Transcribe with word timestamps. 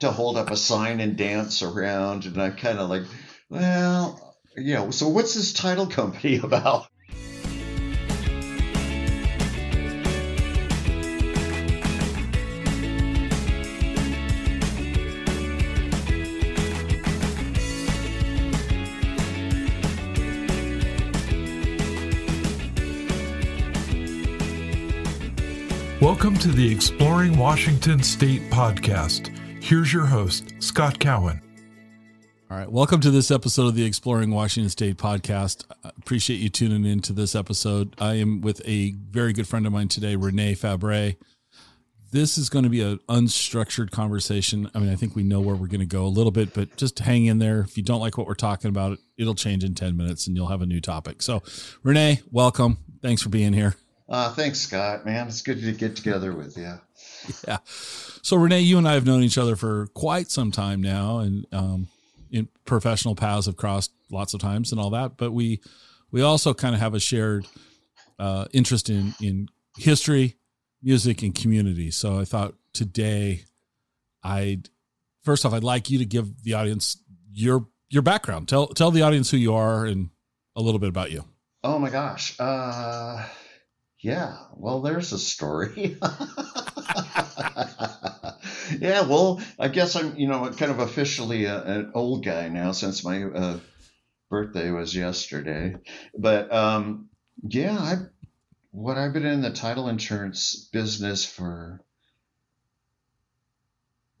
to 0.00 0.12
hold 0.12 0.36
up 0.36 0.50
a 0.50 0.56
sign 0.56 1.00
and 1.00 1.16
dance 1.16 1.62
around. 1.62 2.24
And 2.24 2.40
I 2.40 2.50
kind 2.50 2.78
of 2.78 2.88
like, 2.88 3.02
well, 3.50 4.36
you 4.56 4.74
know, 4.74 4.90
so 4.90 5.08
what's 5.08 5.34
this 5.34 5.52
title 5.52 5.86
company 5.86 6.36
about? 6.42 6.86
Welcome 26.00 26.36
to 26.38 26.52
the 26.52 26.70
Exploring 26.70 27.36
Washington 27.36 28.02
State 28.04 28.42
podcast. 28.50 29.37
Here's 29.68 29.92
your 29.92 30.06
host, 30.06 30.54
Scott 30.60 30.98
Cowan. 30.98 31.42
All 32.50 32.56
right. 32.56 32.72
Welcome 32.72 33.02
to 33.02 33.10
this 33.10 33.30
episode 33.30 33.66
of 33.66 33.74
the 33.74 33.84
Exploring 33.84 34.30
Washington 34.30 34.70
State 34.70 34.96
podcast. 34.96 35.66
I 35.84 35.90
appreciate 35.98 36.38
you 36.38 36.48
tuning 36.48 36.90
in 36.90 37.00
to 37.00 37.12
this 37.12 37.34
episode. 37.34 37.94
I 37.98 38.14
am 38.14 38.40
with 38.40 38.66
a 38.66 38.92
very 38.92 39.34
good 39.34 39.46
friend 39.46 39.66
of 39.66 39.72
mine 39.74 39.88
today, 39.88 40.16
Renee 40.16 40.54
Fabre. 40.54 41.16
This 42.12 42.38
is 42.38 42.48
going 42.48 42.62
to 42.62 42.70
be 42.70 42.80
an 42.80 42.98
unstructured 43.10 43.90
conversation. 43.90 44.70
I 44.74 44.78
mean, 44.78 44.88
I 44.88 44.94
think 44.94 45.14
we 45.14 45.22
know 45.22 45.40
where 45.40 45.54
we're 45.54 45.66
going 45.66 45.80
to 45.80 45.86
go 45.86 46.06
a 46.06 46.08
little 46.08 46.32
bit, 46.32 46.54
but 46.54 46.74
just 46.78 46.98
hang 47.00 47.26
in 47.26 47.38
there. 47.38 47.60
If 47.60 47.76
you 47.76 47.82
don't 47.82 48.00
like 48.00 48.16
what 48.16 48.26
we're 48.26 48.36
talking 48.36 48.70
about, 48.70 48.96
it'll 49.18 49.34
change 49.34 49.64
in 49.64 49.74
10 49.74 49.98
minutes 49.98 50.26
and 50.26 50.34
you'll 50.34 50.46
have 50.46 50.62
a 50.62 50.66
new 50.66 50.80
topic. 50.80 51.20
So, 51.20 51.42
Renee, 51.82 52.22
welcome. 52.32 52.78
Thanks 53.02 53.20
for 53.20 53.28
being 53.28 53.52
here. 53.52 53.76
Uh, 54.08 54.32
thanks, 54.32 54.60
Scott. 54.60 55.04
Man, 55.04 55.26
it's 55.26 55.42
good 55.42 55.60
to 55.60 55.72
get 55.72 55.94
together 55.94 56.32
with 56.32 56.56
you. 56.56 56.80
Yeah. 57.46 57.58
So 57.66 58.36
Renee, 58.36 58.60
you 58.60 58.78
and 58.78 58.88
I 58.88 58.94
have 58.94 59.06
known 59.06 59.22
each 59.22 59.38
other 59.38 59.56
for 59.56 59.86
quite 59.88 60.30
some 60.30 60.50
time 60.50 60.82
now, 60.82 61.18
and 61.18 61.46
um, 61.52 61.88
in 62.30 62.48
professional 62.64 63.14
paths 63.14 63.46
have 63.46 63.56
crossed 63.56 63.92
lots 64.10 64.34
of 64.34 64.40
times 64.40 64.72
and 64.72 64.80
all 64.80 64.90
that. 64.90 65.16
But 65.16 65.32
we 65.32 65.60
we 66.10 66.22
also 66.22 66.52
kind 66.54 66.74
of 66.74 66.80
have 66.80 66.94
a 66.94 67.00
shared 67.00 67.46
uh, 68.18 68.46
interest 68.52 68.90
in 68.90 69.14
in 69.20 69.48
history, 69.76 70.36
music, 70.82 71.22
and 71.22 71.34
community. 71.34 71.90
So 71.90 72.18
I 72.18 72.24
thought 72.24 72.54
today, 72.72 73.44
I'd 74.22 74.68
first 75.22 75.44
off, 75.46 75.52
I'd 75.52 75.64
like 75.64 75.90
you 75.90 75.98
to 75.98 76.06
give 76.06 76.42
the 76.42 76.54
audience 76.54 77.02
your 77.32 77.66
your 77.88 78.02
background. 78.02 78.48
Tell 78.48 78.66
tell 78.68 78.90
the 78.90 79.02
audience 79.02 79.30
who 79.30 79.36
you 79.36 79.54
are 79.54 79.86
and 79.86 80.10
a 80.56 80.60
little 80.60 80.80
bit 80.80 80.88
about 80.88 81.10
you. 81.10 81.24
Oh 81.64 81.78
my 81.78 81.90
gosh. 81.90 82.34
Uh 82.38 83.26
yeah, 84.00 84.36
well, 84.54 84.80
there's 84.80 85.12
a 85.12 85.18
story. 85.18 85.96
yeah, 88.78 89.02
well, 89.02 89.40
I 89.58 89.68
guess 89.68 89.96
I'm, 89.96 90.16
you 90.16 90.28
know, 90.28 90.48
kind 90.50 90.70
of 90.70 90.78
officially 90.78 91.46
a, 91.46 91.62
an 91.64 91.90
old 91.94 92.24
guy 92.24 92.48
now 92.48 92.72
since 92.72 93.04
my 93.04 93.24
uh, 93.24 93.58
birthday 94.30 94.70
was 94.70 94.94
yesterday. 94.94 95.76
But 96.16 96.52
um, 96.52 97.08
yeah, 97.42 97.76
I 97.76 97.96
what 98.70 98.98
I've 98.98 99.12
been 99.12 99.26
in 99.26 99.42
the 99.42 99.50
title 99.50 99.88
insurance 99.88 100.68
business 100.72 101.24
for. 101.24 101.80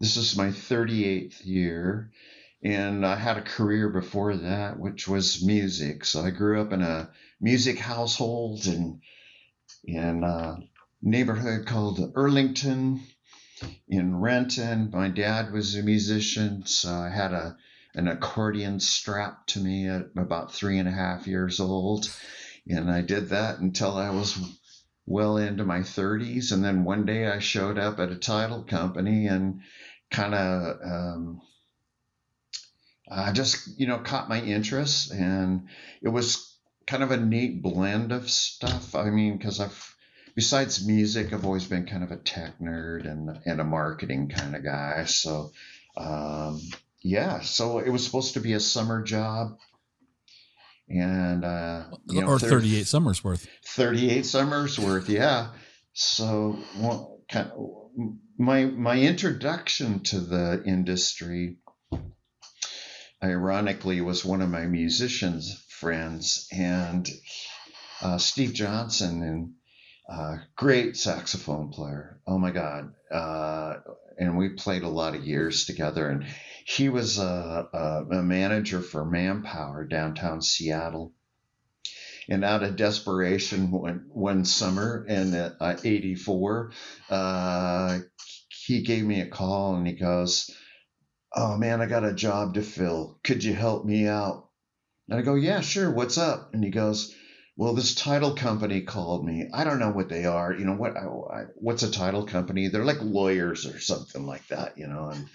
This 0.00 0.16
is 0.16 0.36
my 0.36 0.48
38th 0.48 1.44
year, 1.44 2.12
and 2.62 3.04
I 3.04 3.16
had 3.16 3.36
a 3.36 3.42
career 3.42 3.88
before 3.88 4.36
that, 4.36 4.78
which 4.78 5.08
was 5.08 5.44
music. 5.44 6.04
So 6.04 6.20
I 6.22 6.30
grew 6.30 6.60
up 6.60 6.72
in 6.72 6.82
a 6.82 7.10
music 7.40 7.80
household 7.80 8.66
and 8.66 9.00
in 9.84 10.24
a 10.24 10.58
neighborhood 11.02 11.66
called 11.66 12.14
Earlington 12.14 13.00
in 13.88 14.16
Renton. 14.16 14.90
My 14.92 15.08
dad 15.08 15.52
was 15.52 15.76
a 15.76 15.82
musician, 15.82 16.66
so 16.66 16.92
I 16.92 17.08
had 17.08 17.32
a 17.32 17.56
an 17.94 18.06
accordion 18.06 18.78
strapped 18.80 19.50
to 19.50 19.60
me 19.60 19.88
at 19.88 20.10
about 20.16 20.52
three 20.52 20.78
and 20.78 20.88
a 20.88 20.92
half 20.92 21.26
years 21.26 21.58
old. 21.58 22.08
And 22.68 22.90
I 22.90 23.00
did 23.00 23.30
that 23.30 23.58
until 23.58 23.96
I 23.96 24.10
was 24.10 24.38
well 25.06 25.38
into 25.38 25.64
my 25.64 25.80
30s. 25.80 26.52
And 26.52 26.64
then 26.64 26.84
one 26.84 27.06
day 27.06 27.26
I 27.26 27.38
showed 27.38 27.78
up 27.78 27.98
at 27.98 28.12
a 28.12 28.16
title 28.16 28.62
company 28.62 29.26
and 29.26 29.62
kind 30.10 30.34
of 30.34 30.76
um, 30.84 31.40
I 33.10 33.32
just, 33.32 33.80
you 33.80 33.86
know, 33.86 33.98
caught 33.98 34.28
my 34.28 34.40
interest. 34.40 35.10
And 35.10 35.68
it 36.02 36.08
was 36.08 36.57
kind 36.88 37.02
of 37.02 37.10
a 37.10 37.18
neat 37.18 37.62
blend 37.62 38.12
of 38.12 38.30
stuff. 38.30 38.94
I 38.94 39.10
mean, 39.10 39.36
because 39.36 39.60
I've 39.60 39.94
besides 40.34 40.86
music, 40.86 41.32
I've 41.32 41.44
always 41.44 41.66
been 41.66 41.86
kind 41.86 42.02
of 42.02 42.10
a 42.10 42.16
tech 42.16 42.58
nerd 42.58 43.08
and 43.08 43.38
and 43.44 43.60
a 43.60 43.64
marketing 43.64 44.30
kind 44.30 44.56
of 44.56 44.64
guy. 44.64 45.04
So, 45.04 45.52
um, 45.96 46.60
yeah. 47.02 47.40
So 47.40 47.78
it 47.78 47.90
was 47.90 48.04
supposed 48.04 48.34
to 48.34 48.40
be 48.40 48.54
a 48.54 48.60
summer 48.60 49.02
job, 49.02 49.58
and 50.88 51.44
uh, 51.44 51.84
you 52.06 52.22
know, 52.22 52.26
or 52.26 52.38
thirty 52.38 52.78
eight 52.78 52.86
summers 52.86 53.22
worth. 53.22 53.46
Thirty 53.64 54.10
eight 54.10 54.24
summers 54.24 54.78
worth, 54.78 55.10
yeah. 55.10 55.48
So, 55.92 56.58
well, 56.78 57.20
kind 57.30 57.50
of, 57.50 58.14
my 58.38 58.64
my 58.64 58.98
introduction 58.98 60.00
to 60.04 60.20
the 60.20 60.62
industry 60.64 61.58
ironically 63.22 64.00
was 64.00 64.24
one 64.24 64.40
of 64.40 64.48
my 64.48 64.64
musicians 64.64 65.64
friends, 65.80 66.48
and 66.52 67.08
uh, 68.02 68.18
Steve 68.18 68.52
Johnson, 68.52 69.22
and 69.22 69.52
uh, 70.08 70.38
great 70.56 70.96
saxophone 70.96 71.70
player. 71.70 72.20
Oh 72.26 72.38
my 72.38 72.50
God! 72.50 72.94
Uh, 73.10 73.74
and 74.18 74.36
we 74.36 74.50
played 74.50 74.82
a 74.82 74.88
lot 74.88 75.14
of 75.14 75.24
years 75.24 75.64
together. 75.64 76.08
And 76.08 76.26
he 76.66 76.88
was 76.88 77.18
a, 77.18 77.68
a, 77.72 78.16
a 78.18 78.22
manager 78.22 78.80
for 78.80 79.04
Manpower 79.04 79.84
downtown 79.84 80.42
Seattle. 80.42 81.14
And 82.28 82.44
out 82.44 82.62
of 82.62 82.76
desperation, 82.76 83.70
one, 83.70 84.06
one 84.08 84.44
summer 84.44 85.06
in 85.06 85.34
uh, 85.34 85.78
'84, 85.82 86.72
uh, 87.08 87.98
he 88.48 88.82
gave 88.82 89.04
me 89.04 89.20
a 89.20 89.26
call 89.26 89.76
and 89.76 89.86
he 89.86 89.94
goes, 89.94 90.50
"Oh 91.34 91.56
man, 91.56 91.80
I 91.80 91.86
got 91.86 92.04
a 92.04 92.12
job 92.12 92.54
to 92.54 92.62
fill. 92.62 93.18
Could 93.24 93.44
you 93.44 93.54
help 93.54 93.86
me 93.86 94.06
out?" 94.06 94.47
And 95.08 95.18
I 95.18 95.22
go, 95.22 95.34
yeah, 95.34 95.60
sure. 95.60 95.90
What's 95.90 96.18
up? 96.18 96.54
And 96.54 96.62
he 96.62 96.70
goes, 96.70 97.14
well, 97.56 97.74
this 97.74 97.94
title 97.94 98.34
company 98.34 98.82
called 98.82 99.24
me. 99.24 99.48
I 99.52 99.64
don't 99.64 99.80
know 99.80 99.90
what 99.90 100.08
they 100.08 100.26
are. 100.26 100.52
You 100.52 100.64
know 100.64 100.74
what? 100.74 100.96
I, 100.96 101.06
I, 101.06 101.44
what's 101.56 101.82
a 101.82 101.90
title 101.90 102.24
company? 102.24 102.68
They're 102.68 102.84
like 102.84 103.00
lawyers 103.00 103.66
or 103.66 103.80
something 103.80 104.26
like 104.26 104.46
that. 104.48 104.78
You 104.78 104.86
know, 104.86 105.08
and 105.08 105.26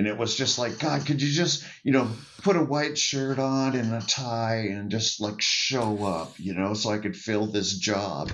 and 0.00 0.08
it 0.08 0.16
was 0.16 0.34
just 0.34 0.58
like, 0.58 0.78
God, 0.78 1.04
could 1.04 1.20
you 1.20 1.30
just, 1.30 1.62
you 1.84 1.92
know, 1.92 2.08
put 2.38 2.56
a 2.56 2.64
white 2.64 2.96
shirt 2.96 3.38
on 3.38 3.76
and 3.76 3.92
a 3.92 4.00
tie 4.00 4.68
and 4.70 4.90
just 4.90 5.20
like 5.20 5.42
show 5.42 6.02
up, 6.06 6.32
you 6.38 6.54
know, 6.54 6.72
so 6.72 6.88
I 6.88 6.96
could 6.96 7.14
fill 7.14 7.48
this 7.48 7.76
job. 7.76 8.32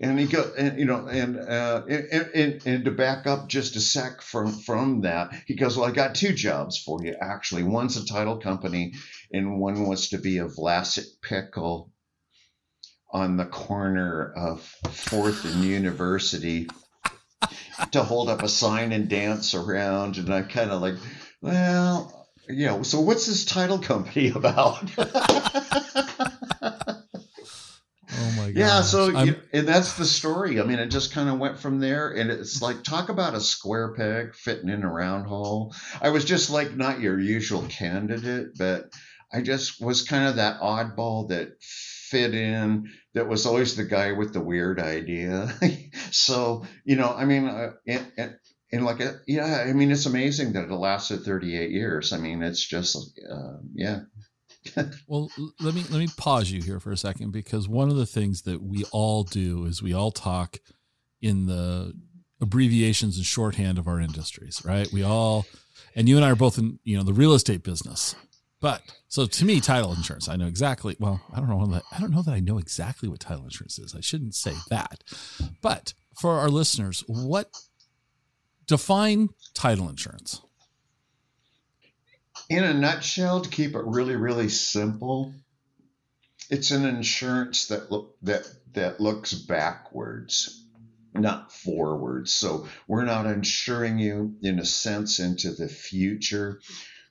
And 0.00 0.18
he 0.18 0.26
go, 0.26 0.52
and 0.58 0.80
you 0.80 0.86
know, 0.86 1.06
and 1.06 1.38
uh, 1.38 1.82
and, 1.88 2.30
and, 2.34 2.66
and 2.66 2.84
to 2.86 2.90
back 2.90 3.28
up 3.28 3.46
just 3.46 3.76
a 3.76 3.80
sec 3.80 4.20
from 4.20 4.50
from 4.50 5.02
that, 5.02 5.32
he 5.46 5.54
goes, 5.54 5.76
well, 5.76 5.88
I 5.88 5.92
got 5.92 6.16
two 6.16 6.32
jobs 6.32 6.76
for 6.76 6.98
you 7.04 7.14
actually. 7.20 7.62
One's 7.62 7.96
a 7.96 8.04
title 8.04 8.38
company, 8.38 8.94
and 9.32 9.60
one 9.60 9.86
was 9.86 10.08
to 10.08 10.18
be 10.18 10.38
a 10.38 10.46
Vlasic 10.46 11.06
pickle 11.22 11.92
on 13.12 13.36
the 13.36 13.46
corner 13.46 14.32
of 14.36 14.60
Fourth 14.90 15.44
and 15.44 15.62
University 15.62 16.66
to 17.92 18.02
hold 18.02 18.28
up 18.28 18.42
a 18.42 18.48
sign 18.48 18.92
and 18.92 19.08
dance 19.08 19.54
around. 19.54 20.16
And 20.18 20.32
I'm 20.32 20.48
kind 20.48 20.70
of 20.70 20.82
like, 20.82 20.94
well, 21.40 22.28
you 22.48 22.66
know, 22.66 22.82
so 22.82 23.00
what's 23.00 23.26
this 23.26 23.44
title 23.44 23.78
company 23.78 24.28
about? 24.34 24.90
Oh 28.12 28.32
my 28.36 28.46
god! 28.46 28.56
Yeah, 28.56 28.82
so 28.82 29.22
you, 29.22 29.36
and 29.52 29.66
that's 29.66 29.94
the 29.94 30.04
story. 30.04 30.60
I 30.60 30.64
mean, 30.64 30.78
it 30.78 30.88
just 30.88 31.12
kind 31.12 31.28
of 31.28 31.38
went 31.38 31.58
from 31.58 31.78
there, 31.78 32.10
and 32.10 32.30
it's 32.30 32.60
like 32.60 32.82
talk 32.82 33.08
about 33.08 33.34
a 33.34 33.40
square 33.40 33.94
peg 33.94 34.34
fitting 34.34 34.68
in 34.68 34.82
a 34.82 34.92
round 34.92 35.26
hole. 35.26 35.74
I 36.02 36.10
was 36.10 36.24
just 36.24 36.50
like 36.50 36.76
not 36.76 37.00
your 37.00 37.18
usual 37.18 37.62
candidate, 37.68 38.58
but 38.58 38.92
I 39.32 39.42
just 39.42 39.80
was 39.80 40.02
kind 40.02 40.28
of 40.28 40.36
that 40.36 40.60
oddball 40.60 41.28
that 41.28 41.62
fit 41.62 42.34
in 42.34 42.90
that 43.14 43.28
was 43.28 43.46
always 43.46 43.76
the 43.76 43.84
guy 43.84 44.12
with 44.12 44.32
the 44.32 44.40
weird 44.40 44.80
idea. 44.80 45.52
so, 46.10 46.64
you 46.84 46.96
know, 46.96 47.12
I 47.12 47.24
mean, 47.24 47.46
uh, 47.46 47.72
and, 47.86 48.12
and, 48.16 48.36
and, 48.72 48.84
like, 48.84 49.00
uh, 49.00 49.12
yeah, 49.26 49.64
I 49.66 49.72
mean, 49.72 49.90
it's 49.90 50.06
amazing 50.06 50.52
that 50.52 50.70
it 50.70 50.72
lasted 50.72 51.24
38 51.24 51.70
years. 51.70 52.12
I 52.12 52.18
mean, 52.18 52.42
it's 52.42 52.64
just, 52.64 52.96
uh, 53.30 53.58
yeah. 53.74 54.00
well, 55.08 55.30
let 55.60 55.74
me 55.74 55.82
let 55.90 55.98
me 55.98 56.08
pause 56.18 56.50
you 56.50 56.60
here 56.60 56.80
for 56.80 56.92
a 56.92 56.96
second 56.96 57.30
because 57.30 57.66
one 57.66 57.88
of 57.88 57.96
the 57.96 58.04
things 58.04 58.42
that 58.42 58.62
we 58.62 58.84
all 58.92 59.24
do 59.24 59.64
is 59.64 59.82
we 59.82 59.94
all 59.94 60.10
talk 60.10 60.58
in 61.22 61.46
the 61.46 61.94
abbreviations 62.42 63.16
and 63.16 63.24
shorthand 63.24 63.78
of 63.78 63.88
our 63.88 63.98
industries, 64.00 64.62
right? 64.64 64.90
We 64.92 65.02
all, 65.02 65.46
and 65.94 66.08
you 66.08 66.16
and 66.16 66.24
I 66.24 66.30
are 66.30 66.36
both 66.36 66.58
in 66.58 66.78
you 66.84 66.96
know 66.98 67.02
the 67.02 67.14
real 67.14 67.32
estate 67.32 67.62
business, 67.62 68.14
but 68.60 68.82
so 69.08 69.26
to 69.26 69.44
me, 69.44 69.60
title 69.60 69.92
insurance, 69.92 70.28
I 70.28 70.36
know 70.36 70.46
exactly. 70.46 70.96
Well, 70.98 71.20
I 71.32 71.40
don't 71.40 71.48
know 71.48 71.66
that 71.66 71.82
I 71.92 72.00
don't 72.00 72.10
know 72.10 72.22
that 72.22 72.34
I 72.34 72.40
know 72.40 72.58
exactly 72.58 73.08
what 73.08 73.20
title 73.20 73.44
insurance 73.44 73.78
is. 73.78 73.94
I 73.94 74.00
shouldn't 74.00 74.34
say 74.34 74.54
that. 74.68 75.02
But 75.62 75.94
for 76.18 76.38
our 76.38 76.48
listeners, 76.48 77.02
what 77.06 77.50
define 78.66 79.30
title 79.54 79.88
insurance? 79.88 80.42
in 82.50 82.64
a 82.64 82.74
nutshell, 82.74 83.40
to 83.40 83.48
keep 83.48 83.76
it 83.76 83.84
really, 83.86 84.16
really 84.16 84.48
simple, 84.48 85.32
it's 86.50 86.72
an 86.72 86.84
insurance 86.84 87.68
that 87.68 87.92
look 87.92 88.16
that 88.22 88.44
that 88.72 89.00
looks 89.00 89.32
backwards, 89.32 90.64
not 91.14 91.52
forwards. 91.52 92.32
So 92.32 92.66
we're 92.88 93.04
not 93.04 93.26
insuring 93.26 94.00
you 94.00 94.34
in 94.42 94.58
a 94.58 94.64
sense 94.64 95.20
into 95.20 95.52
the 95.52 95.68
future. 95.68 96.60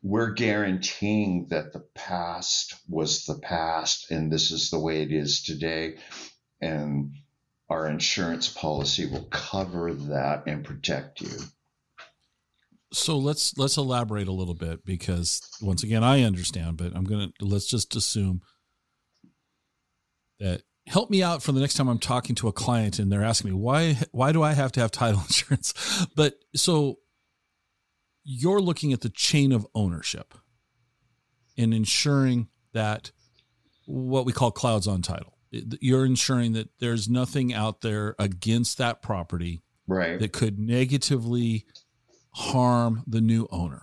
We're 0.02 0.32
guaranteeing 0.32 1.48
that 1.50 1.74
the 1.74 1.86
past 1.94 2.76
was 2.88 3.26
the 3.26 3.40
past 3.40 4.12
and 4.12 4.32
this 4.32 4.52
is 4.52 4.70
the 4.70 4.80
way 4.80 5.02
it 5.02 5.12
is 5.12 5.44
today. 5.44 5.98
And 6.62 7.12
our 7.70 7.88
insurance 7.88 8.48
policy 8.48 9.06
will 9.06 9.26
cover 9.26 9.94
that 9.94 10.44
and 10.48 10.64
protect 10.64 11.22
you. 11.22 11.38
So 12.92 13.18
let's 13.18 13.56
let's 13.58 13.78
elaborate 13.78 14.28
a 14.28 14.32
little 14.32 14.56
bit 14.56 14.84
because 14.84 15.42
once 15.62 15.84
again 15.84 16.04
I 16.04 16.24
understand, 16.24 16.78
but 16.78 16.96
I'm 16.96 17.04
gonna 17.04 17.30
let's 17.40 17.68
just 17.68 17.96
assume 17.96 18.42
that 20.40 20.64
help 20.88 21.12
me 21.12 21.22
out 21.22 21.44
for 21.44 21.52
the 21.52 21.60
next 21.60 21.76
time 21.76 21.88
I'm 21.88 22.00
talking 22.00 22.36
to 22.36 22.48
a 22.48 22.54
client 22.54 22.98
and 22.98 23.12
they're 23.12 23.24
asking 23.24 23.52
me 23.52 23.58
why 23.58 23.98
why 24.12 24.32
do 24.32 24.42
I 24.42 24.54
have 24.54 24.72
to 24.74 24.80
have 24.80 24.92
title 24.92 25.20
insurance? 25.28 25.74
But 26.16 26.36
so 26.56 26.98
you're 28.24 28.62
looking 28.62 28.94
at 28.94 29.02
the 29.02 29.10
chain 29.10 29.52
of 29.52 29.68
ownership 29.74 30.34
and 31.58 31.74
ensuring 31.74 32.50
that 32.74 33.12
what 33.86 34.26
we 34.26 34.34
call 34.34 34.52
clouds 34.52 34.88
on 34.88 35.02
title. 35.02 35.38
You're 35.52 36.06
ensuring 36.06 36.54
that 36.54 36.70
there's 36.80 37.10
nothing 37.10 37.54
out 37.54 37.82
there 37.82 38.16
against 38.20 38.78
that 38.78 39.02
property 39.02 39.64
right. 39.88 40.20
that 40.20 40.32
could 40.32 40.60
negatively 40.60 41.66
harm 42.32 43.04
the 43.08 43.22
new 43.22 43.48
owner. 43.52 43.82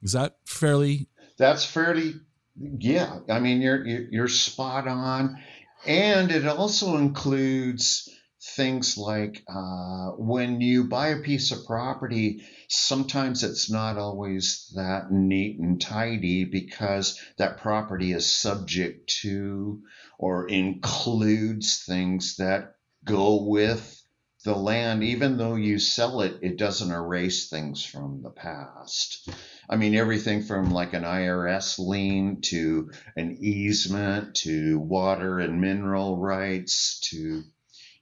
Is 0.00 0.12
that 0.12 0.36
fairly? 0.46 1.08
That's 1.36 1.64
fairly 1.64 2.14
yeah, 2.56 3.20
I 3.28 3.40
mean 3.40 3.62
you're 3.62 3.84
you're 3.86 4.28
spot 4.28 4.86
on, 4.86 5.38
and 5.86 6.30
it 6.30 6.46
also 6.46 6.96
includes 6.96 8.08
things 8.42 8.98
like 8.98 9.42
uh, 9.48 10.10
when 10.16 10.60
you 10.60 10.84
buy 10.84 11.08
a 11.08 11.22
piece 11.22 11.52
of 11.52 11.64
property, 11.64 12.42
sometimes 12.68 13.44
it's 13.44 13.70
not 13.70 13.96
always 13.96 14.72
that 14.74 15.12
neat 15.12 15.60
and 15.60 15.80
tidy 15.80 16.44
because 16.44 17.18
that 17.38 17.58
property 17.58 18.12
is 18.12 18.28
subject 18.28 19.08
to 19.22 19.82
or 20.18 20.48
includes 20.48 21.84
things 21.84 22.36
that 22.36 22.74
go 23.04 23.44
with 23.44 24.02
the 24.44 24.54
land, 24.56 25.04
even 25.04 25.36
though 25.36 25.54
you 25.54 25.78
sell 25.78 26.20
it, 26.20 26.38
it 26.42 26.58
doesn't 26.58 26.90
erase 26.90 27.48
things 27.48 27.84
from 27.84 28.22
the 28.22 28.30
past. 28.30 29.28
I 29.70 29.76
mean, 29.76 29.94
everything 29.94 30.42
from 30.42 30.72
like 30.72 30.94
an 30.94 31.04
IRS 31.04 31.78
lien 31.78 32.40
to 32.42 32.90
an 33.16 33.38
easement 33.40 34.34
to 34.36 34.80
water 34.80 35.38
and 35.38 35.60
mineral 35.60 36.18
rights 36.18 36.98
to, 37.10 37.44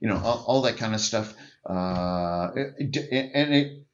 you 0.01 0.09
know, 0.09 0.17
all, 0.17 0.43
all 0.47 0.61
that 0.63 0.77
kind 0.77 0.93
of 0.93 0.99
stuff. 0.99 1.33
Uh, 1.63 2.49
and 2.53 3.53
it, 3.53 3.85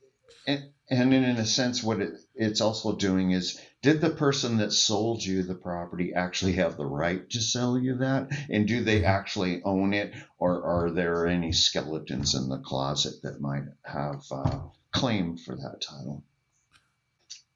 and, 0.47 0.71
and 0.89 1.13
in 1.13 1.23
a 1.23 1.45
sense, 1.45 1.83
what 1.83 1.99
it, 1.99 2.13
it's 2.33 2.61
also 2.61 2.95
doing 2.95 3.31
is 3.31 3.59
did 3.83 4.01
the 4.01 4.09
person 4.09 4.57
that 4.57 4.71
sold 4.71 5.23
you 5.23 5.43
the 5.43 5.53
property 5.53 6.13
actually 6.15 6.53
have 6.53 6.77
the 6.77 6.85
right 6.85 7.29
to 7.29 7.41
sell 7.41 7.77
you 7.77 7.97
that? 7.97 8.29
And 8.49 8.67
do 8.67 8.83
they 8.83 9.03
actually 9.03 9.61
own 9.63 9.93
it? 9.93 10.13
Or 10.39 10.63
are 10.63 10.91
there 10.91 11.27
any 11.27 11.51
skeletons 11.51 12.33
in 12.33 12.49
the 12.49 12.57
closet 12.57 13.21
that 13.23 13.41
might 13.41 13.65
have 13.83 14.23
uh, 14.31 14.59
claim 14.91 15.37
for 15.37 15.55
that 15.55 15.81
title? 15.81 16.23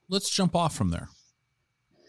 Let's 0.09 0.29
jump 0.29 0.55
off 0.55 0.75
from 0.75 0.91
there 0.91 1.07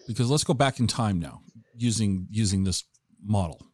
because 0.08 0.28
let's 0.28 0.44
go 0.44 0.54
back 0.54 0.80
in 0.80 0.88
time 0.88 1.20
now 1.20 1.42
using 1.76 2.26
using 2.30 2.64
this 2.64 2.84
model. 3.24 3.71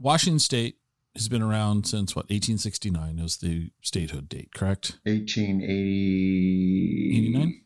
Washington 0.00 0.38
State 0.38 0.76
has 1.14 1.28
been 1.28 1.42
around 1.42 1.86
since 1.86 2.16
what 2.16 2.24
1869 2.24 3.18
is 3.18 3.36
the 3.36 3.70
statehood 3.82 4.26
date, 4.28 4.54
correct? 4.54 4.98
1889. 5.04 7.60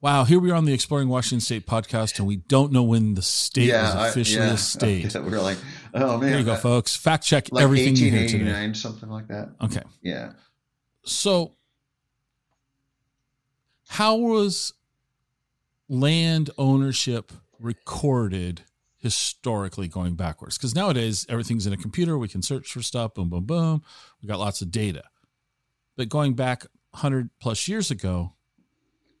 Wow, 0.00 0.24
here 0.24 0.40
we 0.40 0.50
are 0.50 0.54
on 0.54 0.64
the 0.64 0.72
Exploring 0.72 1.08
Washington 1.08 1.40
State 1.40 1.64
podcast, 1.64 2.18
and 2.18 2.26
we 2.26 2.34
don't 2.36 2.72
know 2.72 2.82
when 2.82 3.14
the 3.14 3.22
state 3.22 3.68
yeah, 3.68 3.84
was 3.84 3.94
officially 4.10 4.42
I, 4.42 4.46
yeah. 4.48 4.54
a 4.54 4.56
state. 4.56 5.14
we're 5.22 5.40
like, 5.40 5.58
oh 5.94 6.18
man. 6.18 6.30
There 6.30 6.40
you 6.40 6.44
go, 6.44 6.56
folks. 6.56 6.96
Fact 6.96 7.24
check 7.24 7.52
like 7.52 7.62
everything 7.62 7.94
you 7.94 8.10
hear 8.10 8.26
today. 8.26 8.72
Something 8.72 9.10
like 9.10 9.28
that. 9.28 9.50
Okay. 9.62 9.82
Yeah. 10.02 10.32
So, 11.04 11.52
how 13.86 14.16
was 14.16 14.72
land 15.88 16.50
ownership 16.58 17.30
recorded 17.60 18.62
historically 19.02 19.88
going 19.88 20.14
backwards? 20.14 20.56
Because 20.56 20.74
nowadays 20.74 21.26
everything's 21.28 21.66
in 21.66 21.72
a 21.72 21.76
computer. 21.76 22.16
We 22.16 22.28
can 22.28 22.40
search 22.40 22.72
for 22.72 22.82
stuff. 22.82 23.14
Boom, 23.14 23.28
boom, 23.28 23.44
boom. 23.44 23.82
We 24.22 24.28
got 24.28 24.38
lots 24.38 24.62
of 24.62 24.70
data. 24.70 25.02
But 25.96 26.08
going 26.08 26.34
back 26.34 26.66
100 26.92 27.30
plus 27.40 27.68
years 27.68 27.90
ago, 27.90 28.34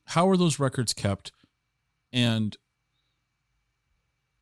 how 0.04 0.28
are 0.28 0.36
those 0.36 0.58
records 0.58 0.94
kept 0.94 1.32
and 2.12 2.56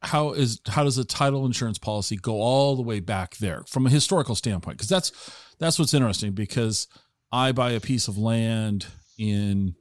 how 0.02 0.32
is 0.32 0.60
how 0.66 0.84
does 0.84 0.98
a 0.98 1.04
title 1.04 1.44
insurance 1.44 1.78
policy 1.78 2.16
go 2.16 2.40
all 2.40 2.74
the 2.74 2.82
way 2.82 3.00
back 3.00 3.36
there 3.36 3.62
from 3.66 3.86
a 3.86 3.90
historical 3.90 4.34
standpoint 4.34 4.78
because 4.78 4.88
that's 4.88 5.12
that's 5.58 5.78
what's 5.78 5.92
interesting 5.92 6.32
because 6.32 6.88
i 7.30 7.52
buy 7.52 7.72
a 7.72 7.80
piece 7.80 8.08
of 8.08 8.16
land 8.16 8.86
in 9.18 9.74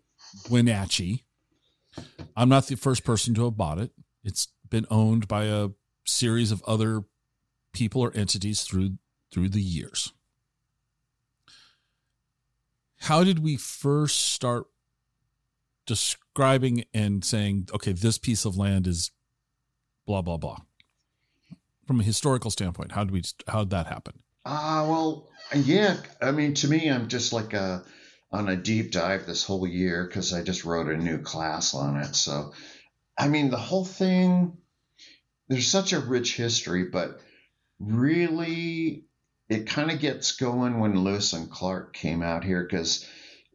wenatchee 0.49 1.23
i'm 2.35 2.49
not 2.49 2.67
the 2.67 2.75
first 2.75 3.05
person 3.05 3.33
to 3.33 3.45
have 3.45 3.55
bought 3.55 3.79
it 3.79 3.91
it's 4.23 4.49
been 4.69 4.85
owned 4.89 5.27
by 5.27 5.45
a 5.45 5.69
series 6.05 6.51
of 6.51 6.63
other 6.63 7.03
people 7.73 8.01
or 8.01 8.11
entities 8.15 8.63
through 8.63 8.97
through 9.31 9.49
the 9.49 9.61
years 9.61 10.13
how 12.99 13.23
did 13.23 13.39
we 13.39 13.55
first 13.55 14.19
start 14.33 14.67
describing 15.85 16.83
and 16.93 17.25
saying, 17.25 17.67
okay, 17.73 17.93
this 17.93 18.17
piece 18.17 18.45
of 18.45 18.57
land 18.57 18.85
is 18.85 19.11
blah 20.05 20.21
blah 20.21 20.37
blah. 20.37 20.57
From 21.87 21.99
a 21.99 22.03
historical 22.03 22.51
standpoint, 22.51 22.91
how 22.91 23.03
did 23.03 23.11
we 23.11 23.23
how 23.47 23.59
did 23.59 23.71
that 23.71 23.87
happen? 23.87 24.21
Ah, 24.45 24.83
uh, 24.83 24.87
well, 24.87 25.29
yeah. 25.55 25.97
I 26.21 26.31
mean, 26.31 26.53
to 26.55 26.67
me, 26.67 26.89
I'm 26.89 27.07
just 27.07 27.33
like 27.33 27.53
a 27.53 27.83
on 28.31 28.49
a 28.49 28.55
deep 28.55 28.91
dive 28.91 29.25
this 29.25 29.43
whole 29.43 29.65
year 29.65 30.05
because 30.05 30.33
I 30.33 30.43
just 30.43 30.65
wrote 30.65 30.87
a 30.87 30.97
new 30.97 31.17
class 31.17 31.73
on 31.73 31.97
it. 31.97 32.15
So, 32.15 32.53
I 33.17 33.27
mean, 33.27 33.49
the 33.49 33.57
whole 33.57 33.85
thing. 33.85 34.57
There's 35.49 35.67
such 35.67 35.91
a 35.91 35.99
rich 35.99 36.37
history, 36.37 36.85
but 36.85 37.19
really, 37.79 39.05
it 39.49 39.67
kind 39.67 39.91
of 39.91 39.99
gets 39.99 40.33
going 40.33 40.79
when 40.79 41.03
Lewis 41.03 41.33
and 41.33 41.49
Clark 41.49 41.93
came 41.93 42.23
out 42.23 42.43
here 42.45 42.63
because 42.63 43.05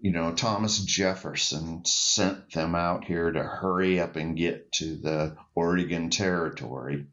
you 0.05 0.11
know, 0.11 0.35
Thomas 0.35 0.81
Jefferson 0.81 1.83
sent 1.87 2.53
them 2.53 2.75
out 2.75 3.07
here 3.07 3.33
to 3.33 3.43
hurry 3.43 3.99
up 3.99 4.17
and 4.17 4.37
get 4.37 4.71
to 4.73 4.97
the 4.97 5.35
Oregon 5.55 6.11
Territory 6.11 7.07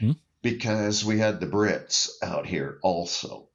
mm-hmm. 0.00 0.12
because 0.40 1.04
we 1.04 1.18
had 1.18 1.40
the 1.40 1.48
Brits 1.48 2.08
out 2.22 2.46
here 2.46 2.78
also. 2.82 3.48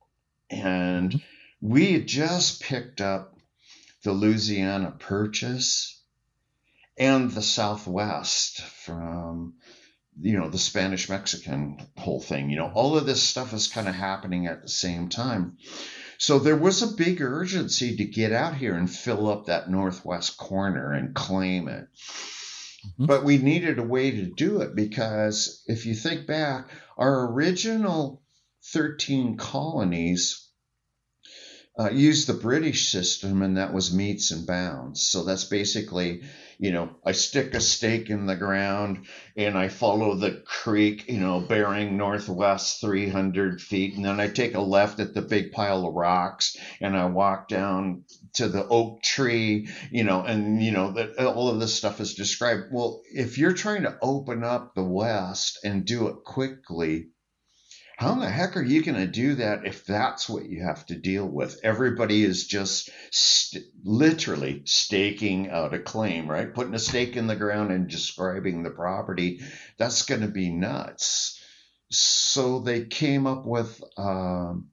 And 0.49 1.11
mm-hmm. 1.11 1.69
we 1.69 1.93
had 1.93 2.05
just 2.05 2.61
picked 2.61 2.99
up 2.99 3.37
the 4.03 4.11
Louisiana 4.11 4.91
Purchase 4.91 6.01
and 6.97 7.31
the 7.31 7.41
Southwest 7.41 8.59
from, 8.59 9.53
you 10.19 10.37
know, 10.37 10.49
the 10.49 10.57
Spanish 10.57 11.09
Mexican 11.09 11.77
whole 11.97 12.21
thing. 12.21 12.49
You 12.49 12.57
know, 12.57 12.71
all 12.73 12.97
of 12.97 13.05
this 13.05 13.21
stuff 13.21 13.53
is 13.53 13.67
kind 13.67 13.87
of 13.87 13.95
happening 13.95 14.47
at 14.47 14.61
the 14.61 14.69
same 14.69 15.09
time. 15.09 15.57
So 16.17 16.39
there 16.39 16.55
was 16.55 16.81
a 16.81 16.95
big 16.95 17.21
urgency 17.21 17.97
to 17.97 18.05
get 18.05 18.31
out 18.31 18.55
here 18.55 18.75
and 18.75 18.89
fill 18.89 19.29
up 19.29 19.47
that 19.47 19.69
northwest 19.69 20.37
corner 20.37 20.93
and 20.93 21.13
claim 21.13 21.67
it. 21.67 21.87
Mm-hmm. 22.85 23.05
But 23.05 23.23
we 23.23 23.37
needed 23.37 23.79
a 23.79 23.83
way 23.83 24.11
to 24.11 24.25
do 24.25 24.61
it 24.61 24.75
because 24.75 25.63
if 25.67 25.85
you 25.85 25.95
think 25.95 26.27
back, 26.27 26.69
our 26.97 27.31
original 27.31 28.21
13 28.71 29.37
colonies 29.37 30.42
uh, 31.79 31.89
used 31.89 32.27
the 32.27 32.33
British 32.33 32.89
system, 32.89 33.41
and 33.41 33.57
that 33.57 33.73
was 33.73 33.93
meets 33.93 34.31
and 34.31 34.45
bounds. 34.45 35.01
So 35.01 35.23
that's 35.23 35.45
basically 35.45 36.23
you 36.63 36.71
know, 36.71 36.89
I 37.05 37.11
stick 37.11 37.53
a 37.55 37.59
stake 37.59 38.09
in 38.09 38.25
the 38.25 38.37
ground 38.37 39.05
and 39.35 39.57
I 39.57 39.67
follow 39.67 40.15
the 40.15 40.41
creek, 40.45 41.09
you 41.09 41.19
know, 41.19 41.41
bearing 41.41 41.97
northwest 41.97 42.79
300 42.79 43.61
feet. 43.61 43.95
And 43.95 44.05
then 44.05 44.19
I 44.21 44.27
take 44.29 44.55
a 44.55 44.61
left 44.61 45.01
at 45.01 45.13
the 45.13 45.21
big 45.21 45.51
pile 45.51 45.85
of 45.85 45.93
rocks 45.93 46.55
and 46.79 46.95
I 46.95 47.07
walk 47.07 47.49
down 47.49 48.05
to 48.35 48.47
the 48.47 48.65
oak 48.65 49.01
tree, 49.01 49.67
you 49.91 50.05
know, 50.05 50.21
and, 50.23 50.63
you 50.63 50.71
know, 50.71 50.91
that 50.91 51.17
all 51.17 51.49
of 51.49 51.59
this 51.59 51.73
stuff 51.73 51.99
is 51.99 52.13
described. 52.13 52.67
Well, 52.71 53.01
if 53.11 53.37
you're 53.37 53.53
trying 53.53 53.83
to 53.83 53.97
open 54.01 54.45
up 54.45 54.73
the 54.73 54.85
West 54.85 55.59
and 55.63 55.85
do 55.85 56.07
it 56.07 56.23
quickly, 56.23 57.09
how 57.97 58.13
in 58.13 58.19
the 58.19 58.29
heck 58.29 58.57
are 58.57 58.63
you 58.63 58.83
going 58.83 58.97
to 58.97 59.07
do 59.07 59.35
that 59.35 59.65
if 59.65 59.85
that's 59.85 60.27
what 60.27 60.45
you 60.45 60.63
have 60.63 60.85
to 60.87 60.95
deal 60.95 61.27
with? 61.27 61.59
Everybody 61.63 62.23
is 62.23 62.47
just 62.47 62.89
st- 63.11 63.65
literally 63.83 64.63
staking 64.65 65.49
out 65.49 65.73
a 65.73 65.79
claim, 65.79 66.29
right? 66.29 66.53
Putting 66.53 66.73
a 66.73 66.79
stake 66.79 67.15
in 67.15 67.27
the 67.27 67.35
ground 67.35 67.71
and 67.71 67.87
describing 67.87 68.63
the 68.63 68.71
property. 68.71 69.41
That's 69.77 70.03
going 70.03 70.21
to 70.21 70.27
be 70.27 70.49
nuts. 70.49 71.39
So 71.91 72.59
they 72.59 72.85
came 72.85 73.27
up 73.27 73.45
with 73.45 73.81
um, 73.97 74.69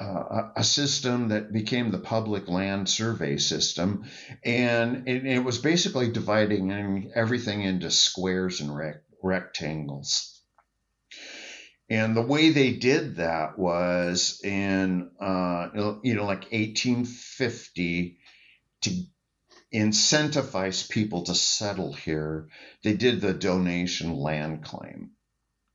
uh, 0.00 0.48
a 0.56 0.64
system 0.64 1.28
that 1.28 1.52
became 1.52 1.90
the 1.90 1.98
public 1.98 2.48
land 2.48 2.88
survey 2.88 3.36
system, 3.36 4.04
and 4.44 5.06
it, 5.06 5.26
it 5.26 5.44
was 5.44 5.58
basically 5.58 6.10
dividing 6.10 7.12
everything 7.14 7.62
into 7.62 7.90
squares 7.90 8.60
and 8.60 8.74
rec- 8.74 9.02
rectangles. 9.22 10.39
And 11.90 12.16
the 12.16 12.22
way 12.22 12.50
they 12.50 12.72
did 12.72 13.16
that 13.16 13.58
was 13.58 14.40
in, 14.44 15.10
uh, 15.20 15.70
you 16.04 16.14
know, 16.14 16.24
like 16.24 16.52
1850 16.52 18.18
to 18.82 19.02
incentivize 19.74 20.88
people 20.88 21.24
to 21.24 21.34
settle 21.34 21.92
here. 21.92 22.48
They 22.84 22.94
did 22.94 23.20
the 23.20 23.34
donation 23.34 24.14
land 24.14 24.62
claim. 24.62 25.10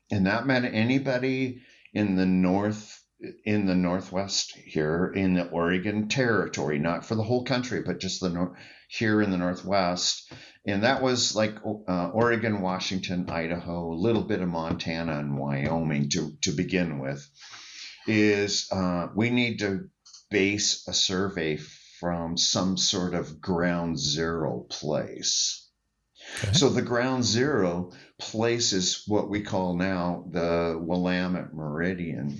And 0.09 0.27
that 0.27 0.47
meant 0.47 0.73
anybody 0.73 1.61
in 1.93 2.15
the 2.15 2.25
north, 2.25 3.03
in 3.43 3.65
the 3.65 3.75
northwest 3.75 4.55
here 4.55 5.11
in 5.13 5.33
the 5.33 5.49
Oregon 5.49 6.07
territory, 6.07 6.79
not 6.79 7.05
for 7.05 7.15
the 7.15 7.23
whole 7.23 7.43
country, 7.43 7.81
but 7.81 7.99
just 7.99 8.21
the 8.21 8.29
north 8.29 8.57
here 8.87 9.21
in 9.21 9.31
the 9.31 9.37
northwest, 9.37 10.31
and 10.67 10.83
that 10.83 11.01
was 11.01 11.35
like 11.35 11.57
uh, 11.87 12.09
Oregon, 12.09 12.61
Washington, 12.61 13.29
Idaho, 13.29 13.93
a 13.93 13.95
little 13.95 14.23
bit 14.23 14.41
of 14.41 14.47
Montana 14.47 15.19
and 15.19 15.37
Wyoming 15.37 16.09
to 16.09 16.35
to 16.41 16.51
begin 16.51 16.99
with. 16.99 17.27
Is 18.07 18.69
uh, 18.71 19.07
we 19.15 19.29
need 19.29 19.59
to 19.59 19.89
base 20.29 20.87
a 20.87 20.93
survey 20.93 21.57
from 21.99 22.37
some 22.37 22.77
sort 22.77 23.13
of 23.13 23.41
ground 23.41 23.99
zero 23.99 24.65
place. 24.69 25.69
Okay. 26.43 26.53
So 26.53 26.69
the 26.69 26.81
ground 26.81 27.23
zero 27.23 27.91
place 28.19 28.73
is 28.73 29.03
what 29.07 29.29
we 29.29 29.41
call 29.41 29.75
now 29.75 30.25
the 30.31 30.79
Willamette 30.79 31.53
Meridian. 31.53 32.39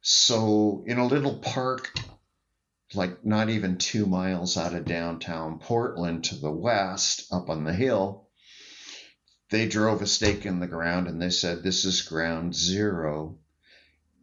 So 0.00 0.84
in 0.86 0.98
a 0.98 1.06
little 1.06 1.38
park 1.38 1.92
like 2.94 3.24
not 3.24 3.50
even 3.50 3.76
two 3.76 4.06
miles 4.06 4.56
out 4.56 4.74
of 4.74 4.84
downtown 4.84 5.58
Portland 5.58 6.24
to 6.24 6.36
the 6.36 6.50
west, 6.50 7.26
up 7.32 7.50
on 7.50 7.64
the 7.64 7.72
hill, 7.72 8.28
they 9.50 9.66
drove 9.66 10.02
a 10.02 10.06
stake 10.06 10.46
in 10.46 10.60
the 10.60 10.66
ground 10.66 11.06
and 11.06 11.20
they 11.20 11.30
said, 11.30 11.62
This 11.62 11.84
is 11.84 12.02
ground 12.02 12.54
zero. 12.54 13.38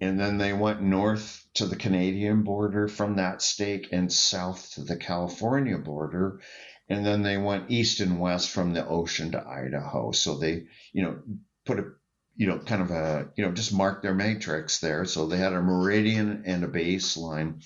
And 0.01 0.19
then 0.19 0.37
they 0.37 0.53
went 0.53 0.81
north 0.81 1.45
to 1.55 1.65
the 1.65 1.75
Canadian 1.75 2.43
border 2.43 2.87
from 2.87 3.15
that 3.15 3.41
stake 3.41 3.89
and 3.91 4.11
south 4.11 4.71
to 4.73 4.83
the 4.83 4.97
California 4.97 5.77
border. 5.77 6.41
And 6.89 7.05
then 7.05 7.23
they 7.23 7.37
went 7.37 7.71
east 7.71 8.01
and 8.01 8.19
west 8.19 8.49
from 8.49 8.73
the 8.73 8.85
ocean 8.85 9.31
to 9.31 9.47
Idaho. 9.47 10.11
So 10.11 10.37
they, 10.37 10.65
you 10.91 11.03
know, 11.03 11.19
put 11.65 11.79
a, 11.79 11.85
you 12.35 12.47
know, 12.47 12.59
kind 12.59 12.81
of 12.81 12.91
a, 12.91 13.29
you 13.35 13.45
know, 13.45 13.51
just 13.51 13.73
mark 13.73 14.01
their 14.01 14.13
matrix 14.13 14.79
there. 14.79 15.05
So 15.05 15.25
they 15.25 15.37
had 15.37 15.53
a 15.53 15.61
meridian 15.61 16.43
and 16.45 16.63
a 16.63 16.67
baseline. 16.67 17.63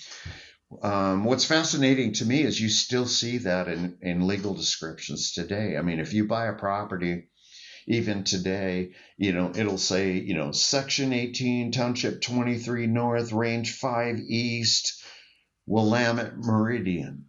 Um, 0.82 1.24
what's 1.24 1.44
fascinating 1.44 2.12
to 2.14 2.24
me 2.24 2.42
is 2.42 2.60
you 2.60 2.68
still 2.68 3.06
see 3.06 3.38
that 3.38 3.68
in, 3.68 3.98
in 4.00 4.26
legal 4.26 4.54
descriptions 4.54 5.32
today. 5.32 5.76
I 5.76 5.82
mean, 5.82 5.98
if 5.98 6.12
you 6.12 6.26
buy 6.26 6.46
a 6.46 6.52
property, 6.52 7.28
even 7.88 8.22
today, 8.22 8.92
you 9.16 9.32
know, 9.32 9.52
it'll 9.54 9.78
say, 9.78 10.12
you 10.12 10.34
know, 10.34 10.52
section 10.52 11.12
18, 11.12 11.72
township 11.72 12.20
23 12.20 12.86
north, 12.86 13.32
range 13.32 13.72
5 13.72 14.18
east, 14.18 15.02
Willamette 15.66 16.36
Meridian. 16.36 17.26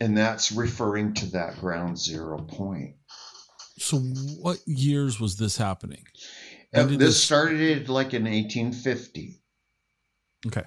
And 0.00 0.18
that's 0.18 0.50
referring 0.50 1.14
to 1.14 1.26
that 1.32 1.60
ground 1.60 1.96
zero 1.98 2.38
point. 2.38 2.96
So, 3.78 3.98
what 3.98 4.58
years 4.66 5.20
was 5.20 5.36
this 5.36 5.56
happening? 5.56 6.04
This, 6.72 6.96
this 6.96 7.22
started 7.22 7.88
like 7.88 8.14
in 8.14 8.24
1850. 8.24 9.40
Okay. 10.46 10.62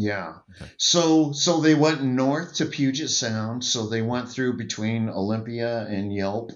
Yeah. 0.00 0.34
Okay. 0.56 0.70
So 0.76 1.32
so 1.32 1.60
they 1.60 1.74
went 1.74 2.02
north 2.02 2.54
to 2.56 2.66
Puget 2.66 3.10
Sound. 3.10 3.64
So 3.64 3.88
they 3.88 4.02
went 4.02 4.28
through 4.28 4.56
between 4.56 5.08
Olympia 5.08 5.86
and 5.86 6.12
Yelm, 6.12 6.50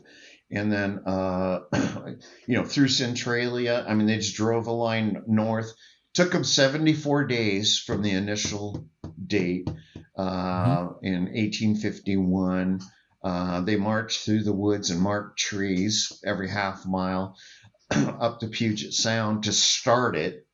and 0.51 0.73
then 0.73 1.01
uh, 1.07 1.61
you 2.47 2.57
know 2.57 2.65
through 2.65 2.89
Centralia. 2.89 3.85
I 3.87 3.95
mean, 3.95 4.07
they 4.07 4.17
just 4.17 4.37
drove 4.37 4.67
a 4.67 4.73
line 4.73 5.23
north. 5.27 5.73
Took 6.15 6.33
them 6.33 6.45
74 6.45 7.25
days 7.27 7.79
from 7.79 8.03
the 8.03 8.11
initial 8.11 8.87
date 9.27 9.69
uh, 10.17 10.89
mm-hmm. 10.89 11.07
in 11.07 11.23
1851. 11.23 12.81
Uh, 13.25 13.61
they 13.63 13.77
marched 13.77 14.25
through 14.25 14.43
the 14.43 14.53
woods 14.53 14.91
and 14.91 15.01
marked 15.01 15.39
trees 15.39 16.13
every 16.25 16.51
half 16.51 16.85
mile 16.85 17.37
up 17.91 18.41
to 18.41 18.49
Puget 18.49 18.93
Sound 18.93 19.45
to 19.45 19.53
start 19.53 20.17
it 20.17 20.47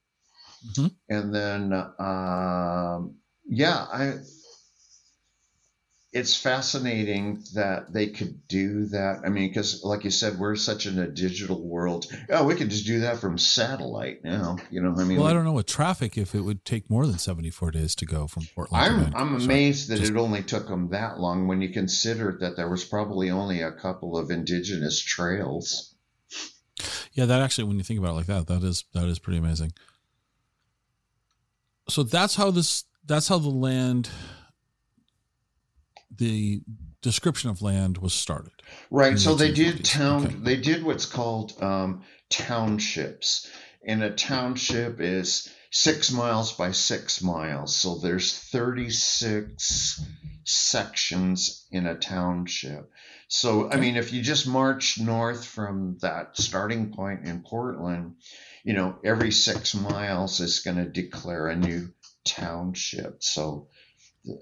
Mm-hmm. 0.67 0.87
And 1.09 1.35
then, 1.35 1.73
um, 1.99 3.17
yeah, 3.49 3.87
I. 3.93 4.15
It's 6.11 6.35
fascinating 6.35 7.45
that 7.53 7.93
they 7.93 8.07
could 8.07 8.49
do 8.49 8.87
that. 8.87 9.21
I 9.27 9.29
mean, 9.29 9.49
because 9.49 9.85
like 9.85 10.05
you 10.05 10.11
said, 10.11 10.39
we're 10.39 10.57
such 10.57 10.87
in 10.87 10.99
a 10.99 11.07
digital 11.07 11.63
world. 11.63 12.07
Oh, 12.31 12.47
we 12.47 12.55
could 12.55 12.71
just 12.71 12.87
do 12.87 13.01
that 13.01 13.19
from 13.19 13.37
satellite 13.37 14.25
now. 14.25 14.57
You 14.71 14.81
know, 14.81 14.95
I 14.99 15.05
mean, 15.05 15.19
well, 15.19 15.27
I 15.27 15.35
don't 15.35 15.45
know 15.45 15.53
with 15.53 15.67
traffic 15.67 16.17
if 16.17 16.35
it 16.35 16.41
would 16.41 16.65
take 16.65 16.89
more 16.89 17.07
than 17.07 17.19
seventy 17.19 17.51
four 17.51 17.71
days 17.71 17.95
to 17.97 18.07
go 18.07 18.27
from 18.27 18.45
Portland. 18.55 19.13
I'm 19.15 19.15
I'm 19.15 19.37
amazed 19.37 19.91
that 19.91 19.99
just, 19.99 20.13
it 20.13 20.17
only 20.17 20.43
took 20.43 20.67
them 20.67 20.89
that 20.89 21.21
long 21.21 21.47
when 21.47 21.61
you 21.61 21.69
consider 21.69 22.39
that 22.41 22.57
there 22.57 22.71
was 22.71 22.85
probably 22.85 23.31
only 23.31 23.61
a 23.61 23.71
couple 23.71 24.17
of 24.17 24.31
indigenous 24.31 24.99
trails. 24.99 25.95
Yeah, 27.13 27.27
that 27.27 27.43
actually, 27.43 27.65
when 27.65 27.77
you 27.77 27.85
think 27.85 27.99
about 27.99 28.13
it 28.13 28.15
like 28.15 28.27
that, 28.27 28.47
that 28.47 28.63
is 28.63 28.85
that 28.95 29.05
is 29.05 29.19
pretty 29.19 29.39
amazing 29.39 29.73
so 31.89 32.03
that's 32.03 32.37
how 32.37 32.51
this 32.51 32.85
that's 33.05 33.29
how 33.29 33.39
the 33.39 33.49
land 33.49 34.11
the 36.17 36.63
description 37.03 37.49
of 37.49 37.63
land 37.63 37.99
was 37.99 38.13
started. 38.13 38.53
Right 38.91 39.19
so 39.19 39.35
they 39.35 39.53
did 39.53 39.85
town 39.85 40.27
okay. 40.27 40.37
they 40.41 40.57
did 40.57 40.85
what's 40.85 41.07
called 41.07 41.53
um, 41.63 42.03
townships. 42.29 43.51
And 43.87 44.03
a 44.03 44.11
township 44.11 45.01
is 45.01 45.49
six 45.71 46.11
miles 46.11 46.53
by 46.53 46.73
six 46.73 47.23
miles. 47.23 47.75
So 47.75 47.99
there's 47.99 48.37
36 48.37 50.05
sections 50.45 51.67
in 51.71 51.87
a 51.87 51.95
township. 51.95 52.91
So 53.29 53.71
i 53.71 53.77
mean 53.77 53.97
if 53.97 54.13
you 54.13 54.23
just 54.23 54.47
march 54.47 54.99
north 54.99 55.45
from 55.45 55.99
that 56.01 56.37
starting 56.37 56.93
point 56.93 57.27
in 57.27 57.43
portland 57.43 58.15
you 58.69 58.75
know, 58.75 58.99
every 59.03 59.33
six 59.33 59.75
miles 59.75 60.41
is 60.41 60.61
going 60.61 60.77
to 60.77 60.85
declare 60.85 61.47
a 61.47 61.57
new 61.57 61.89
township. 62.27 63.23
So, 63.23 63.69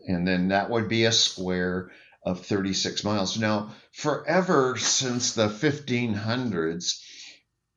and 0.09 0.27
then 0.27 0.49
that 0.49 0.69
would 0.69 0.89
be 0.89 1.05
a 1.05 1.13
square 1.13 1.93
of 2.25 2.45
36 2.45 3.05
miles. 3.05 3.39
Now, 3.39 3.73
forever 3.93 4.77
since 4.79 5.35
the 5.35 5.47
1500s, 5.47 7.05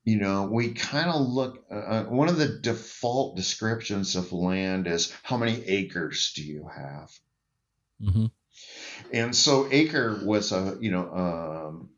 you 0.03 0.18
know, 0.18 0.50
we 0.51 0.72
kind 0.72 1.12
of 1.12 1.22
look, 1.22 1.63
uh, 1.72 1.75
uh, 1.75 2.03
one 2.06 2.29
of 2.29 2.38
the 2.39 2.48
default 2.48 3.36
descriptions 3.36 4.15
of 4.15 4.34
land 4.34 4.88
is 4.88 5.13
how 5.22 5.38
many 5.38 5.63
acres 5.68 6.34
do 6.36 6.41
you 6.41 6.68
have? 6.75 7.12
Mm-hmm. 8.01 8.25
And 9.13 9.36
so 9.36 9.68
acre 9.70 10.20
was 10.25 10.51
a, 10.51 10.79
you 10.82 10.89
know, 10.89 11.13
um, 11.13 11.89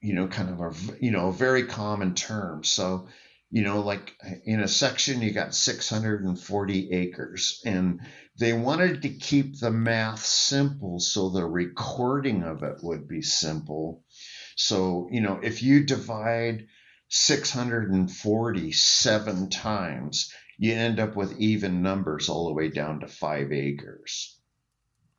you 0.00 0.14
know, 0.14 0.26
kind 0.26 0.48
of 0.48 0.60
a, 0.62 1.04
you 1.04 1.10
know, 1.10 1.28
a 1.28 1.34
very 1.34 1.64
common 1.64 2.14
term. 2.14 2.64
So, 2.64 3.06
you 3.50 3.62
know, 3.62 3.80
like 3.80 4.14
in 4.44 4.60
a 4.60 4.68
section, 4.68 5.22
you 5.22 5.32
got 5.32 5.54
640 5.54 6.92
acres, 6.92 7.62
and 7.64 8.00
they 8.38 8.52
wanted 8.52 9.02
to 9.02 9.08
keep 9.08 9.58
the 9.58 9.72
math 9.72 10.24
simple 10.24 11.00
so 11.00 11.30
the 11.30 11.44
recording 11.44 12.44
of 12.44 12.62
it 12.62 12.76
would 12.82 13.08
be 13.08 13.22
simple. 13.22 14.04
So, 14.56 15.08
you 15.10 15.20
know, 15.20 15.40
if 15.42 15.62
you 15.62 15.84
divide 15.84 16.68
647 17.08 19.50
times, 19.50 20.32
you 20.56 20.74
end 20.74 21.00
up 21.00 21.16
with 21.16 21.40
even 21.40 21.82
numbers 21.82 22.28
all 22.28 22.46
the 22.46 22.54
way 22.54 22.68
down 22.68 23.00
to 23.00 23.08
five 23.08 23.50
acres. 23.50 24.38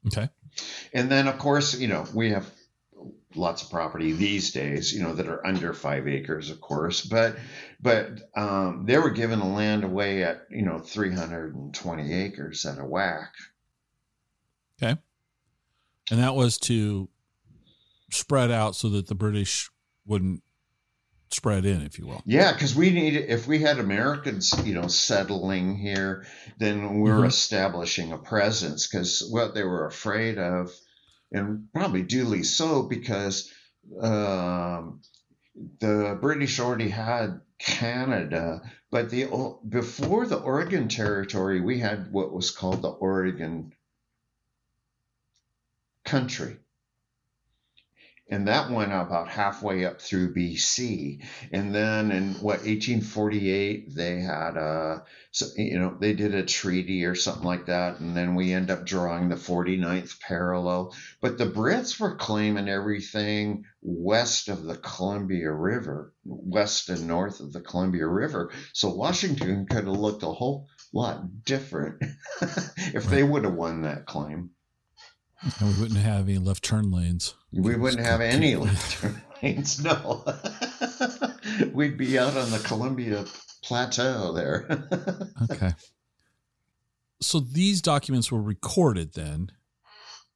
Okay. 0.08 0.30
And 0.94 1.12
then, 1.12 1.28
of 1.28 1.38
course, 1.38 1.78
you 1.78 1.90
know, 1.90 2.06
we 2.14 2.30
have 2.32 2.50
lots 3.36 3.64
of 3.64 3.70
property 3.70 4.12
these 4.12 4.52
days, 4.52 4.94
you 4.94 5.02
know, 5.02 5.14
that 5.14 5.28
are 5.28 5.46
under 5.46 5.74
five 5.74 6.08
acres, 6.08 6.50
of 6.50 6.62
course, 6.62 7.02
but 7.02 7.38
but 7.82 8.10
um, 8.36 8.86
they 8.86 8.98
were 8.98 9.10
giving 9.10 9.40
the 9.40 9.46
land 9.46 9.84
away 9.84 10.24
at 10.24 10.44
you 10.50 10.62
know 10.64 10.80
320 10.80 12.14
acres 12.14 12.66
at 12.66 12.80
a 12.80 12.86
whack. 12.86 13.34
Okay, 14.82 14.98
and 16.10 16.20
that 16.20 16.36
was 16.36 16.58
to 16.60 17.10
spread 18.12 18.52
out 18.52 18.76
so 18.76 18.90
that 18.90 19.08
the 19.08 19.16
British 19.16 19.70
wouldn't 20.06 20.44
spread 21.30 21.66
in, 21.66 21.82
if 21.82 21.98
you 21.98 22.06
will. 22.06 22.22
Yeah, 22.26 22.52
because 22.52 22.76
we 22.76 22.90
need 22.90 23.16
if 23.16 23.48
we 23.48 23.60
had 23.60 23.80
Americans, 23.80 24.54
you 24.66 24.74
know, 24.74 24.88
settling 24.88 25.78
here, 25.78 26.26
then 26.60 27.00
we're 27.00 27.22
Mhm. 27.22 27.28
establishing 27.28 28.12
a 28.12 28.18
presence. 28.18 28.88
Because 28.88 29.28
what 29.30 29.54
they 29.54 29.64
were 29.64 29.86
afraid 29.88 30.38
of, 30.38 30.72
and 31.32 31.72
probably 31.74 32.04
duly 32.04 32.44
so, 32.44 32.84
because 32.84 33.50
um, 34.02 35.02
the 35.80 36.18
British 36.22 36.60
already 36.60 36.90
had 36.90 37.40
Canada, 37.63 38.62
but 38.89 39.10
the 39.10 39.27
before 39.68 40.25
the 40.25 40.39
Oregon 40.39 40.88
Territory, 40.88 41.62
we 41.62 41.80
had 41.80 42.12
what 42.12 42.34
was 42.34 42.51
called 42.51 42.82
the 42.82 42.89
Oregon 42.89 43.74
Country. 46.03 46.58
And 48.32 48.48
that 48.48 48.72
went 48.72 48.94
about 48.94 49.28
halfway 49.28 49.84
up 49.84 50.02
through 50.02 50.34
BC. 50.34 51.22
And 51.52 51.76
then 51.76 52.12
in 52.12 52.36
what 52.36 52.60
1848, 52.60 53.94
they 53.94 54.22
had 54.22 54.56
a, 54.56 55.04
so, 55.32 55.48
you 55.58 55.78
know, 55.78 55.98
they 56.00 56.14
did 56.14 56.34
a 56.34 56.46
treaty 56.46 57.04
or 57.04 57.14
something 57.14 57.44
like 57.44 57.66
that. 57.66 58.00
And 58.00 58.16
then 58.16 58.36
we 58.36 58.54
end 58.54 58.72
up 58.72 58.86
drawing 58.86 59.28
the 59.28 59.36
49th 59.36 60.22
parallel. 60.22 60.96
But 61.20 61.38
the 61.38 61.46
Brits 61.46 62.00
were 62.00 62.16
claiming 62.16 62.70
everything 62.70 63.66
west 63.82 64.48
of 64.48 64.64
the 64.64 64.78
Columbia 64.78 65.52
River, 65.52 66.14
west 66.24 66.88
and 66.88 67.08
north 67.08 67.42
of 67.42 67.52
the 67.52 67.62
Columbia 67.62 68.08
River. 68.08 68.54
So 68.72 68.94
Washington 68.94 69.66
could 69.66 69.88
have 69.88 70.00
looked 70.00 70.24
a 70.24 70.28
whole 70.28 70.70
lot 70.94 71.44
different 71.44 72.02
if 72.42 73.08
they 73.08 73.24
would 73.24 73.44
have 73.44 73.56
won 73.56 73.82
that 73.82 74.06
claim. 74.06 74.52
And 75.44 75.74
we 75.76 75.82
wouldn't 75.82 76.00
have 76.00 76.30
any 76.30 76.38
left 76.38 76.64
turn 76.64 76.92
lanes. 76.92 77.34
We 77.52 77.76
wouldn't 77.76 78.06
have 78.06 78.22
any 78.22 78.56
left 78.56 78.92
turn 79.02 79.22
lanes. 79.42 79.84
No, 79.84 80.24
we'd 81.74 81.98
be 81.98 82.18
out 82.20 82.38
on 82.38 82.52
the 82.52 82.60
Columbia 82.60 83.26
Plateau 83.64 84.34
there. 84.34 84.88
Okay. 85.52 85.72
So 87.20 87.40
these 87.40 87.82
documents 87.82 88.32
were 88.32 88.42
recorded 88.42 89.14
then. 89.14 89.52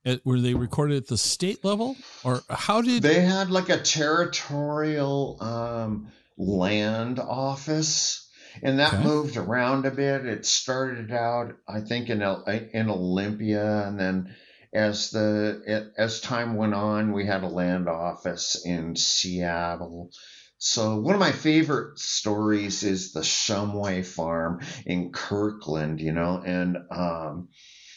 At, 0.03 0.23
were 0.23 0.39
they 0.39 0.53
recorded 0.53 0.97
at 0.97 1.07
the 1.07 1.17
state 1.17 1.63
level, 1.65 1.95
or 2.23 2.41
how 2.49 2.81
did? 2.81 3.01
they 3.01 3.21
had 3.21 3.49
like 3.49 3.69
a 3.69 3.79
territorial 3.81 5.37
um, 5.41 6.11
land 6.37 7.19
office, 7.19 8.29
and 8.61 8.77
that 8.79 8.93
Okay. 8.93 9.03
moved 9.03 9.35
around 9.37 9.85
a 9.87 9.91
bit. 9.91 10.25
It 10.27 10.45
started 10.45 11.11
out, 11.11 11.55
I 11.67 11.81
think, 11.81 12.09
in 12.09 12.21
in 12.21 12.89
Olympia, 12.89 13.87
and 13.87 13.99
then 13.99 14.35
as 14.75 15.09
the 15.11 15.91
as 15.97 16.19
time 16.19 16.55
went 16.55 16.73
on, 16.73 17.13
we 17.13 17.25
had 17.25 17.43
a 17.43 17.47
land 17.47 17.87
office 17.87 18.61
in 18.65 18.95
Seattle. 18.95 20.11
So 20.57 20.99
one 20.99 21.15
of 21.15 21.19
my 21.19 21.31
favorite 21.31 21.99
stories 21.99 22.83
is 22.83 23.11
the 23.11 23.21
Shumway 23.21 24.05
Farm 24.05 24.61
in 24.85 25.11
Kirkland, 25.11 26.01
you 26.01 26.11
know, 26.11 26.41
and 26.45 26.77
um, 26.91 27.49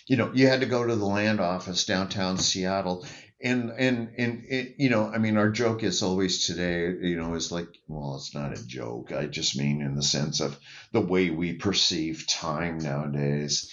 you 0.07 0.17
know, 0.17 0.33
you 0.33 0.47
had 0.47 0.61
to 0.61 0.67
go 0.67 0.87
to 0.87 0.97
the 0.97 1.05
land 1.05 1.41
office 1.41 1.85
downtown 1.85 2.39
Seattle. 2.39 3.07
And, 3.41 3.71
and, 3.71 4.11
and, 4.19 4.45
it, 4.49 4.75
you 4.79 4.91
know, 4.91 5.07
I 5.07 5.19
mean, 5.19 5.37
our 5.37 5.51
joke 5.51 5.85
is 5.85 6.03
always 6.03 6.45
today, 6.45 6.93
you 7.01 7.17
know, 7.17 7.35
is 7.35 7.53
like, 7.53 7.69
well, 7.87 8.17
it's 8.17 8.35
not 8.35 8.59
a 8.59 8.67
joke. 8.67 9.13
I 9.13 9.27
just 9.27 9.57
mean 9.57 9.81
in 9.81 9.95
the 9.95 10.03
sense 10.03 10.41
of 10.41 10.59
the 10.91 11.01
way 11.01 11.31
we 11.31 11.53
perceive 11.53 12.27
time 12.27 12.79
nowadays 12.79 13.71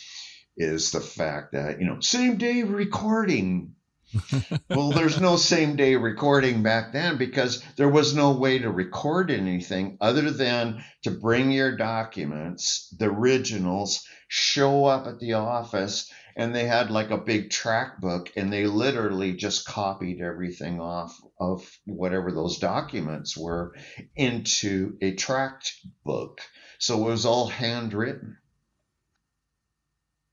is 0.57 0.91
the 0.91 1.01
fact 1.01 1.53
that, 1.53 1.79
you 1.79 1.85
know, 1.85 1.99
same 1.99 2.37
day 2.37 2.63
recording. 2.63 3.75
well, 4.69 4.91
there's 4.91 5.19
no 5.19 5.35
same 5.35 5.75
day 5.75 5.95
recording 5.95 6.63
back 6.63 6.93
then 6.93 7.17
because 7.17 7.61
there 7.75 7.89
was 7.89 8.15
no 8.15 8.31
way 8.31 8.59
to 8.59 8.71
record 8.71 9.29
anything 9.29 9.97
other 9.99 10.31
than 10.31 10.83
to 11.03 11.11
bring 11.11 11.51
your 11.51 11.75
documents, 11.75 12.93
the 12.97 13.05
originals, 13.05 14.05
show 14.27 14.85
up 14.85 15.07
at 15.07 15.19
the 15.19 15.33
office, 15.33 16.09
and 16.37 16.53
they 16.55 16.65
had 16.65 16.91
like 16.91 17.11
a 17.11 17.17
big 17.17 17.49
tract 17.49 17.99
book, 18.01 18.31
and 18.35 18.51
they 18.51 18.67
literally 18.67 19.33
just 19.33 19.67
copied 19.67 20.21
everything 20.21 20.79
off 20.79 21.17
of 21.39 21.69
whatever 21.85 22.31
those 22.31 22.59
documents 22.59 23.37
were 23.37 23.73
into 24.15 24.97
a 25.01 25.13
tract 25.15 25.73
book. 26.05 26.41
So 26.79 27.05
it 27.05 27.11
was 27.11 27.25
all 27.25 27.47
handwritten. 27.47 28.37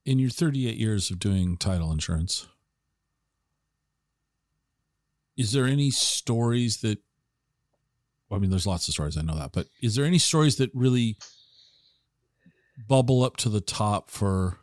In 0.05 0.19
your 0.19 0.29
38 0.29 0.77
years 0.77 1.11
of 1.11 1.19
doing 1.19 1.57
title 1.57 1.91
insurance, 1.91 2.47
is 5.37 5.51
there 5.51 5.65
any 5.65 5.91
stories 5.91 6.77
that? 6.77 6.99
I 8.31 8.39
mean, 8.39 8.49
there's 8.49 8.65
lots 8.65 8.87
of 8.87 8.93
stories. 8.95 9.15
I 9.15 9.21
know 9.21 9.37
that, 9.37 9.51
but 9.51 9.67
is 9.81 9.95
there 9.95 10.05
any 10.05 10.17
stories 10.17 10.55
that 10.55 10.71
really 10.73 11.17
bubble 12.87 13.23
up 13.23 13.37
to 13.37 13.49
the 13.49 13.61
top 13.61 14.09
for 14.09 14.57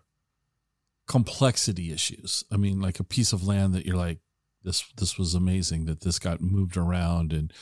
complexity 1.07 1.93
issues? 1.93 2.45
I 2.51 2.57
mean, 2.57 2.81
like 2.81 2.99
a 2.99 3.05
piece 3.05 3.33
of 3.33 3.47
land 3.47 3.75
that 3.75 3.87
you're 3.87 3.97
like, 3.97 4.19
this 4.65 4.85
this 4.97 5.17
was 5.17 5.35
amazing 5.35 5.87
that 5.87 6.01
this 6.01 6.19
got 6.19 6.41
moved 6.41 6.77
around 6.77 7.33
and 7.33 7.53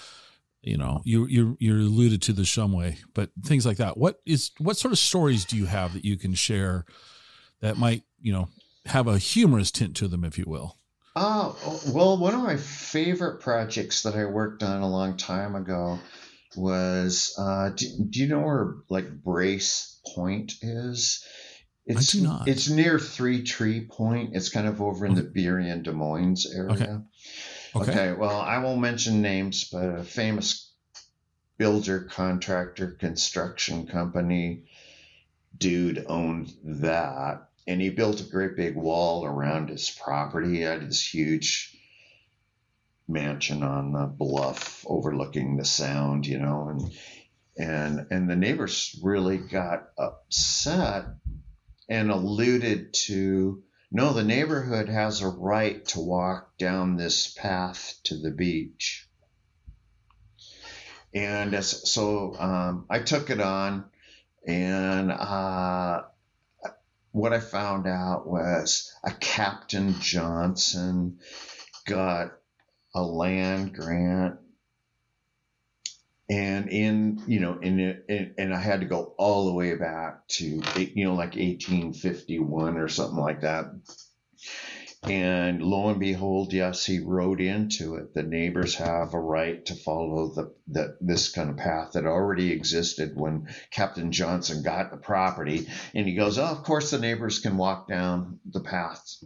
you 0.63 0.77
know 0.77 1.01
you 1.05 1.27
you 1.27 1.57
you 1.61 1.75
alluded 1.75 2.23
to 2.23 2.33
the 2.33 2.43
Shumway, 2.43 2.99
but 3.15 3.31
things 3.45 3.65
like 3.65 3.77
that. 3.77 3.97
What 3.97 4.21
is 4.27 4.51
what 4.59 4.77
sort 4.77 4.93
of 4.93 4.99
stories 4.99 5.45
do 5.45 5.57
you 5.57 5.67
have 5.67 5.93
that 5.93 6.05
you 6.05 6.17
can 6.17 6.35
share 6.35 6.85
that 7.61 7.77
might 7.77 8.03
you 8.21 8.33
know 8.33 8.49
have 8.87 9.07
a 9.07 9.19
humorous 9.19 9.71
tint 9.71 9.97
to 9.97 10.09
them, 10.09 10.25
if 10.25 10.39
you 10.39 10.45
will? 10.47 10.77
Oh, 11.17 11.81
well, 11.93 12.17
one 12.17 12.35
of 12.35 12.43
my 12.43 12.57
favorite 12.57 13.41
projects 13.41 14.03
that 14.03 14.15
I 14.15 14.25
worked 14.25 14.63
on 14.63 14.83
a 14.83 14.89
long 14.89 15.17
time 15.17 15.55
ago 15.55 15.99
was 16.57 17.35
uh, 17.39 17.71
do, 17.71 17.87
do 18.09 18.21
you 18.21 18.29
know 18.29 18.41
where 18.41 18.77
like 18.89 19.11
Brace 19.11 20.01
Point 20.15 20.55
is? 20.63 21.25
It's, 21.87 22.13
do 22.13 22.23
not. 22.23 22.47
It's 22.47 22.69
near 22.69 22.99
Three 22.99 23.43
Tree 23.43 23.87
Point. 23.87 24.37
It's 24.37 24.51
kind 24.51 24.69
of 24.69 24.83
over 24.83 25.07
in 25.07 25.15
the 25.15 25.23
Burien 25.23 25.83
Des 25.83 25.93
Moines 25.93 26.47
area. 26.55 26.73
Okay. 26.73 26.97
Okay, 27.75 28.13
well, 28.13 28.41
I 28.41 28.59
won't 28.59 28.81
mention 28.81 29.21
names, 29.23 29.69
but 29.71 29.85
a 29.85 30.05
famous 30.05 30.73
builder, 31.59 32.01
contractor, 32.01 32.93
construction 32.93 33.87
company 33.87 34.65
dude 35.57 36.05
owned 36.09 36.53
that. 36.65 37.48
And 37.69 37.81
he 37.81 37.91
built 37.91 38.21
a 38.21 38.25
great 38.25 38.57
big 38.57 38.75
wall 38.75 39.25
around 39.25 39.69
his 39.69 39.91
property. 39.91 40.57
He 40.57 40.61
had 40.63 40.89
this 40.89 41.15
huge 41.15 41.77
mansion 43.07 43.63
on 43.63 43.93
the 43.93 44.07
bluff 44.07 44.85
overlooking 44.89 45.57
the 45.57 45.65
sound, 45.65 46.27
you 46.27 46.39
know, 46.39 46.69
and 46.71 46.93
and 47.57 48.07
and 48.11 48.31
the 48.31 48.37
neighbors 48.37 48.99
really 49.03 49.39
got 49.39 49.91
upset 49.99 51.05
and 51.89 52.11
alluded 52.11 52.93
to 52.95 53.63
no, 53.91 54.13
the 54.13 54.25
neighborhood 54.25 54.89
has 54.89 55.23
a 55.23 55.29
right 55.29 55.85
to 55.87 56.01
walk 56.01 56.59
down 56.59 56.97
this 56.97 57.27
path 57.27 57.95
to 58.05 58.19
the 58.19 58.31
beach. 58.31 59.09
And 61.15 61.65
so 61.65 62.37
um, 62.39 62.85
I 62.91 62.99
took 62.99 63.31
it 63.31 63.41
on, 63.41 63.87
and 64.47 65.11
uh, 65.11 66.03
what 67.19 67.33
I 67.33 67.41
found 67.41 67.87
out 67.87 68.27
was 68.27 68.93
a 69.05 69.11
Captain 69.11 69.95
Johnson 70.01 71.19
got 71.87 72.33
a 72.95 73.03
land 73.03 73.75
grant. 73.75 74.37
And 76.31 76.69
in 76.69 77.23
you 77.27 77.41
know 77.41 77.59
in 77.59 78.35
and 78.37 78.55
I 78.55 78.61
had 78.61 78.81
to 78.81 78.87
go 78.87 79.15
all 79.17 79.47
the 79.47 79.55
way 79.55 79.75
back 79.77 80.29
to 80.29 80.63
you 80.77 81.05
know 81.05 81.15
like 81.15 81.35
1851 81.37 82.77
or 82.77 82.89
something 82.89 83.19
like 83.19 83.41
that 83.41 83.67
and 85.11 85.63
lo 85.63 85.89
and 85.89 86.01
behold, 86.01 86.53
yes, 86.53 86.85
he 86.85 87.01
wrote 87.01 87.41
into 87.41 87.97
it. 87.97 88.15
The 88.15 88.23
neighbors 88.23 88.75
have 88.77 89.15
a 89.15 89.21
right 89.21 89.65
to 89.67 89.75
follow 89.75 90.29
the, 90.29 90.55
the 90.67 90.97
this 91.01 91.31
kind 91.31 91.51
of 91.51 91.57
path 91.57 91.93
that 91.93 92.07
already 92.07 92.53
existed 92.53 93.17
when 93.17 93.49
Captain 93.71 94.13
Johnson 94.13 94.63
got 94.63 94.91
the 94.91 94.97
property. 94.97 95.67
And 95.95 96.07
he 96.07 96.15
goes, 96.15 96.39
Oh, 96.39 96.47
of 96.47 96.63
course 96.63 96.91
the 96.91 96.99
neighbors 96.99 97.39
can 97.39 97.57
walk 97.57 97.89
down 97.89 98.41
the 98.45 98.61
path. 98.61 99.17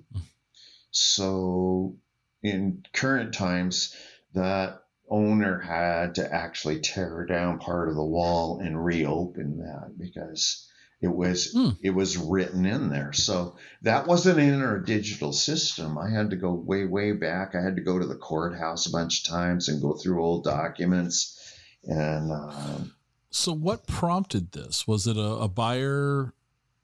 So 0.90 1.96
in 2.42 2.84
current 2.92 3.34
times, 3.34 3.96
that 4.34 4.82
owner 5.08 5.58
had 5.58 6.14
to 6.16 6.32
actually 6.34 6.80
tear 6.80 7.26
down 7.26 7.58
part 7.58 7.88
of 7.88 7.94
the 7.94 8.04
wall 8.04 8.60
and 8.60 8.82
reopen 8.82 9.58
that 9.58 9.98
because 9.98 10.68
it 11.02 11.14
was 11.14 11.52
Hmm. 11.52 11.70
it 11.82 11.90
was 11.90 12.16
written 12.16 12.64
in 12.64 12.88
there. 12.88 13.12
So 13.12 13.56
that 13.82 14.06
wasn't 14.06 14.38
in 14.38 14.62
our 14.62 14.78
digital 14.78 15.32
system. 15.32 15.98
I 15.98 16.08
had 16.08 16.30
to 16.30 16.36
go 16.36 16.52
way, 16.54 16.84
way 16.86 17.12
back. 17.12 17.54
I 17.54 17.60
had 17.60 17.76
to 17.76 17.82
go 17.82 17.98
to 17.98 18.06
the 18.06 18.14
courthouse 18.14 18.86
a 18.86 18.90
bunch 18.90 19.22
of 19.22 19.28
times 19.30 19.68
and 19.68 19.82
go 19.82 19.94
through 19.94 20.22
old 20.24 20.44
documents. 20.44 21.38
And 21.84 22.30
um, 22.32 22.92
So, 23.30 23.52
what 23.52 23.86
prompted 23.88 24.52
this? 24.52 24.86
Was 24.86 25.06
it 25.08 25.16
a, 25.16 25.20
a 25.20 25.48
buyer? 25.48 26.32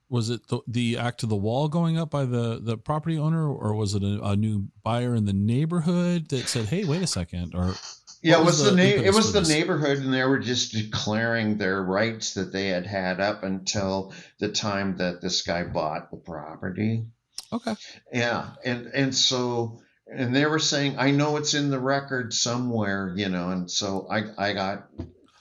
Was 0.09 0.31
it 0.31 0.47
the, 0.47 0.59
the 0.67 0.97
act 0.97 1.21
of 1.23 1.29
the 1.29 1.35
wall 1.35 1.67
going 1.69 1.97
up 1.97 2.09
by 2.09 2.25
the, 2.25 2.59
the 2.59 2.77
property 2.77 3.17
owner, 3.17 3.47
or 3.47 3.75
was 3.75 3.93
it 3.93 4.01
a, 4.03 4.19
a 4.23 4.35
new 4.35 4.67
buyer 4.83 5.13
in 5.15 5.25
the 5.25 5.33
neighborhood 5.33 6.29
that 6.29 6.49
said, 6.49 6.65
"Hey, 6.65 6.83
wait 6.83 7.03
a 7.03 7.07
second, 7.07 7.53
or 7.53 7.75
Yeah, 8.21 8.35
it 8.35 8.45
was 8.45 8.59
was 8.59 8.63
the, 8.65 8.71
the 8.71 8.77
na- 8.77 9.03
it 9.03 9.13
was 9.13 9.31
the 9.31 9.39
this? 9.39 9.49
neighborhood, 9.49 9.99
and 9.99 10.13
they 10.13 10.23
were 10.23 10.39
just 10.39 10.73
declaring 10.73 11.57
their 11.57 11.81
rights 11.81 12.33
that 12.33 12.51
they 12.51 12.67
had 12.67 12.85
had 12.85 13.19
up 13.21 13.43
until 13.43 14.13
the 14.39 14.49
time 14.49 14.97
that 14.97 15.21
this 15.21 15.41
guy 15.41 15.63
bought 15.63 16.11
the 16.11 16.17
property. 16.17 17.05
Okay. 17.53 17.75
Yeah, 18.11 18.49
and 18.65 18.87
and 18.87 19.15
so 19.15 19.81
and 20.11 20.35
they 20.35 20.45
were 20.45 20.59
saying, 20.59 20.95
I 20.97 21.11
know 21.11 21.37
it's 21.37 21.53
in 21.53 21.69
the 21.69 21.79
record 21.79 22.33
somewhere, 22.33 23.13
you 23.15 23.29
know, 23.29 23.49
and 23.49 23.71
so 23.71 24.07
I 24.09 24.23
I 24.37 24.53
got. 24.53 24.87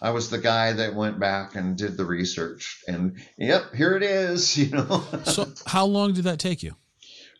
I 0.00 0.10
was 0.10 0.30
the 0.30 0.38
guy 0.38 0.74
that 0.74 0.94
went 0.94 1.18
back 1.18 1.56
and 1.56 1.76
did 1.76 1.96
the 1.96 2.04
research, 2.04 2.84
and 2.86 3.20
yep, 3.36 3.74
here 3.74 3.96
it 3.96 4.04
is. 4.04 4.56
You 4.56 4.70
know, 4.70 5.04
So 5.24 5.48
how 5.66 5.86
long 5.86 6.12
did 6.12 6.22
that 6.22 6.38
take 6.38 6.62
you? 6.62 6.76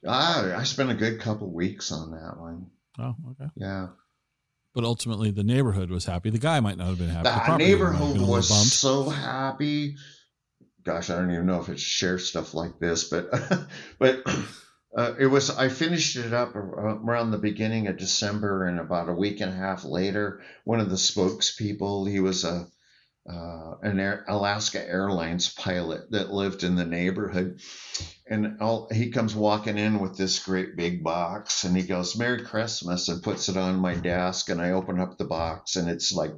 I, 0.05 0.55
I 0.57 0.65
spent 0.65 0.91
a 0.91 0.95
good 0.95 1.21
couple 1.21 1.53
weeks 1.53 1.93
on 1.93 2.11
that 2.11 2.37
one. 2.37 2.67
Oh, 2.99 3.15
okay. 3.31 3.49
Yeah, 3.55 3.89
But 4.75 4.85
ultimately, 4.85 5.31
the 5.31 5.45
neighborhood 5.45 5.91
was 5.91 6.05
happy. 6.05 6.31
The 6.31 6.39
guy 6.39 6.61
might 6.61 6.79
not 6.79 6.89
have 6.89 6.99
been 6.99 7.09
happy. 7.09 7.25
the 7.25 7.31
property 7.31 7.51
owner 7.51 7.59
might 7.59 7.63
have 7.63 7.69
neighborhood 7.69 7.99
been 7.99 8.23
a 8.23 8.27
little 8.27 8.35
was 8.35 8.73
so 8.73 9.09
happy. 9.09 9.97
Gosh, 10.85 11.11
I 11.11 11.17
don't 11.17 11.33
even 11.33 11.47
know 11.47 11.61
if 11.61 11.69
it 11.69 11.81
shares 11.81 12.29
stuff 12.29 12.55
like 12.55 12.79
this, 12.79 13.05
but 13.05 13.31
but 13.99 14.23
uh, 14.97 15.15
it 15.19 15.27
was. 15.27 15.51
I 15.51 15.69
finished 15.69 16.17
it 16.17 16.33
up 16.33 16.55
around 16.55 17.31
the 17.31 17.39
beginning 17.39 17.89
of 17.89 17.99
December, 17.99 18.67
and 18.67 18.79
about 18.79 19.09
a 19.09 19.15
week 19.15 19.41
and 19.41 19.53
a 19.53 19.57
half 19.57 19.85
later, 19.85 20.41
one 20.65 20.81
of 20.81 20.91
the 20.91 20.97
spokespeople, 20.97 22.11
he 22.11 22.21
was 22.21 22.45
a 22.45 22.67
uh, 23.29 23.75
an 23.83 24.01
Air, 24.01 24.25
Alaska 24.29 24.81
Airlines 24.87 25.53
pilot 25.53 26.11
that 26.13 26.31
lived 26.33 26.63
in 26.65 26.77
the 26.77 26.85
neighborhood, 26.85 27.61
and 28.27 28.61
all, 28.61 28.89
he 28.93 29.11
comes 29.11 29.35
walking 29.35 29.77
in 29.79 29.99
with 30.01 30.17
this 30.17 30.39
great 30.39 30.77
big 30.77 31.03
box, 31.05 31.65
and 31.65 31.77
he 31.77 31.83
goes, 31.83 32.17
"Merry 32.17 32.43
Christmas," 32.45 33.09
and 33.09 33.23
puts 33.23 33.49
it 33.49 33.57
on 33.57 33.77
my 33.77 33.95
desk, 33.95 34.49
and 34.51 34.61
I 34.61 34.71
open 34.73 34.99
up 34.99 35.19
the 35.19 35.25
box, 35.25 35.77
and 35.77 35.89
it's 35.91 36.13
like 36.13 36.33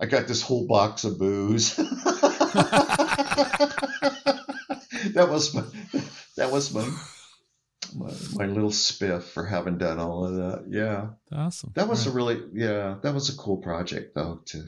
I 0.00 0.06
got 0.06 0.26
this 0.28 0.42
whole 0.42 0.66
box 0.66 1.04
of 1.04 1.18
booze. 1.18 1.76
that 5.14 5.26
was 5.30 5.54
my 5.54 5.62
that 6.36 6.50
was 6.52 6.72
my, 6.74 6.88
my 7.94 8.12
my 8.34 8.46
little 8.46 8.70
spiff 8.70 9.22
for 9.22 9.44
having 9.44 9.78
done 9.78 9.98
all 9.98 10.26
of 10.26 10.34
that. 10.36 10.64
Yeah, 10.68 11.08
Awesome. 11.32 11.72
that 11.74 11.88
was 11.88 12.06
All 12.06 12.12
a 12.12 12.16
really 12.16 12.40
yeah 12.52 12.96
that 13.02 13.14
was 13.14 13.28
a 13.28 13.36
cool 13.36 13.58
project 13.58 14.14
though. 14.14 14.40
To 14.46 14.64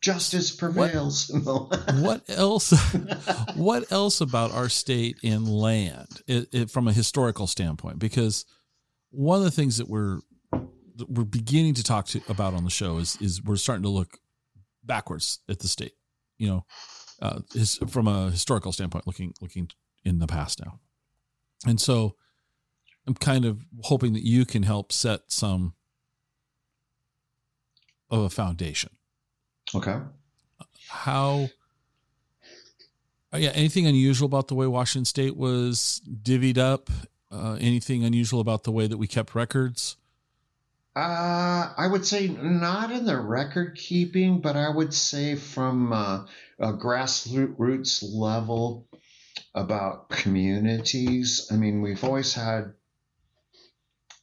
justice 0.00 0.50
prevails. 0.50 1.30
Right. 1.32 1.94
what 2.00 2.22
else? 2.28 2.72
what 3.54 3.90
else 3.92 4.20
about 4.20 4.52
our 4.52 4.68
state 4.68 5.18
in 5.22 5.46
land 5.46 6.22
it, 6.26 6.48
it, 6.52 6.70
from 6.70 6.88
a 6.88 6.92
historical 6.92 7.46
standpoint? 7.46 7.98
Because 7.98 8.44
one 9.10 9.38
of 9.38 9.44
the 9.44 9.50
things 9.50 9.78
that 9.78 9.88
we're 9.88 10.20
that 10.52 11.10
we're 11.10 11.24
beginning 11.24 11.74
to 11.74 11.82
talk 11.82 12.06
to, 12.06 12.20
about 12.28 12.54
on 12.54 12.64
the 12.64 12.70
show 12.70 12.98
is 12.98 13.16
is 13.20 13.42
we're 13.42 13.56
starting 13.56 13.82
to 13.82 13.88
look 13.88 14.18
backwards 14.84 15.40
at 15.48 15.58
the 15.58 15.68
state. 15.68 15.92
You 16.38 16.48
know, 16.48 16.66
uh, 17.20 17.40
his, 17.52 17.78
from 17.88 18.08
a 18.08 18.30
historical 18.30 18.72
standpoint, 18.72 19.06
looking 19.06 19.34
looking 19.40 19.70
in 20.04 20.18
the 20.18 20.26
past 20.26 20.60
now, 20.64 20.80
and 21.66 21.80
so 21.80 22.16
I'm 23.06 23.14
kind 23.14 23.44
of 23.44 23.64
hoping 23.82 24.14
that 24.14 24.24
you 24.24 24.46
can 24.46 24.62
help 24.62 24.92
set 24.92 25.20
some 25.28 25.74
of 28.10 28.20
a 28.20 28.30
foundation. 28.30 28.90
Okay. 29.74 29.98
How? 30.88 31.48
Yeah, 33.32 33.50
anything 33.50 33.86
unusual 33.86 34.26
about 34.26 34.48
the 34.48 34.54
way 34.54 34.66
Washington 34.66 35.04
State 35.04 35.36
was 35.36 36.02
divvied 36.22 36.58
up? 36.58 36.90
Uh, 37.30 37.56
anything 37.60 38.04
unusual 38.04 38.40
about 38.40 38.64
the 38.64 38.72
way 38.72 38.88
that 38.88 38.96
we 38.96 39.06
kept 39.06 39.36
records? 39.36 39.96
Uh, 40.96 41.72
I 41.76 41.86
would 41.86 42.04
say 42.04 42.26
not 42.26 42.90
in 42.90 43.04
the 43.04 43.18
record 43.18 43.76
keeping, 43.76 44.40
but 44.40 44.56
I 44.56 44.68
would 44.68 44.92
say 44.92 45.36
from 45.36 45.92
uh, 45.92 46.26
a 46.58 46.72
grassroots 46.72 48.02
level 48.12 48.88
about 49.54 50.08
communities. 50.08 51.48
I 51.52 51.56
mean, 51.56 51.82
we've 51.82 52.02
always 52.02 52.34
had. 52.34 52.74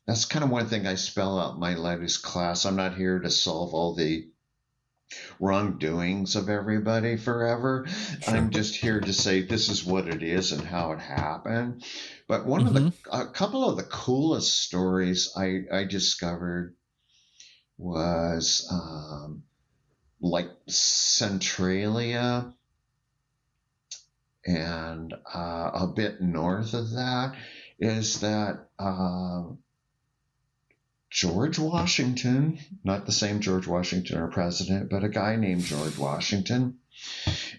That's 0.06 0.26
kind 0.26 0.44
of 0.44 0.52
one 0.52 0.68
thing 0.68 0.86
I 0.86 0.96
spell 0.96 1.40
out 1.40 1.56
in 1.56 1.60
my 1.60 1.76
latest 1.76 2.24
class. 2.24 2.66
I'm 2.66 2.76
not 2.76 2.96
here 2.96 3.20
to 3.20 3.30
solve 3.30 3.74
all 3.74 3.96
the 3.96 4.28
wrongdoings 5.40 6.36
of 6.36 6.50
everybody 6.50 7.18
forever. 7.18 7.88
I'm 8.28 8.50
just 8.50 8.76
here 8.76 9.00
to 9.00 9.14
say 9.14 9.42
this 9.42 9.70
is 9.70 9.86
what 9.86 10.08
it 10.08 10.24
is 10.24 10.52
and 10.52 10.64
how 10.64 10.92
it 10.94 11.00
happened. 11.00 11.84
But 12.28 12.46
one 12.46 12.68
of 12.68 12.74
the 12.74 12.94
a 13.12 13.28
couple 13.28 13.70
of 13.70 13.78
the 13.78 13.84
coolest 13.84 14.62
stories 14.62 15.34
I, 15.36 15.64
I 15.72 15.84
discovered 15.86 16.76
was 17.78 18.68
um, 18.72 19.44
like 20.20 20.50
Centralia 20.68 22.54
and 24.46 25.14
uh, 25.34 25.72
a 25.74 25.88
bit 25.88 26.22
north 26.22 26.74
of 26.74 26.92
that 26.92 27.36
is 27.80 28.22
that 28.22 28.68
uh, 28.80 29.44
George 31.10 31.58
Washington, 31.58 32.60
not 32.84 33.06
the 33.06 33.12
same 33.12 33.40
George 33.40 33.66
Washington, 33.66 34.18
our 34.18 34.28
president, 34.28 34.90
but 34.90 35.04
a 35.04 35.10
guy 35.10 35.36
named 35.36 35.64
George 35.64 35.98
Washington, 35.98 36.80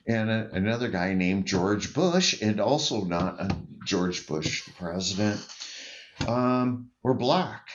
and 0.07 0.31
a, 0.31 0.51
another 0.53 0.89
guy 0.89 1.15
named 1.15 1.47
George 1.47 1.95
Bush, 1.95 2.41
and 2.43 2.61
also 2.61 3.05
not 3.05 3.41
a 3.41 3.57
George 3.85 4.27
Bush 4.27 4.65
the 4.65 4.73
president, 4.73 5.41
um, 6.27 6.91
were 7.03 7.15
black. 7.15 7.69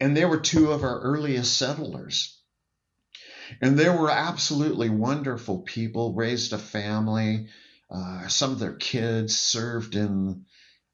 And 0.00 0.16
they 0.16 0.24
were 0.24 0.40
two 0.40 0.72
of 0.72 0.82
our 0.82 1.00
earliest 1.00 1.56
settlers. 1.56 2.40
And 3.60 3.78
they 3.78 3.88
were 3.88 4.10
absolutely 4.10 4.90
wonderful 4.90 5.60
people, 5.60 6.14
raised 6.14 6.52
a 6.52 6.58
family. 6.58 7.48
Uh, 7.88 8.26
some 8.26 8.50
of 8.50 8.58
their 8.58 8.74
kids 8.74 9.38
served 9.38 9.94
in 9.94 10.44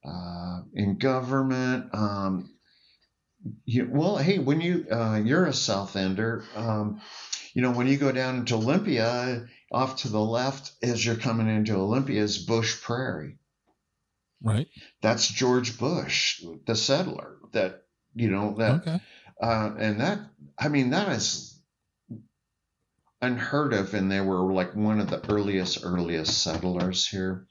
uh, 0.05 0.61
in 0.75 0.99
government. 0.99 1.87
Um, 1.95 2.51
you, 3.65 3.89
well, 3.91 4.17
hey, 4.17 4.39
when 4.39 4.61
you 4.61 4.87
uh, 4.91 5.21
you're 5.25 5.47
a 5.47 5.53
South 5.53 5.97
Ender, 5.97 6.45
um, 6.55 7.01
you 7.55 7.63
know 7.63 7.73
when 7.73 7.87
you 7.87 7.97
go 7.97 8.13
down 8.13 8.37
into 8.37 8.55
Olympia, 8.55 9.47
off 9.71 9.97
to 10.03 10.09
the 10.09 10.21
left 10.21 10.73
as 10.83 11.05
you're 11.05 11.17
coming 11.17 11.49
into 11.49 11.75
Olympia 11.75 12.23
is 12.23 12.39
Bush 12.39 12.81
Prairie. 12.83 13.39
Right. 14.43 14.69
That's 15.01 15.29
George 15.29 15.79
Bush, 15.79 16.43
the 16.67 16.75
settler. 16.75 17.37
That 17.53 17.85
you 18.15 18.31
know 18.31 18.55
that, 18.59 18.81
Okay. 18.83 19.01
uh, 19.43 19.71
and 19.79 20.01
that 20.01 20.21
I 20.59 20.69
mean 20.69 20.91
that 20.91 21.09
is 21.11 21.61
unheard 23.21 23.73
of, 23.73 23.95
and 23.95 24.11
they 24.11 24.21
were 24.21 24.53
like 24.53 24.75
one 24.75 25.01
of 25.01 25.09
the 25.11 25.25
earliest 25.33 25.85
earliest 25.85 26.43
settlers 26.43 27.07
here, 27.07 27.47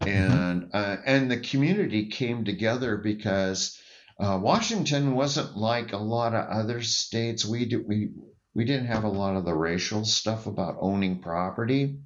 and 0.00 0.70
uh, 0.72 0.96
and 1.04 1.30
the 1.30 1.40
community 1.40 2.06
came 2.06 2.44
together 2.44 2.96
because 2.96 3.78
uh, 4.20 4.38
Washington 4.38 5.14
wasn't 5.14 5.56
like 5.56 5.92
a 5.92 5.98
lot 5.98 6.34
of 6.34 6.46
other 6.48 6.82
states. 6.82 7.44
We 7.44 7.64
do, 7.66 7.84
we 7.86 8.10
we 8.54 8.64
didn't 8.64 8.86
have 8.88 9.04
a 9.04 9.08
lot 9.08 9.36
of 9.36 9.44
the 9.44 9.54
racial 9.54 10.04
stuff 10.04 10.46
about 10.46 10.76
owning 10.80 11.20
property, 11.22 12.00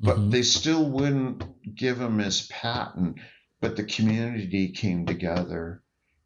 but 0.00 0.16
Mhm. 0.16 0.30
they 0.30 0.42
still 0.42 0.90
wouldn't 0.90 1.44
give 1.76 2.00
him 2.00 2.18
his 2.18 2.46
patent. 2.48 3.18
But 3.60 3.76
the 3.76 3.84
community 3.84 4.72
came 4.72 5.06
together 5.06 5.83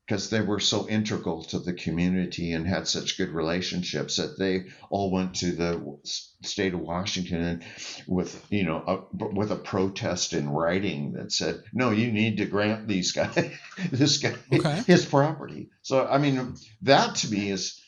because 0.09 0.31
they 0.31 0.41
were 0.41 0.59
so 0.59 0.89
integral 0.89 1.45
to 1.45 1.59
the 1.59 1.75
community 1.75 2.53
and 2.53 2.67
had 2.67 2.89
such 2.89 3.19
good 3.19 3.29
relationships 3.29 4.17
that 4.17 4.39
they 4.39 4.65
all 4.89 5.11
went 5.11 5.35
to 5.35 5.53
the 5.53 5.99
state 6.43 6.73
of 6.73 6.81
Washington 6.81 7.43
and 7.43 7.65
with 8.07 8.43
you 8.49 8.65
know 8.65 8.83
a, 8.87 9.25
with 9.35 9.53
a 9.53 9.57
protest 9.57 10.33
in 10.33 10.49
writing 10.49 11.13
that 11.13 11.31
said 11.31 11.63
no 11.75 11.91
you 11.91 12.11
need 12.11 12.39
to 12.39 12.47
grant 12.47 12.89
these 12.89 13.13
guys 13.13 13.53
this 13.93 14.17
guy 14.19 14.35
Okay. 14.51 14.83
his 14.87 15.05
property 15.05 15.69
so 15.83 16.07
I 16.07 16.17
mean 16.17 16.55
that 16.83 17.17
to 17.17 17.31
me 17.31 17.51
is 17.51 17.79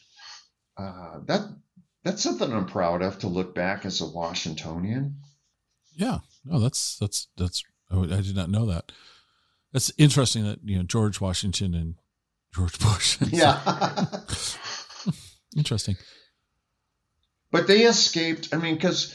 uh, 0.77 1.21
that 1.27 1.41
that's 2.05 2.23
something 2.23 2.53
I'm 2.53 2.67
proud 2.67 3.01
of 3.03 3.19
to 3.21 3.29
look 3.29 3.55
back 3.55 3.87
as 3.87 4.01
a 4.03 4.07
Washingtonian 4.07 5.17
Yeah. 5.95 6.19
No, 6.45 6.59
that's 6.61 6.99
that's 6.99 7.29
that's. 7.37 7.63
I 7.91 8.07
did 8.23 8.37
not 8.37 8.49
know 8.51 8.67
that. 8.67 8.93
That's 9.73 9.93
interesting 9.99 10.45
that 10.45 10.61
you 10.65 10.77
know 10.79 10.83
George 10.85 11.21
Washington 11.21 11.75
and 11.75 11.97
George 12.55 12.79
Bush. 12.79 13.19
yeah 13.31 14.07
interesting. 15.57 15.97
But 17.51 17.67
they 17.67 17.83
escaped. 17.83 18.51
I 18.53 18.59
mean, 18.59 18.75
because 18.77 19.15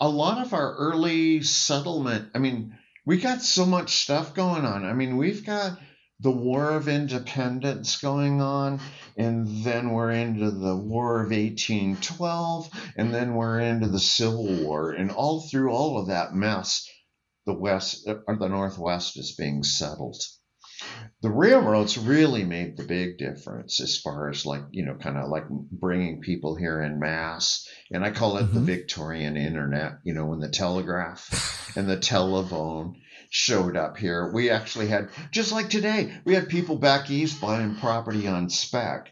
a 0.00 0.08
lot 0.08 0.44
of 0.44 0.54
our 0.54 0.74
early 0.76 1.42
settlement, 1.42 2.30
I 2.34 2.38
mean, 2.38 2.78
we 3.04 3.18
got 3.18 3.42
so 3.42 3.66
much 3.66 3.96
stuff 3.96 4.34
going 4.34 4.64
on. 4.64 4.84
I 4.84 4.92
mean, 4.92 5.16
we've 5.16 5.44
got 5.44 5.78
the 6.20 6.30
War 6.30 6.70
of 6.70 6.88
Independence 6.88 7.98
going 7.98 8.40
on, 8.40 8.80
and 9.16 9.64
then 9.64 9.90
we're 9.90 10.12
into 10.12 10.50
the 10.50 10.76
War 10.76 11.20
of 11.20 11.30
1812, 11.30 12.70
and 12.96 13.12
then 13.12 13.34
we're 13.34 13.60
into 13.60 13.88
the 13.88 13.98
Civil 13.98 14.64
War. 14.64 14.92
And 14.92 15.10
all 15.10 15.40
through 15.40 15.70
all 15.70 15.98
of 15.98 16.06
that 16.06 16.34
mess, 16.34 16.88
the 17.46 17.52
West 17.52 18.08
or 18.08 18.36
the 18.36 18.48
Northwest 18.48 19.18
is 19.18 19.34
being 19.36 19.64
settled. 19.64 20.16
The 21.22 21.30
railroads 21.30 21.96
really 21.96 22.44
made 22.44 22.76
the 22.76 22.84
big 22.84 23.16
difference 23.18 23.80
as 23.80 23.98
far 23.98 24.28
as 24.28 24.44
like 24.44 24.62
you 24.70 24.84
know 24.84 24.94
kind 24.94 25.16
of 25.16 25.28
like 25.30 25.44
bringing 25.48 26.20
people 26.20 26.54
here 26.54 26.82
in 26.82 26.98
mass 26.98 27.66
and 27.90 28.04
i 28.04 28.10
call 28.10 28.36
it 28.38 28.52
the 28.52 28.60
Mhm. 28.60 28.64
victorian 28.64 29.36
internet 29.36 29.94
you 30.04 30.12
know 30.14 30.26
when 30.26 30.40
the 30.40 30.48
telegraph 30.50 31.72
and 31.76 31.88
the 31.88 31.98
telephone 31.98 32.96
showed 33.30 33.76
up 33.76 33.96
here 33.96 34.30
we 34.32 34.50
actually 34.50 34.86
had 34.88 35.08
just 35.30 35.50
like 35.52 35.68
today 35.70 36.12
we 36.24 36.34
had 36.34 36.48
people 36.48 36.76
back 36.76 37.10
east 37.10 37.40
buying 37.40 37.74
property 37.76 38.26
on 38.28 38.48
spec 38.50 39.10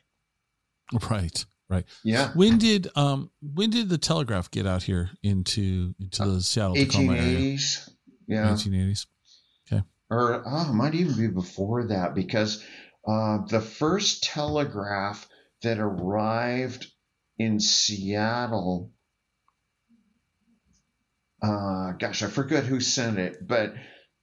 Right. 1.10 1.44
Right. 1.70 1.86
yeah 2.04 2.32
When 2.34 2.58
did 2.58 2.88
um 2.96 3.30
when 3.40 3.70
did 3.70 3.88
the 3.88 3.96
telegraph 3.96 4.50
get 4.50 4.66
out 4.66 4.82
here 4.82 5.10
into 5.22 5.94
into 5.98 6.24
the 6.28 6.42
Seattle 6.42 6.76
Tacoma 6.76 7.14
area? 7.14 7.38
1880s 7.38 7.90
yeah 8.28 8.44
1980s. 8.52 9.06
Or 10.12 10.42
oh, 10.44 10.68
it 10.68 10.74
might 10.74 10.94
even 10.94 11.16
be 11.16 11.26
before 11.26 11.84
that 11.84 12.14
because 12.14 12.62
uh, 13.08 13.38
the 13.48 13.62
first 13.62 14.22
telegraph 14.22 15.26
that 15.62 15.78
arrived 15.78 16.86
in 17.38 17.58
Seattle, 17.58 18.92
uh, 21.42 21.92
gosh, 21.92 22.22
I 22.22 22.26
forget 22.26 22.64
who 22.64 22.78
sent 22.78 23.18
it, 23.18 23.38
but 23.46 23.72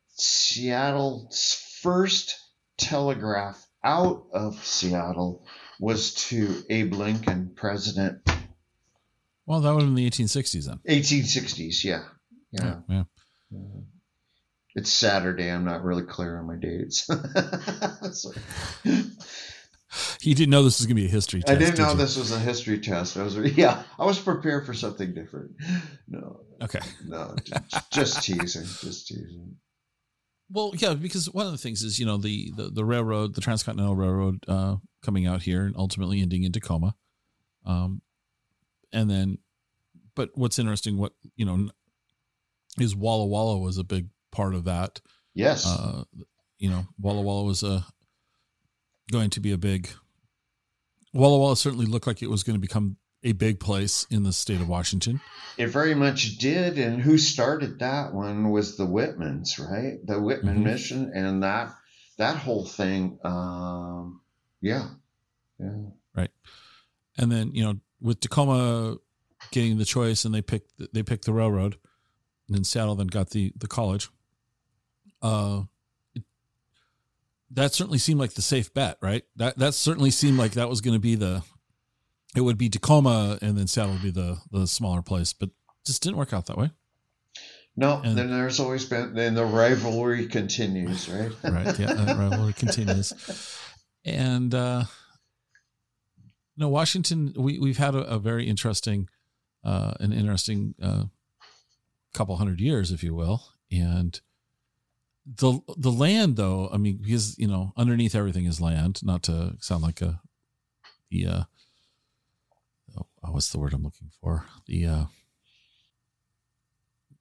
Seattle's 0.10 1.60
first 1.82 2.38
telegraph 2.78 3.66
out 3.84 4.28
of 4.32 4.64
Seattle 4.64 5.44
was 5.80 6.14
to 6.14 6.64
Abe 6.70 6.94
Lincoln, 6.94 7.54
president, 7.56 8.20
Well, 9.48 9.62
that 9.62 9.70
have 9.70 9.80
been 9.80 9.96
the 9.96 10.08
1860s 10.08 10.68
then. 10.68 10.80
1860s. 10.88 11.84
Yeah, 11.84 12.04
yeah. 12.52 12.76
yeah. 12.88 13.04
It's 14.76 14.92
Saturday. 14.92 15.50
I'm 15.50 15.66
not 15.66 15.84
really 15.84 16.04
clear 16.04 16.38
on 16.40 16.48
my 16.48 16.56
dates. 16.56 17.10
So- 18.14 18.32
You 20.22 20.36
didn't 20.36 20.52
know 20.52 20.62
this 20.64 20.80
was 20.80 20.86
going 20.86 20.96
to 20.98 21.02
be 21.02 21.08
a 21.08 21.12
history 21.12 21.42
test. 21.42 21.52
I 21.52 21.56
didn't 21.58 21.76
did 21.78 21.82
know 21.82 21.92
you? 21.92 21.98
this 21.98 22.16
was 22.16 22.32
a 22.32 22.38
history 22.40 22.80
test. 22.80 23.18
I 23.18 23.24
was 23.24 23.36
yeah, 23.36 23.82
I 23.98 24.06
was 24.06 24.20
prepared 24.20 24.66
for 24.68 24.74
something 24.76 25.14
different. 25.16 25.52
No, 26.08 26.42
Okay. 26.62 26.80
no, 27.08 27.36
just, 27.44 27.92
just 27.92 28.24
teasing, 28.24 28.66
just 28.66 29.08
teasing. 29.08 29.56
Well, 30.52 30.74
yeah, 30.78 30.94
because 30.94 31.26
one 31.32 31.48
of 31.48 31.52
the 31.52 31.58
things 31.58 31.82
is, 31.82 32.00
you 32.00 32.06
know, 32.06 32.18
the 32.18 32.52
the, 32.56 32.70
the 32.70 32.86
railroad, 32.86 33.34
the 33.34 33.42
Transcontinental 33.42 33.96
Railroad 33.96 34.44
uh, 34.48 34.76
coming 35.04 35.26
out 35.26 35.42
here 35.42 35.66
and 35.66 35.76
ultimately 35.76 36.22
ending 36.22 36.44
in 36.44 36.52
Tacoma. 36.52 36.94
Um, 37.66 38.02
and 38.94 39.10
then, 39.10 39.40
but 40.16 40.30
what's 40.36 40.60
interesting, 40.60 40.98
what, 40.98 41.14
you 41.36 41.46
know, 41.46 41.70
is 42.80 42.96
Walla 42.96 43.26
Walla 43.26 43.58
was 43.58 43.78
a 43.80 43.84
big 43.84 44.08
part 44.32 44.56
of 44.56 44.66
that. 44.66 45.02
Yes, 45.34 45.66
Uh, 45.66 46.04
you 46.58 46.70
know, 46.70 46.86
Walla 47.00 47.22
Walla 47.22 47.44
was 47.44 47.64
a, 47.64 47.86
going 49.12 49.30
to 49.32 49.40
be 49.40 49.52
a 49.52 49.58
big, 49.58 49.90
Walla 51.14 51.38
Walla 51.40 51.56
certainly 51.56 51.86
looked 51.86 52.08
like 52.08 52.22
it 52.22 52.30
was 52.30 52.44
going 52.44 52.56
to 52.56 52.60
become 52.62 52.98
a 53.24 53.32
big 53.34 53.60
place 53.60 54.06
in 54.10 54.24
the 54.24 54.32
state 54.34 54.62
of 54.62 54.70
Washington. 54.70 55.20
it 55.58 55.68
very 55.68 55.94
much 55.94 56.38
did. 56.38 56.78
And 56.80 57.02
who 57.02 57.18
started 57.18 57.80
that 57.80 58.14
one 58.14 58.50
was 58.52 58.78
the 58.78 58.86
Whitmans, 58.88 59.60
right? 59.60 59.98
The 60.06 60.20
Whitman 60.22 60.60
Mhm. 60.60 60.64
mission, 60.64 61.12
and 61.14 61.44
that 61.44 61.74
that 62.18 62.38
whole 62.38 62.66
thing. 62.66 63.18
Um, 63.24 64.22
yeah, 64.62 64.90
yeah. 65.60 65.76
Right. 66.16 66.32
And 67.18 67.32
then 67.32 67.52
you 67.54 67.64
know 67.64 67.80
with 68.02 68.20
Tacoma 68.22 68.98
getting 69.52 69.78
the 69.78 69.86
choice 69.86 70.24
and 70.26 70.34
they 70.34 70.42
picked 70.42 70.72
they 70.94 71.04
picked 71.04 71.26
the 71.26 71.34
railroad 71.34 71.78
and 72.48 72.56
then 72.58 72.64
Seattle 72.64 72.96
then 72.96 73.08
got 73.08 73.30
the 73.32 73.52
the 73.58 73.68
college 73.68 74.10
uh 75.22 75.64
it, 76.16 76.24
that 77.52 77.74
certainly 77.74 77.98
seemed 77.98 78.20
like 78.20 78.34
the 78.34 78.42
safe 78.42 78.74
bet 78.74 78.98
right 79.02 79.24
that 79.36 79.58
that 79.58 79.74
certainly 79.74 80.12
seemed 80.12 80.38
like 80.38 80.52
that 80.54 80.70
was 80.70 80.82
going 80.82 80.94
to 80.96 81.00
be 81.00 81.16
the 81.16 81.44
it 82.36 82.42
would 82.42 82.58
be 82.58 82.70
Tacoma 82.70 83.38
and 83.42 83.58
then 83.58 83.68
Seattle 83.68 83.94
would 83.94 84.04
be 84.04 84.12
the 84.12 84.38
the 84.52 84.68
smaller 84.68 85.02
place 85.02 85.34
but 85.34 85.50
just 85.86 86.04
didn't 86.04 86.18
work 86.18 86.34
out 86.34 86.46
that 86.48 86.58
way 86.58 86.72
No, 87.76 88.02
And- 88.04 88.18
then 88.18 88.30
there's 88.30 88.60
always 88.60 88.86
been. 88.86 89.14
Then 89.14 89.34
the 89.36 89.46
rivalry 89.46 90.28
continues, 90.28 91.08
right? 91.10 91.32
right 91.44 91.80
yeah 91.80 91.94
that 91.94 92.18
rivalry 92.18 92.54
continues 92.54 93.14
and 94.06 94.54
uh 94.54 94.84
no 96.58 96.68
washington 96.70 97.34
we, 97.38 97.58
we've 97.60 97.78
had 97.78 97.96
a, 97.96 98.00
a 98.06 98.20
very 98.20 98.48
interesting 98.48 99.08
uh 99.64 99.94
an 100.00 100.12
interesting 100.14 100.76
uh 100.82 101.04
couple 102.14 102.36
hundred 102.38 102.60
years 102.60 102.92
if 102.92 103.04
you 103.04 103.14
will 103.14 103.44
and 103.72 104.22
the 105.26 105.60
the 105.78 105.92
land 105.92 106.36
though 106.38 106.70
i 106.74 106.78
mean 106.78 106.98
because 106.98 107.38
you 107.38 107.48
know 107.48 107.72
underneath 107.78 108.16
everything 108.16 108.46
is 108.46 108.60
land 108.62 109.04
not 109.04 109.22
to 109.24 109.56
sound 109.60 109.84
like 109.84 110.02
a 110.02 110.20
the 111.12 111.26
uh 111.28 111.44
oh, 112.98 113.32
what's 113.32 113.52
the 113.52 113.60
word 113.60 113.74
i'm 113.74 113.84
looking 113.84 114.10
for 114.22 114.46
the 114.66 114.86
uh 114.86 115.04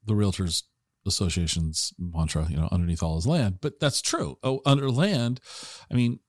the 0.05 0.15
realtors 0.15 0.63
association's 1.07 1.93
mantra, 1.99 2.47
you 2.51 2.57
know, 2.57 2.69
underneath 2.71 3.03
all 3.03 3.19
is 3.19 3.27
land. 3.27 3.59
But 3.61 3.81
that's 3.81 4.01
true. 4.03 4.39
Oh, 4.43 4.61
under 4.67 4.91
land, 4.91 5.41
I 5.91 5.95
mean, 5.95 6.21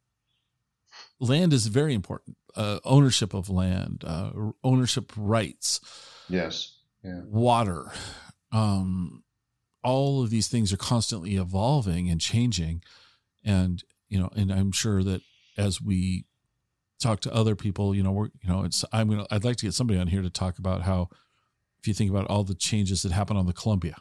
land 1.20 1.54
is 1.54 1.68
very 1.68 1.94
important. 1.94 2.38
Uh, 2.56 2.80
ownership 2.84 3.34
of 3.34 3.50
land, 3.50 4.04
uh, 4.06 4.32
ownership 4.64 5.12
rights, 5.16 5.80
Yes. 6.30 6.78
Yeah. 7.04 7.22
water, 7.26 7.92
um, 8.52 9.24
all 9.84 10.24
of 10.24 10.30
these 10.30 10.48
things 10.48 10.74
are 10.74 10.78
constantly 10.78 11.36
evolving 11.36 12.10
and 12.10 12.20
changing. 12.20 12.84
And, 13.44 13.84
you 14.10 14.20
know, 14.20 14.30
and 14.36 14.52
I'm 14.52 14.72
sure 14.72 15.04
that 15.04 15.22
as 15.58 15.82
we 15.82 16.26
talk 17.00 17.22
to 17.22 17.34
other 17.34 17.56
people, 17.56 17.96
you 17.96 18.04
know, 18.04 18.12
we're, 18.12 18.30
you 18.42 18.50
know, 18.50 18.64
it's, 18.64 18.84
I'm 18.92 19.08
going 19.08 19.26
to, 19.26 19.34
I'd 19.34 19.46
like 19.46 19.58
to 19.58 19.66
get 19.66 19.74
somebody 19.74 20.00
on 20.00 20.08
here 20.08 20.22
to 20.22 20.30
talk 20.30 20.60
about 20.60 20.82
how, 20.82 21.10
if 21.80 21.88
you 21.88 21.94
think 21.94 22.10
about 22.10 22.28
all 22.28 22.44
the 22.44 22.56
changes 22.56 23.04
that 23.04 23.14
happen 23.14 23.38
on 23.38 23.46
the 23.46 23.54
Columbia 23.54 23.96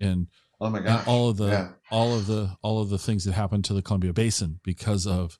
and, 0.00 0.26
Oh 0.58 0.70
my 0.70 0.80
god 0.80 1.06
all 1.06 1.28
of 1.28 1.36
the 1.36 1.48
yeah. 1.48 1.68
all 1.90 2.14
of 2.14 2.26
the 2.26 2.56
all 2.62 2.80
of 2.80 2.88
the 2.88 2.96
things 2.96 3.24
that 3.24 3.34
happened 3.34 3.66
to 3.66 3.74
the 3.74 3.82
Columbia 3.82 4.14
Basin 4.14 4.58
because 4.64 5.06
of 5.06 5.38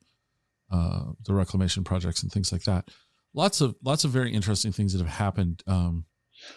uh, 0.70 1.04
the 1.24 1.32
reclamation 1.32 1.84
projects 1.84 2.22
and 2.22 2.30
things 2.30 2.52
like 2.52 2.64
that. 2.64 2.90
Lots 3.32 3.62
of 3.62 3.76
lots 3.82 4.04
of 4.04 4.10
very 4.10 4.32
interesting 4.34 4.72
things 4.72 4.92
that 4.92 4.98
have 4.98 5.14
happened. 5.14 5.62
Um, 5.66 6.04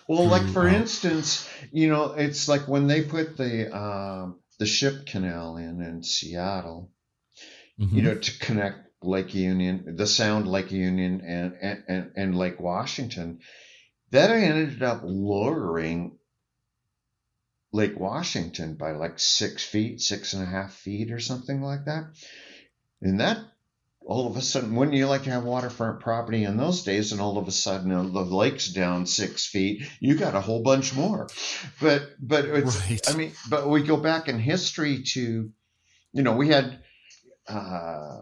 Well, 0.08 0.26
like 0.28 0.48
for 0.48 0.68
uh, 0.68 0.74
instance, 0.74 1.48
you 1.72 1.88
know, 1.88 2.14
it's 2.14 2.48
like 2.48 2.68
when 2.68 2.88
they 2.88 3.04
put 3.04 3.38
the 3.38 3.76
um, 3.76 4.40
the 4.58 4.66
ship 4.66 5.06
canal 5.06 5.58
in 5.58 5.82
in 5.82 6.04
Seattle, 6.04 6.92
mhm. 7.80 7.92
you 7.92 8.02
know, 8.02 8.16
to 8.16 8.40
connect 8.40 8.90
Lake 9.02 9.34
Union, 9.34 9.96
the 9.96 10.08
Sound 10.08 10.48
Lake 10.48 10.72
Union, 10.72 11.22
and 11.22 11.54
and 11.62 11.84
and, 11.88 12.12
and 12.16 12.38
Lake 12.38 12.60
Washington, 12.60 13.40
that 14.12 14.32
ended 14.32 14.84
up 14.84 15.02
lowering 15.04 16.18
Lake 17.72 18.00
Washington 18.00 18.76
by 18.76 18.92
like 18.92 19.20
six 19.20 19.64
feet, 19.64 20.02
six 20.02 20.34
and 20.34 20.44
a 20.44 20.48
half 20.48 20.74
feet, 20.74 21.12
or 21.12 21.20
something 21.20 21.62
like 21.62 21.86
that, 21.86 22.06
and 23.02 23.20
that. 23.22 23.38
All 24.10 24.26
of 24.26 24.36
a 24.38 24.42
sudden, 24.42 24.74
wouldn't 24.74 24.98
you 24.98 25.06
like 25.06 25.26
to 25.26 25.30
have 25.30 25.44
waterfront 25.44 26.00
property 26.00 26.44
in 26.44 26.58
those 26.58 26.82
days? 26.82 27.12
And 27.12 27.22
all 27.22 27.38
of 27.38 27.48
a 27.48 27.52
sudden, 27.52 27.92
uh, 27.92 28.02
the 28.02 28.22
lake's 28.22 28.70
down 28.70 29.06
six 29.06 29.46
feet. 29.46 29.88
You 30.00 30.16
got 30.16 30.34
a 30.34 30.42
whole 30.42 30.64
bunch 30.64 30.96
more, 30.96 31.28
but 31.80 32.10
but 32.20 32.46
it's. 32.46 32.90
Right. 32.90 33.08
I 33.08 33.16
mean, 33.16 33.34
but 33.52 33.70
we 33.70 33.84
go 33.84 33.98
back 33.98 34.28
in 34.28 34.40
history 34.40 35.04
to, 35.14 35.52
you 36.12 36.24
know, 36.24 36.36
we 36.36 36.48
had 36.48 36.80
uh, 37.48 38.22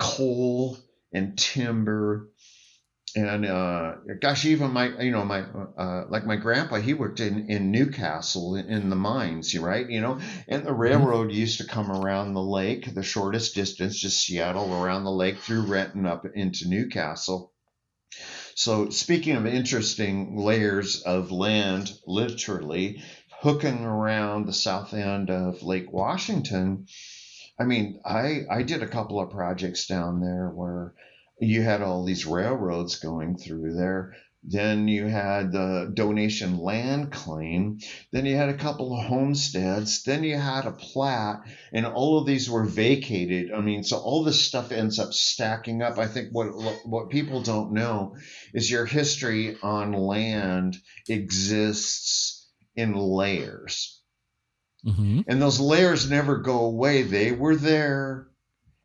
coal 0.00 0.76
and 1.12 1.38
timber 1.38 2.30
and 3.16 3.46
uh, 3.46 3.94
gosh, 4.20 4.44
even 4.44 4.72
my, 4.72 4.88
you 5.00 5.12
know, 5.12 5.24
my, 5.24 5.42
uh, 5.78 6.04
like 6.08 6.26
my 6.26 6.36
grandpa, 6.36 6.76
he 6.76 6.94
worked 6.94 7.20
in, 7.20 7.48
in 7.48 7.70
Newcastle 7.70 8.56
in, 8.56 8.66
in 8.66 8.90
the 8.90 8.96
mines, 8.96 9.56
right? 9.56 9.88
You 9.88 10.00
know, 10.00 10.20
and 10.48 10.64
the 10.64 10.72
railroad 10.72 11.30
used 11.30 11.58
to 11.58 11.66
come 11.66 11.92
around 11.92 12.34
the 12.34 12.42
lake, 12.42 12.92
the 12.92 13.02
shortest 13.04 13.54
distance, 13.54 14.00
just 14.00 14.24
Seattle 14.24 14.82
around 14.82 15.04
the 15.04 15.12
lake 15.12 15.38
through 15.38 15.62
Renton 15.62 16.06
up 16.06 16.26
into 16.34 16.68
Newcastle. 16.68 17.52
So, 18.56 18.90
speaking 18.90 19.36
of 19.36 19.46
interesting 19.46 20.36
layers 20.36 21.02
of 21.02 21.30
land, 21.30 21.92
literally 22.06 23.02
hooking 23.40 23.84
around 23.84 24.46
the 24.46 24.52
south 24.52 24.94
end 24.94 25.30
of 25.30 25.62
Lake 25.62 25.92
Washington, 25.92 26.86
I 27.58 27.64
mean, 27.64 28.00
I 28.04 28.42
I 28.50 28.62
did 28.62 28.82
a 28.82 28.88
couple 28.88 29.20
of 29.20 29.30
projects 29.30 29.86
down 29.86 30.20
there 30.20 30.50
where 30.50 30.94
you 31.38 31.62
had 31.62 31.82
all 31.82 32.04
these 32.04 32.26
railroads 32.26 32.96
going 32.96 33.36
through 33.36 33.74
there. 33.74 34.14
Then 34.46 34.88
you 34.88 35.06
had 35.06 35.52
the 35.52 35.90
donation 35.94 36.58
land 36.58 37.10
claim. 37.10 37.78
Then 38.12 38.26
you 38.26 38.36
had 38.36 38.50
a 38.50 38.58
couple 38.58 38.94
of 38.94 39.06
homesteads. 39.06 40.02
Then 40.04 40.22
you 40.22 40.36
had 40.36 40.66
a 40.66 40.72
plat, 40.72 41.40
and 41.72 41.86
all 41.86 42.18
of 42.18 42.26
these 42.26 42.50
were 42.50 42.64
vacated. 42.64 43.52
I 43.52 43.62
mean, 43.62 43.84
so 43.84 43.96
all 43.96 44.22
this 44.22 44.42
stuff 44.42 44.70
ends 44.70 44.98
up 44.98 45.14
stacking 45.14 45.80
up. 45.80 45.98
I 45.98 46.06
think 46.06 46.28
what 46.32 46.48
what 46.84 47.08
people 47.08 47.40
don't 47.40 47.72
know 47.72 48.16
is 48.52 48.70
your 48.70 48.84
history 48.84 49.56
on 49.62 49.92
land 49.92 50.76
exists 51.08 52.46
in 52.76 52.94
layers. 52.94 54.02
Mm-hmm. 54.86 55.20
And 55.26 55.40
those 55.40 55.58
layers 55.58 56.10
never 56.10 56.36
go 56.36 56.66
away. 56.66 57.02
They 57.02 57.32
were 57.32 57.56
there 57.56 58.28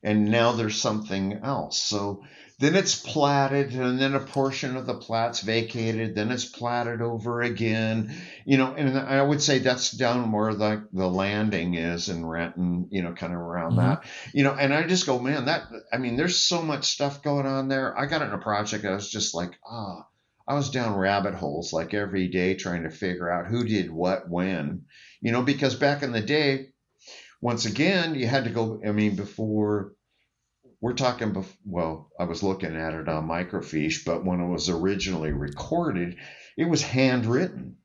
and 0.04 0.32
now 0.32 0.54
there's 0.54 0.82
something 0.82 1.34
else. 1.44 1.82
So 1.82 2.24
then 2.60 2.76
it's 2.76 2.96
platted, 2.96 3.74
and 3.74 4.00
then 4.00 4.16
a 4.16 4.20
portion 4.20 4.76
of 4.76 4.86
the 4.86 4.94
plat's 4.94 5.40
vacated, 5.40 6.14
then 6.14 6.30
it's 6.30 6.44
platted 6.46 7.02
over 7.02 7.42
again. 7.42 8.14
You 8.46 8.58
know, 8.58 8.74
and 8.74 8.98
I 8.98 9.22
would 9.22 9.42
say 9.42 9.60
that's 9.60 9.92
down 9.92 10.32
where 10.34 10.54
the, 10.54 10.88
the 10.92 11.08
landing 11.08 11.76
is 11.76 12.10
in 12.10 12.26
Renton, 12.26 12.88
you 12.92 13.02
know, 13.02 13.14
kind 13.14 13.32
of 13.34 13.40
around 13.40 13.74
Mhm. 13.74 13.78
that. 13.78 14.04
You 14.34 14.44
know, 14.44 14.54
and 14.54 14.74
I 14.74 14.86
just 14.88 15.06
go, 15.06 15.20
man, 15.20 15.46
that 15.46 15.64
I 15.94 15.98
mean, 15.98 16.18
there's 16.18 16.42
so 16.42 16.62
much 16.62 16.86
stuff 16.86 17.24
going 17.24 17.46
on 17.46 17.70
there. 17.70 17.98
I 17.98 18.08
got 18.08 18.22
in 18.22 18.32
a 18.32 18.38
project, 18.38 18.84
I 18.84 18.92
was 18.92 19.10
just 19.10 19.34
like, 19.34 19.52
ah, 19.66 20.06
I 20.46 20.56
was 20.56 20.70
down 20.72 20.98
rabbit 20.98 21.36
holes 21.36 21.72
like 21.72 21.94
every 21.94 22.28
day 22.28 22.56
trying 22.56 22.84
to 22.84 22.90
figure 22.90 23.30
out 23.32 23.48
who 23.48 23.64
did 23.64 23.90
what 23.92 24.30
when. 24.30 24.82
You 25.22 25.32
know, 25.32 25.44
because 25.44 25.76
back 25.76 26.04
in 26.04 26.12
the 26.12 26.22
day, 26.22 26.70
once 27.42 27.66
again, 27.66 28.16
you 28.16 28.28
had 28.28 28.46
to 28.46 28.50
go, 28.50 28.82
I 28.86 28.92
mean, 28.92 29.16
before 29.16 29.94
we're 30.82 30.94
talking, 30.94 31.34
bef- 31.34 31.58
well, 31.66 32.10
I 32.20 32.24
was 32.24 32.44
looking 32.44 32.76
at 32.76 32.94
it 32.94 33.10
on 33.10 33.28
microfiche, 33.28 34.06
but 34.06 34.26
when 34.26 34.40
it 34.40 34.48
was 34.48 34.70
originally 34.70 35.32
recorded, 35.32 36.18
it 36.58 36.66
was 36.66 36.82
handwritten. 36.82 37.78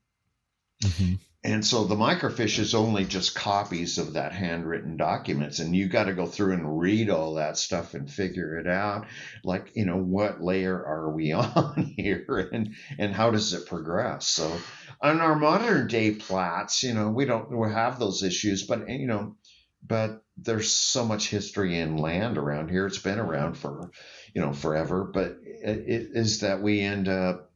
Mm-hmm. 0.83 1.15
And 1.45 1.63
so 1.63 1.83
the 1.83 1.95
microfiche 1.95 2.57
is 2.57 2.73
only 2.73 3.05
just 3.05 3.35
copies 3.35 3.99
of 3.99 4.13
that 4.13 4.31
handwritten 4.31 4.97
documents, 4.97 5.59
and 5.59 5.75
you 5.75 5.87
got 5.87 6.05
to 6.05 6.13
go 6.13 6.25
through 6.25 6.53
and 6.53 6.79
read 6.79 7.11
all 7.11 7.35
that 7.35 7.55
stuff 7.55 7.93
and 7.93 8.09
figure 8.09 8.57
it 8.57 8.65
out. 8.65 9.05
Like, 9.43 9.69
you 9.75 9.85
know, 9.85 9.97
what 9.97 10.41
layer 10.41 10.75
are 10.75 11.11
we 11.11 11.33
on 11.33 11.93
here, 11.95 12.49
and 12.51 12.73
and 12.97 13.13
how 13.13 13.29
does 13.29 13.53
it 13.53 13.67
progress? 13.67 14.27
So, 14.27 14.57
on 14.99 15.21
our 15.21 15.35
modern 15.35 15.87
day 15.87 16.15
plats, 16.15 16.81
you 16.81 16.95
know, 16.95 17.09
we 17.09 17.25
don't 17.25 17.55
we 17.55 17.71
have 17.71 17.99
those 17.99 18.23
issues, 18.23 18.63
but 18.63 18.89
you 18.89 19.05
know, 19.05 19.35
but 19.87 20.23
there's 20.37 20.71
so 20.71 21.05
much 21.05 21.29
history 21.29 21.77
in 21.79 21.97
land 21.97 22.37
around 22.37 22.69
here. 22.69 22.85
It's 22.85 22.97
been 22.97 23.19
around 23.19 23.57
for, 23.57 23.91
you 24.33 24.41
know, 24.41 24.53
forever. 24.53 25.03
But 25.03 25.37
it, 25.43 25.83
it 25.87 26.09
is 26.13 26.41
that 26.41 26.61
we 26.61 26.81
end 26.81 27.07
up 27.07 27.51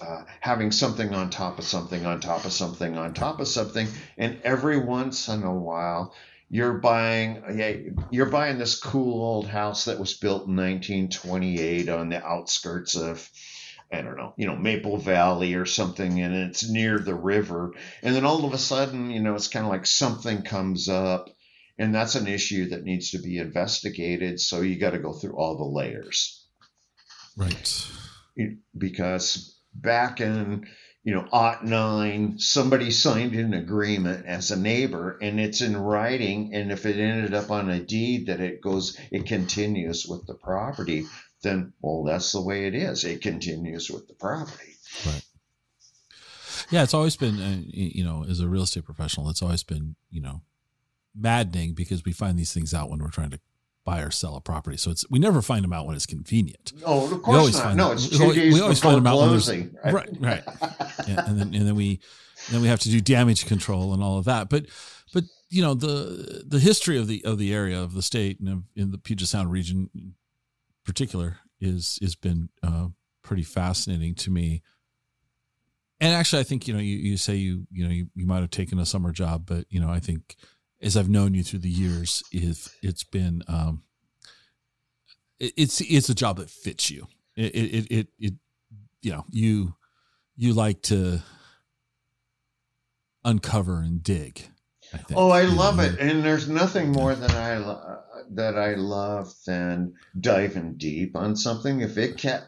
uh, 0.00 0.24
having 0.40 0.70
something 0.72 1.14
on 1.14 1.30
top 1.30 1.58
of 1.58 1.64
something 1.64 2.04
on 2.04 2.20
top 2.20 2.44
of 2.44 2.52
something 2.52 2.98
on 2.98 3.14
top 3.14 3.40
of 3.40 3.48
something, 3.48 3.88
and 4.18 4.40
every 4.44 4.78
once 4.78 5.28
in 5.28 5.42
a 5.42 5.54
while 5.54 6.14
you're 6.48 6.74
buying 6.74 7.42
yeah, 7.54 7.72
you're 8.10 8.26
buying 8.26 8.58
this 8.58 8.78
cool 8.78 9.22
old 9.22 9.48
house 9.48 9.86
that 9.86 9.98
was 9.98 10.14
built 10.14 10.46
in 10.46 10.56
1928 10.56 11.88
on 11.88 12.08
the 12.08 12.24
outskirts 12.24 12.94
of 12.94 13.28
I 13.92 14.02
don't 14.02 14.16
know, 14.16 14.34
you 14.36 14.46
know, 14.46 14.56
Maple 14.56 14.98
Valley 14.98 15.54
or 15.54 15.64
something, 15.64 16.20
and 16.20 16.34
it's 16.34 16.68
near 16.68 16.98
the 16.98 17.14
river, 17.14 17.72
and 18.02 18.16
then 18.16 18.24
all 18.24 18.44
of 18.44 18.52
a 18.52 18.58
sudden, 18.58 19.10
you 19.10 19.20
know, 19.20 19.36
it's 19.36 19.46
kind 19.46 19.64
of 19.64 19.70
like 19.70 19.86
something 19.86 20.42
comes 20.42 20.88
up, 20.88 21.30
and 21.78 21.94
that's 21.94 22.14
an 22.14 22.26
issue 22.26 22.68
that 22.70 22.84
needs 22.84 23.10
to 23.10 23.18
be 23.18 23.38
investigated. 23.38 24.40
So 24.40 24.60
you 24.62 24.78
got 24.78 24.90
to 24.90 24.98
go 24.98 25.12
through 25.12 25.36
all 25.36 25.56
the 25.56 25.64
layers 25.64 26.46
Right. 27.36 27.86
because 28.76 29.58
back 29.74 30.20
in 30.20 30.66
you 31.04 31.14
know 31.14 31.26
aught 31.30 31.64
nine 31.64 32.38
somebody 32.38 32.90
signed 32.90 33.34
an 33.34 33.52
agreement 33.54 34.24
as 34.26 34.50
a 34.50 34.58
neighbor 34.58 35.18
and 35.20 35.38
it's 35.38 35.60
in 35.60 35.76
writing 35.76 36.54
and 36.54 36.72
if 36.72 36.86
it 36.86 36.96
ended 36.96 37.34
up 37.34 37.50
on 37.50 37.68
a 37.68 37.78
deed 37.78 38.26
that 38.26 38.40
it 38.40 38.62
goes 38.62 38.98
it 39.12 39.26
continues 39.26 40.06
with 40.06 40.26
the 40.26 40.34
property 40.34 41.04
then 41.42 41.74
well 41.82 42.04
that's 42.04 42.32
the 42.32 42.40
way 42.40 42.66
it 42.66 42.74
is 42.74 43.04
it 43.04 43.20
continues 43.20 43.90
with 43.90 44.08
the 44.08 44.14
property 44.14 44.72
Right 45.04 45.24
Yeah, 46.70 46.82
it's 46.82 46.94
always 46.94 47.16
been, 47.16 47.38
uh, 47.40 47.60
you 47.68 48.02
know, 48.02 48.24
as 48.28 48.40
a 48.40 48.48
real 48.48 48.62
estate 48.62 48.84
professional, 48.86 49.28
it's 49.28 49.42
always 49.42 49.62
been, 49.62 49.94
you 50.10 50.20
know, 50.22 50.40
maddening 51.18 51.74
because 51.74 52.04
we 52.04 52.12
find 52.12 52.38
these 52.38 52.52
things 52.52 52.74
out 52.74 52.90
when 52.90 53.00
we're 53.00 53.10
trying 53.10 53.30
to 53.30 53.40
buy 53.84 54.00
or 54.00 54.10
sell 54.10 54.34
a 54.36 54.40
property. 54.40 54.76
So 54.76 54.90
it's 54.90 55.08
we 55.10 55.18
never 55.18 55.40
find 55.40 55.62
them 55.64 55.72
out 55.72 55.86
when 55.86 55.94
it's 55.96 56.06
convenient. 56.06 56.72
oh 56.84 57.04
of 57.04 57.12
We 57.12 57.18
course 57.18 57.54
not 57.54 57.62
find 57.62 57.76
no 57.78 57.92
it's 57.92 58.10
we 58.10 58.16
two 58.18 58.22
always- 58.24 58.36
days 58.38 58.54
we 58.54 58.60
always 58.60 58.80
find 58.80 58.96
them 58.96 59.06
out 59.06 59.18
when 59.18 59.28
closing 59.28 59.76
right, 59.84 60.08
right. 60.20 60.42
Yeah, 61.08 61.24
and 61.26 61.38
then 61.40 61.54
and 61.54 61.66
then 61.66 61.74
we 61.76 62.00
then 62.50 62.60
we 62.62 62.68
have 62.68 62.80
to 62.80 62.90
do 62.90 63.00
damage 63.00 63.46
control 63.46 63.94
and 63.94 64.02
all 64.02 64.18
of 64.18 64.24
that. 64.26 64.48
But 64.50 64.66
but 65.14 65.24
you 65.50 65.62
know 65.62 65.74
the 65.74 66.42
the 66.46 66.58
history 66.58 66.98
of 66.98 67.06
the 67.06 67.24
of 67.24 67.38
the 67.38 67.54
area 67.54 67.80
of 67.80 67.94
the 67.94 68.02
state 68.02 68.40
and 68.40 68.48
of, 68.48 68.62
in 68.74 68.90
the 68.90 68.98
Puget 68.98 69.28
Sound 69.28 69.50
region 69.52 69.88
in 69.94 70.14
particular 70.84 71.38
is 71.60 71.98
has 72.02 72.14
been 72.16 72.48
uh, 72.64 72.88
pretty 73.22 73.42
fascinating 73.44 74.14
to 74.16 74.30
me. 74.30 74.62
And 76.00 76.12
actually, 76.14 76.40
I 76.40 76.44
think 76.44 76.68
you 76.68 76.74
know 76.74 76.80
you, 76.80 76.96
you 76.96 77.16
say 77.16 77.36
you 77.36 77.66
you 77.72 77.84
know 77.84 77.90
you, 77.92 78.08
you 78.14 78.26
might 78.26 78.40
have 78.40 78.50
taken 78.50 78.78
a 78.78 78.84
summer 78.86 79.12
job, 79.12 79.46
but 79.46 79.64
you 79.70 79.80
know 79.80 79.88
I 79.88 79.98
think 80.00 80.36
as 80.80 80.96
I've 80.96 81.08
known 81.08 81.34
you 81.34 81.42
through 81.42 81.60
the 81.60 81.68
years, 81.68 82.22
if 82.32 82.76
it's 82.82 83.04
been 83.04 83.42
um, 83.48 83.82
it, 85.38 85.52
it's 85.56 85.80
it's 85.80 86.08
a 86.08 86.14
job 86.14 86.38
that 86.38 86.50
fits 86.50 86.90
you. 86.90 87.06
It 87.36 87.54
it 87.54 87.90
it, 87.90 88.08
it, 88.18 88.34
you 89.02 89.12
know 89.12 89.24
you 89.30 89.74
you 90.36 90.52
like 90.52 90.82
to 90.82 91.22
uncover 93.24 93.78
and 93.80 94.02
dig. 94.02 94.42
I 94.92 94.98
think. 94.98 95.18
Oh, 95.18 95.30
I 95.30 95.42
love 95.42 95.80
it, 95.80 95.98
and 95.98 96.24
there's 96.24 96.48
nothing 96.48 96.92
more 96.92 97.14
than 97.14 97.30
I 97.32 97.58
lo- 97.58 98.00
that 98.32 98.56
I 98.56 98.74
love 98.74 99.32
than 99.46 99.94
diving 100.18 100.76
deep 100.76 101.16
on 101.16 101.36
something. 101.36 101.80
If 101.80 101.98
it 101.98 102.20
ca- 102.20 102.46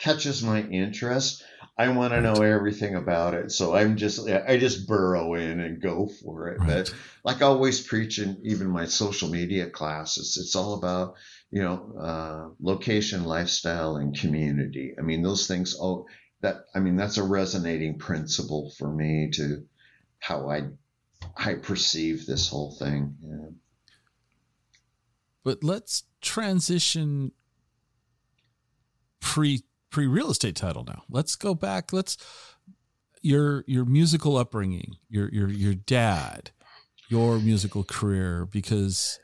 catches 0.00 0.42
my 0.42 0.62
interest, 0.62 1.44
I 1.78 1.88
want 1.88 2.14
to 2.14 2.22
know 2.22 2.42
everything 2.42 2.94
about 2.94 3.34
it. 3.34 3.52
So 3.52 3.74
I'm 3.74 3.96
just 3.96 4.26
I 4.28 4.56
just 4.56 4.86
burrow 4.86 5.34
in 5.34 5.60
and 5.60 5.80
go 5.80 6.08
for 6.08 6.48
it. 6.48 6.58
Right. 6.58 6.68
But 6.68 6.94
like 7.22 7.42
I 7.42 7.46
always 7.46 7.80
preach 7.80 8.18
in 8.18 8.38
even 8.44 8.68
my 8.68 8.86
social 8.86 9.28
media 9.28 9.68
classes, 9.68 10.38
it's 10.40 10.56
all 10.56 10.74
about 10.74 11.16
you 11.50 11.62
know 11.62 11.94
uh, 11.98 12.48
location, 12.60 13.24
lifestyle, 13.24 13.96
and 13.96 14.18
community. 14.18 14.94
I 14.98 15.02
mean 15.02 15.22
those 15.22 15.46
things. 15.46 15.76
Oh, 15.78 16.06
that 16.40 16.64
I 16.74 16.80
mean 16.80 16.96
that's 16.96 17.18
a 17.18 17.22
resonating 17.24 17.98
principle 17.98 18.72
for 18.78 18.90
me 18.90 19.30
to 19.34 19.64
how 20.18 20.48
I 20.48 20.68
I 21.36 21.54
perceive 21.54 22.24
this 22.24 22.48
whole 22.48 22.74
thing. 22.74 23.16
Yeah. 23.22 23.50
But 25.44 25.62
let's 25.62 26.04
transition 26.22 27.32
pre 29.20 29.62
pre 29.96 30.06
real 30.06 30.30
estate 30.30 30.54
title 30.54 30.84
now. 30.84 31.04
Let's 31.08 31.36
go 31.36 31.54
back. 31.54 31.90
Let's 31.90 32.18
your 33.22 33.64
your 33.66 33.86
musical 33.86 34.36
upbringing, 34.36 34.96
your 35.08 35.30
your 35.30 35.48
your 35.48 35.72
dad, 35.72 36.50
your 37.08 37.38
musical 37.38 37.82
career, 37.82 38.44
because 38.44 39.18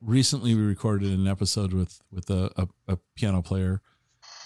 recently 0.00 0.56
we 0.56 0.62
recorded 0.62 1.12
an 1.12 1.28
episode 1.28 1.72
with 1.72 2.00
with 2.10 2.28
a, 2.30 2.50
a, 2.56 2.94
a 2.94 2.98
piano 3.14 3.42
player 3.42 3.80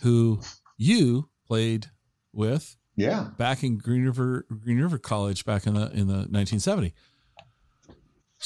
who 0.02 0.40
you 0.76 1.30
played 1.46 1.86
with 2.34 2.76
Yeah. 2.94 3.30
back 3.38 3.64
in 3.64 3.78
Green 3.78 4.04
River 4.04 4.44
Green 4.62 4.78
River 4.78 4.98
College 4.98 5.46
back 5.46 5.66
in 5.66 5.72
the 5.72 5.90
in 5.92 6.06
the 6.06 6.26
1970. 6.28 6.92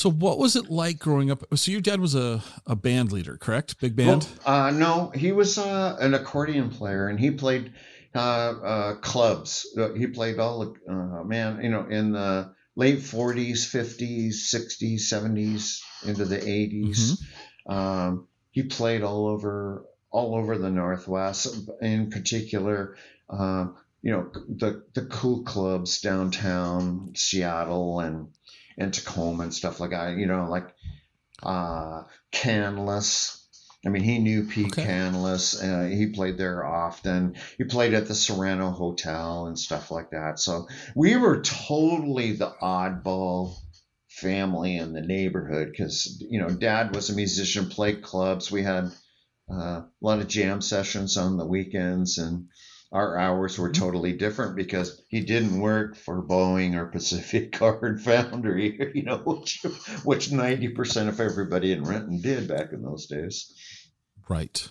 So 0.01 0.11
what 0.11 0.39
was 0.39 0.57
it 0.57 0.71
like 0.71 0.99
growing 0.99 1.31
up? 1.31 1.45
So 1.55 1.71
your 1.71 1.83
dad 1.83 2.01
was 2.01 2.15
a, 2.15 2.43
a 2.67 2.75
band 2.75 3.13
leader, 3.13 3.37
correct? 3.37 3.79
Big 3.83 3.95
band. 3.95 4.27
Well, 4.47 4.57
uh, 4.57 4.71
no, 4.71 5.11
he 5.11 5.31
was 5.31 5.59
uh, 5.59 5.99
an 6.01 6.15
accordion 6.15 6.71
player, 6.71 7.09
and 7.09 7.21
he 7.21 7.31
played 7.33 7.75
uh, 8.15 8.19
uh, 8.19 8.95
clubs. 8.95 9.67
Uh, 9.77 9.93
He 9.93 10.07
played 10.07 10.39
all 10.39 10.61
the 10.61 10.91
uh, 10.91 11.23
man, 11.25 11.63
you 11.63 11.69
know, 11.69 11.87
in 11.87 12.13
the 12.13 12.55
late 12.77 13.01
'40s, 13.01 13.69
'50s, 13.69 14.37
'60s, 14.37 15.01
'70s, 15.01 15.83
into 16.07 16.25
the 16.25 16.39
'80s. 16.39 17.21
Um, 17.67 18.27
he 18.53 18.63
played 18.63 19.03
all 19.03 19.27
over 19.27 19.85
all 20.11 20.35
over 20.35 20.57
the 20.57 20.71
Northwest, 20.71 21.55
in 21.83 22.09
particular. 22.09 22.97
Um, 23.29 23.77
you 24.01 24.13
know 24.13 24.31
the 24.49 24.83
the 24.95 25.05
cool 25.05 25.43
clubs 25.43 26.01
downtown 26.01 27.13
Seattle 27.17 28.01
and 28.01 28.29
and 28.79 28.93
Tacoma 28.93 29.45
and 29.45 29.55
stuff 29.55 29.81
like 29.81 29.91
that. 29.91 30.17
You 30.17 30.27
know, 30.27 30.49
like 30.49 30.69
uh, 31.43 32.05
Canlis. 32.33 33.37
I 33.85 33.89
mean, 33.89 34.03
he 34.03 34.19
knew 34.19 34.45
Pete 34.45 34.73
Okay. 34.73 34.85
Canlis. 34.85 35.63
Uh, 35.63 35.89
he 35.89 36.09
played 36.09 36.37
there 36.37 36.67
often. 36.67 37.37
He 37.57 37.65
played 37.65 37.95
at 37.95 38.07
the 38.07 38.15
Sorrento 38.15 38.71
Hotel 38.71 39.47
and 39.47 39.59
stuff 39.59 39.91
like 39.91 40.11
that. 40.11 40.39
So 40.39 40.69
we 40.95 41.17
were 41.17 41.41
totally 41.41 42.33
the 42.33 42.53
oddball 42.63 43.55
family 44.09 44.77
in 44.77 44.93
the 44.93 45.01
neighborhood 45.01 45.69
because 45.71 46.23
you 46.29 46.41
know 46.41 46.51
Dad 46.51 46.95
was 46.95 47.09
a 47.09 47.15
musician, 47.15 47.69
played 47.71 48.03
clubs. 48.03 48.51
We 48.51 48.63
had 48.63 48.91
uh, 49.51 49.55
a 49.83 49.89
lot 50.01 50.21
of 50.21 50.29
jam 50.29 50.61
sessions 50.61 51.17
on 51.17 51.39
the 51.39 51.47
weekends 51.47 52.19
and 52.19 52.49
our 52.93 53.17
hours 53.17 53.59
were 53.59 53.71
totally 53.71 54.13
different 54.13 54.57
because 54.57 55.03
he 55.09 55.21
didn't 55.21 55.61
work 55.61 55.97
for 55.97 56.23
Boeing 56.23 56.75
or 56.75 56.87
Pacific 56.87 57.53
Car 57.59 57.85
and 57.85 58.01
Foundry, 58.03 58.93
you 58.95 59.03
know, 59.03 59.19
which 59.19 59.65
which 60.05 60.33
ninety 60.33 60.69
percent 60.69 61.09
of 61.09 61.21
everybody 61.21 61.73
in 61.73 61.85
Renton 61.85 62.21
did 62.21 62.49
back 62.49 62.73
in 62.73 62.83
those 62.83 63.07
days. 63.07 63.55
Right. 64.29 64.69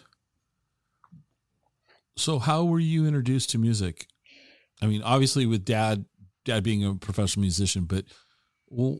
So 2.18 2.40
how 2.40 2.66
were 2.66 2.80
you 2.80 3.06
introduced 3.06 3.50
to 3.52 3.58
music? 3.58 4.08
I 4.82 4.88
mean, 4.88 5.02
obviously 5.02 5.46
with 5.46 5.64
dad, 5.64 6.06
dad 6.44 6.64
being 6.64 6.84
a 6.84 6.96
professional 6.96 7.42
musician, 7.42 7.86
but 7.86 8.06
well, 8.68 9.00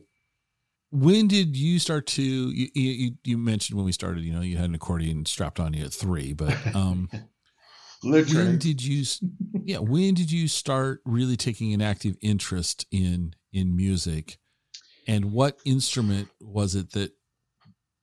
when 0.90 1.28
did 1.28 1.56
you 1.56 1.78
start 1.78 2.06
to 2.06 2.22
you, 2.22 2.68
you, 2.74 3.12
you 3.24 3.38
mentioned 3.38 3.76
when 3.76 3.86
we 3.86 3.92
started 3.92 4.24
you 4.24 4.32
know 4.32 4.40
you 4.40 4.56
had 4.56 4.68
an 4.68 4.74
accordion 4.74 5.24
strapped 5.24 5.60
on 5.60 5.72
you 5.72 5.84
at 5.84 5.92
three 5.92 6.32
but 6.32 6.52
um 6.74 7.08
Literally. 8.02 8.46
when 8.46 8.58
did 8.58 8.82
you 8.82 9.04
yeah 9.62 9.78
when 9.78 10.14
did 10.14 10.32
you 10.32 10.48
start 10.48 11.00
really 11.04 11.36
taking 11.36 11.74
an 11.74 11.82
active 11.82 12.16
interest 12.22 12.86
in 12.90 13.34
in 13.52 13.76
music 13.76 14.38
and 15.06 15.32
what 15.32 15.58
instrument 15.64 16.28
was 16.40 16.74
it 16.74 16.92
that 16.92 17.12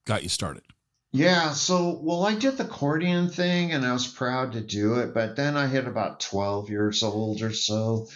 got 0.05 0.23
you 0.23 0.29
started 0.29 0.63
Yeah, 1.13 1.53
so 1.53 1.99
well, 2.03 2.25
I 2.25 2.35
did 2.35 2.57
the 2.57 2.65
accordion 2.65 3.29
thing 3.29 3.71
and 3.71 3.85
I 3.85 3.93
was 3.93 4.07
proud 4.07 4.53
to 4.53 4.61
do 4.61 4.95
it, 4.95 5.13
but 5.13 5.35
then 5.35 5.55
I 5.55 5.67
hit 5.67 5.87
about 5.87 6.19
12 6.19 6.69
years 6.69 7.01
old 7.01 7.41
or 7.41 7.53
so. 7.53 8.07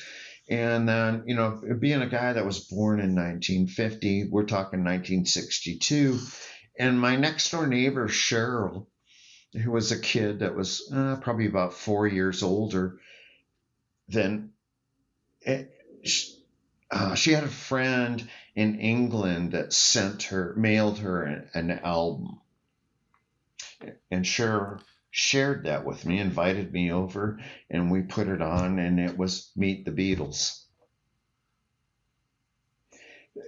And 0.50 0.88
then, 0.88 1.24
you 1.26 1.36
know, 1.36 1.62
being 1.80 2.02
a 2.02 2.10
guy 2.10 2.34
that 2.34 2.46
was 2.46 2.66
born 2.66 3.00
in 3.00 3.16
1950, 3.16 4.28
we're 4.30 4.44
talking 4.44 4.84
1962. 4.84 6.20
And 6.78 7.00
my 7.00 7.16
next 7.16 7.52
door 7.52 7.66
neighbor, 7.66 8.10
Cheryl, 8.10 8.88
who 9.54 9.72
was 9.72 9.92
a 9.92 10.00
kid 10.00 10.40
that 10.40 10.56
was 10.56 10.90
uh, 10.94 11.18
probably 11.22 11.48
about 11.48 11.74
four 11.74 12.08
years 12.08 12.44
older 12.44 13.00
than 14.08 14.52
it, 15.42 15.74
uh, 16.90 17.16
she 17.16 17.32
had 17.32 17.44
a 17.44 17.48
friend 17.48 18.28
in 18.56 18.80
England 18.80 19.54
that 19.54 19.74
sent 19.74 20.24
her, 20.24 20.54
mailed 20.58 21.00
her 21.00 21.24
an, 21.54 21.72
album 21.84 22.40
and 24.10 24.26
Cher 24.26 24.80
shared 25.10 25.66
that 25.66 25.86
with 25.86 26.06
me, 26.06 26.20
invited 26.20 26.72
me 26.72 26.92
over, 26.92 27.40
and 27.70 27.92
we 27.92 28.02
put 28.02 28.28
it 28.28 28.42
on, 28.42 28.80
and 28.80 29.00
it 29.00 29.18
was 29.18 29.52
Meet 29.56 29.86
the 29.86 29.92
Beatles. 29.92 30.64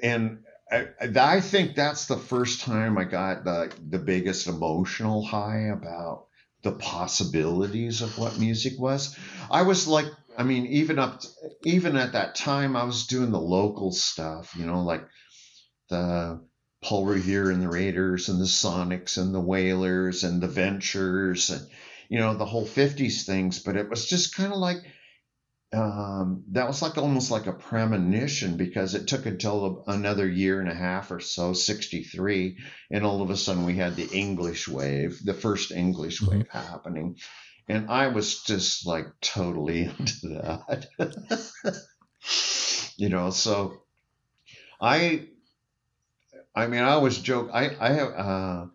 And 0.01 0.43
I, 0.73 1.35
I 1.35 1.41
think 1.41 1.75
that's 1.75 2.07
the 2.07 2.17
first 2.17 2.61
time 2.61 2.97
I 2.97 3.03
got 3.03 3.43
the, 3.43 3.71
the 3.89 3.99
biggest 3.99 4.47
emotional 4.47 5.23
high 5.23 5.69
about 5.71 6.25
the 6.63 6.71
possibilities 6.71 8.01
of 8.01 8.17
what 8.17 8.39
music 8.39 8.79
was. 8.79 9.17
I 9.51 9.63
was 9.63 9.87
like, 9.87 10.07
I 10.37 10.43
mean, 10.43 10.65
even 10.67 10.97
up, 10.97 11.21
even 11.63 11.95
at 11.95 12.13
that 12.13 12.35
time, 12.35 12.75
I 12.75 12.85
was 12.85 13.05
doing 13.05 13.31
the 13.31 13.39
local 13.39 13.91
stuff, 13.91 14.55
you 14.57 14.65
know, 14.65 14.81
like 14.81 15.05
the 15.89 16.41
Paul 16.83 17.05
Revere 17.05 17.51
and 17.51 17.61
the 17.61 17.69
Raiders 17.69 18.29
and 18.29 18.39
the 18.39 18.45
Sonics 18.45 19.17
and 19.17 19.33
the 19.33 19.39
Wailers 19.39 20.23
and 20.23 20.41
the 20.41 20.47
Ventures 20.47 21.49
and 21.49 21.67
you 22.09 22.19
know 22.19 22.35
the 22.35 22.45
whole 22.45 22.65
50s 22.65 23.25
things 23.25 23.59
but 23.59 23.77
it 23.77 23.89
was 23.89 24.05
just 24.05 24.35
kind 24.35 24.51
of 24.51 24.59
like 24.59 24.77
um, 25.73 26.43
that 26.51 26.67
was 26.67 26.81
like 26.81 26.97
almost 26.97 27.31
like 27.31 27.47
a 27.47 27.53
premonition 27.53 28.57
because 28.57 28.93
it 28.95 29.07
took 29.07 29.25
until 29.25 29.83
another 29.87 30.27
year 30.27 30.59
and 30.59 30.69
a 30.69 30.73
half 30.75 31.11
or 31.11 31.19
so 31.19 31.53
63 31.53 32.57
and 32.91 33.05
all 33.05 33.21
of 33.21 33.29
a 33.29 33.37
sudden 33.37 33.65
we 33.65 33.75
had 33.75 33.95
the 33.95 34.09
English 34.11 34.67
wave 34.67 35.19
the 35.23 35.33
first 35.33 35.71
English 35.71 36.21
Mhm. 36.21 36.29
wave 36.29 36.47
happening 36.49 37.17
and 37.67 37.89
I 37.89 38.07
was 38.07 38.43
just 38.43 38.85
like 38.85 39.07
totally 39.21 39.83
into 39.99 40.27
that 40.29 40.87
you 42.97 43.09
know 43.09 43.31
so 43.31 43.81
I 44.81 45.27
I 46.55 46.67
mean, 46.67 46.81
I 46.81 46.91
always 46.91 47.17
joke. 47.19 47.49
I 47.53 47.75
I 47.79 47.93
have 47.93 48.09
uh, 48.13 48.65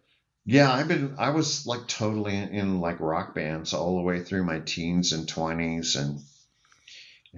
yeah. 0.44 0.72
I've 0.72 0.88
been 0.88 1.14
I 1.18 1.30
was 1.30 1.66
like 1.66 1.86
totally 1.88 2.36
in, 2.36 2.48
in 2.50 2.80
like 2.80 3.00
rock 3.00 3.34
bands 3.34 3.72
all 3.72 3.96
the 3.96 4.02
way 4.02 4.22
through 4.22 4.44
my 4.44 4.60
teens 4.60 5.12
and 5.12 5.28
twenties 5.28 5.96
and 5.96 6.20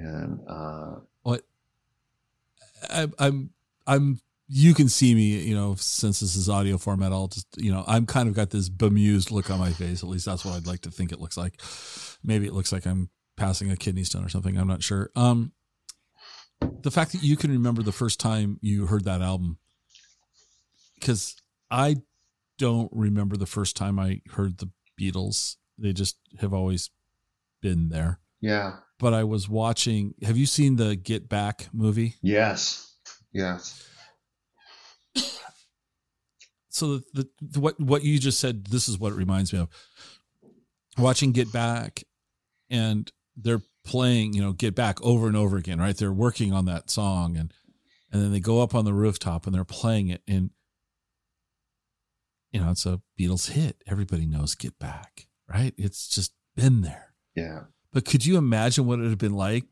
and 0.00 0.40
uh, 0.48 0.96
I, 2.88 3.08
I'm 3.18 3.50
I'm 3.86 4.20
you 4.48 4.74
can 4.74 4.88
see 4.88 5.14
me 5.14 5.38
you 5.40 5.54
know 5.54 5.74
since 5.76 6.20
this 6.20 6.34
is 6.34 6.48
audio 6.48 6.78
format 6.78 7.12
I'll 7.12 7.28
just 7.28 7.46
you 7.56 7.72
know 7.72 7.84
I'm 7.86 8.06
kind 8.06 8.28
of 8.28 8.34
got 8.34 8.50
this 8.50 8.68
bemused 8.68 9.30
look 9.30 9.50
on 9.50 9.58
my 9.58 9.72
face. 9.72 10.02
At 10.02 10.08
least 10.08 10.26
that's 10.26 10.44
what 10.44 10.54
I'd 10.54 10.66
like 10.66 10.80
to 10.82 10.90
think 10.90 11.12
it 11.12 11.20
looks 11.20 11.36
like. 11.36 11.60
Maybe 12.22 12.46
it 12.46 12.54
looks 12.54 12.72
like 12.72 12.86
I'm 12.86 13.10
passing 13.36 13.70
a 13.70 13.76
kidney 13.76 14.04
stone 14.04 14.24
or 14.24 14.28
something. 14.28 14.56
I'm 14.56 14.68
not 14.68 14.82
sure. 14.82 15.10
Um 15.14 15.52
the 16.82 16.90
fact 16.90 17.12
that 17.12 17.22
you 17.22 17.36
can 17.36 17.50
remember 17.50 17.82
the 17.82 17.92
first 17.92 18.20
time 18.20 18.58
you 18.60 18.86
heard 18.86 19.04
that 19.04 19.22
album 19.22 19.58
because 20.98 21.36
I 21.70 21.96
don't 22.58 22.90
remember 22.92 23.36
the 23.36 23.46
first 23.46 23.76
time 23.76 23.98
I 23.98 24.20
heard 24.32 24.58
the 24.58 24.70
Beatles. 25.00 25.56
They 25.78 25.94
just 25.94 26.18
have 26.40 26.52
always 26.52 26.90
been 27.62 27.88
there 27.88 28.18
yeah, 28.40 28.76
but 28.98 29.14
I 29.14 29.24
was 29.24 29.48
watching 29.48 30.14
have 30.22 30.36
you 30.36 30.46
seen 30.46 30.76
the 30.76 30.96
Get 30.96 31.28
Back 31.28 31.68
movie? 31.72 32.14
Yes, 32.22 32.94
yes, 33.32 33.86
so 36.80 36.96
the, 36.96 37.04
the, 37.12 37.28
the 37.42 37.60
what 37.60 37.78
what 37.78 38.04
you 38.04 38.18
just 38.18 38.40
said 38.40 38.66
this 38.66 38.88
is 38.88 38.98
what 38.98 39.12
it 39.12 39.16
reminds 39.16 39.52
me 39.52 39.58
of. 39.58 39.68
Watching 40.98 41.32
get 41.32 41.52
back 41.52 42.02
and 42.68 43.10
they're 43.36 43.62
playing 43.84 44.34
you 44.34 44.42
know 44.42 44.52
get 44.52 44.74
back 44.74 45.00
over 45.02 45.26
and 45.26 45.36
over 45.36 45.56
again 45.56 45.78
right? 45.78 45.96
They're 45.96 46.12
working 46.12 46.52
on 46.52 46.64
that 46.66 46.90
song 46.90 47.36
and 47.36 47.52
and 48.12 48.22
then 48.22 48.32
they 48.32 48.40
go 48.40 48.62
up 48.62 48.74
on 48.74 48.84
the 48.84 48.94
rooftop 48.94 49.46
and 49.46 49.54
they're 49.54 49.64
playing 49.64 50.08
it 50.08 50.22
and 50.26 50.50
you 52.50 52.60
know 52.60 52.70
it's 52.70 52.86
a 52.86 53.00
beatles 53.18 53.50
hit. 53.50 53.82
Everybody 53.86 54.26
knows 54.26 54.54
get 54.54 54.78
back 54.78 55.26
right? 55.48 55.74
It's 55.76 56.08
just 56.08 56.32
been 56.56 56.82
there. 56.82 57.12
Yeah. 57.34 57.64
But 57.92 58.04
could 58.04 58.24
you 58.24 58.36
imagine 58.36 58.86
what 58.86 58.98
it 58.98 59.02
would 59.02 59.10
have 59.10 59.18
been 59.18 59.34
like 59.34 59.64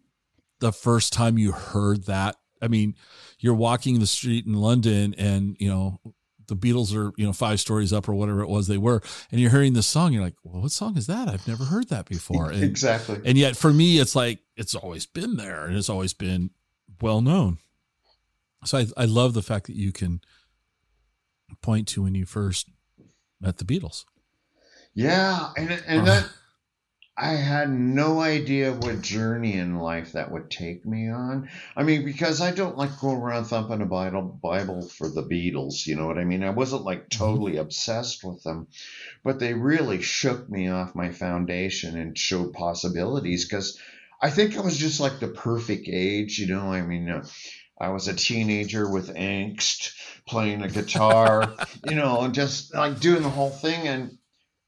the 0.60 0.72
first 0.72 1.12
time 1.12 1.38
you 1.38 1.52
heard 1.52 2.06
that? 2.06 2.36
I 2.60 2.68
mean, 2.68 2.94
you're 3.38 3.54
walking 3.54 4.00
the 4.00 4.06
street 4.06 4.46
in 4.46 4.54
London 4.54 5.14
and, 5.16 5.56
you 5.58 5.68
know, 5.68 6.00
the 6.48 6.56
Beatles 6.56 6.96
are, 6.96 7.12
you 7.16 7.26
know, 7.26 7.32
five 7.32 7.60
stories 7.60 7.92
up 7.92 8.08
or 8.08 8.14
whatever 8.14 8.40
it 8.40 8.48
was 8.48 8.66
they 8.66 8.78
were, 8.78 9.02
and 9.30 9.38
you're 9.38 9.50
hearing 9.50 9.74
this 9.74 9.86
song. 9.86 10.14
You're 10.14 10.22
like, 10.22 10.36
well, 10.42 10.62
what 10.62 10.72
song 10.72 10.96
is 10.96 11.06
that? 11.06 11.28
I've 11.28 11.46
never 11.46 11.64
heard 11.64 11.88
that 11.90 12.06
before. 12.06 12.50
And, 12.52 12.64
exactly. 12.64 13.20
and 13.24 13.36
yet 13.36 13.56
for 13.56 13.72
me, 13.72 13.98
it's 13.98 14.16
like, 14.16 14.40
it's 14.56 14.74
always 14.74 15.04
been 15.04 15.36
there 15.36 15.66
and 15.66 15.76
it's 15.76 15.90
always 15.90 16.14
been 16.14 16.50
well 17.00 17.20
known. 17.20 17.58
So 18.64 18.78
I, 18.78 18.86
I 18.96 19.04
love 19.04 19.34
the 19.34 19.42
fact 19.42 19.66
that 19.66 19.76
you 19.76 19.92
can 19.92 20.20
point 21.60 21.86
to 21.88 22.02
when 22.02 22.14
you 22.14 22.24
first 22.24 22.68
met 23.40 23.58
the 23.58 23.64
Beatles. 23.64 24.04
Yeah, 24.94 25.50
and 25.56 25.70
and 25.70 26.00
uh-huh. 26.00 26.04
that 26.04 26.28
I 27.20 27.34
had 27.34 27.68
no 27.68 28.20
idea 28.20 28.72
what 28.72 29.00
journey 29.00 29.54
in 29.54 29.80
life 29.80 30.12
that 30.12 30.30
would 30.30 30.52
take 30.52 30.86
me 30.86 31.10
on. 31.10 31.48
I 31.76 31.82
mean, 31.82 32.04
because 32.04 32.40
I 32.40 32.52
don't 32.52 32.76
like 32.76 33.00
going 33.00 33.16
around 33.16 33.46
thumping 33.46 33.82
a 33.82 33.86
Bible 33.86 34.22
Bible 34.22 34.82
for 34.82 35.08
the 35.08 35.24
Beatles, 35.24 35.84
you 35.84 35.96
know 35.96 36.06
what 36.06 36.18
I 36.18 36.24
mean? 36.24 36.44
I 36.44 36.50
wasn't 36.50 36.84
like 36.84 37.08
totally 37.08 37.56
obsessed 37.56 38.22
with 38.22 38.44
them, 38.44 38.68
but 39.24 39.40
they 39.40 39.52
really 39.52 40.00
shook 40.00 40.48
me 40.48 40.68
off 40.68 40.94
my 40.94 41.10
foundation 41.10 41.98
and 41.98 42.16
showed 42.16 42.52
possibilities 42.52 43.44
because 43.44 43.80
I 44.22 44.30
think 44.30 44.56
I 44.56 44.60
was 44.60 44.76
just 44.76 45.00
like 45.00 45.18
the 45.18 45.26
perfect 45.26 45.88
age, 45.88 46.38
you 46.38 46.46
know. 46.46 46.72
I 46.72 46.82
mean, 46.82 47.08
uh, 47.08 47.26
I 47.80 47.88
was 47.88 48.06
a 48.06 48.14
teenager 48.14 48.88
with 48.88 49.16
angst, 49.16 49.92
playing 50.24 50.62
a 50.62 50.68
guitar, 50.68 51.52
you 51.88 51.96
know, 51.96 52.20
and 52.20 52.34
just 52.34 52.74
like 52.74 53.00
doing 53.00 53.22
the 53.22 53.30
whole 53.30 53.50
thing 53.50 53.88
and 53.88 54.17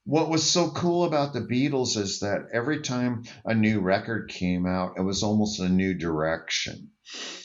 what 0.04 0.30
was 0.30 0.48
so 0.48 0.70
cool 0.70 1.04
about 1.04 1.32
the 1.32 1.40
Beatles 1.40 1.96
is 1.96 2.20
that 2.20 2.46
every 2.52 2.80
time 2.80 3.24
a 3.44 3.54
new 3.54 3.80
record 3.80 4.28
came 4.28 4.66
out, 4.66 4.94
it 4.96 5.02
was 5.02 5.22
almost 5.22 5.60
a 5.60 5.68
new 5.68 5.94
direction. 5.94 6.90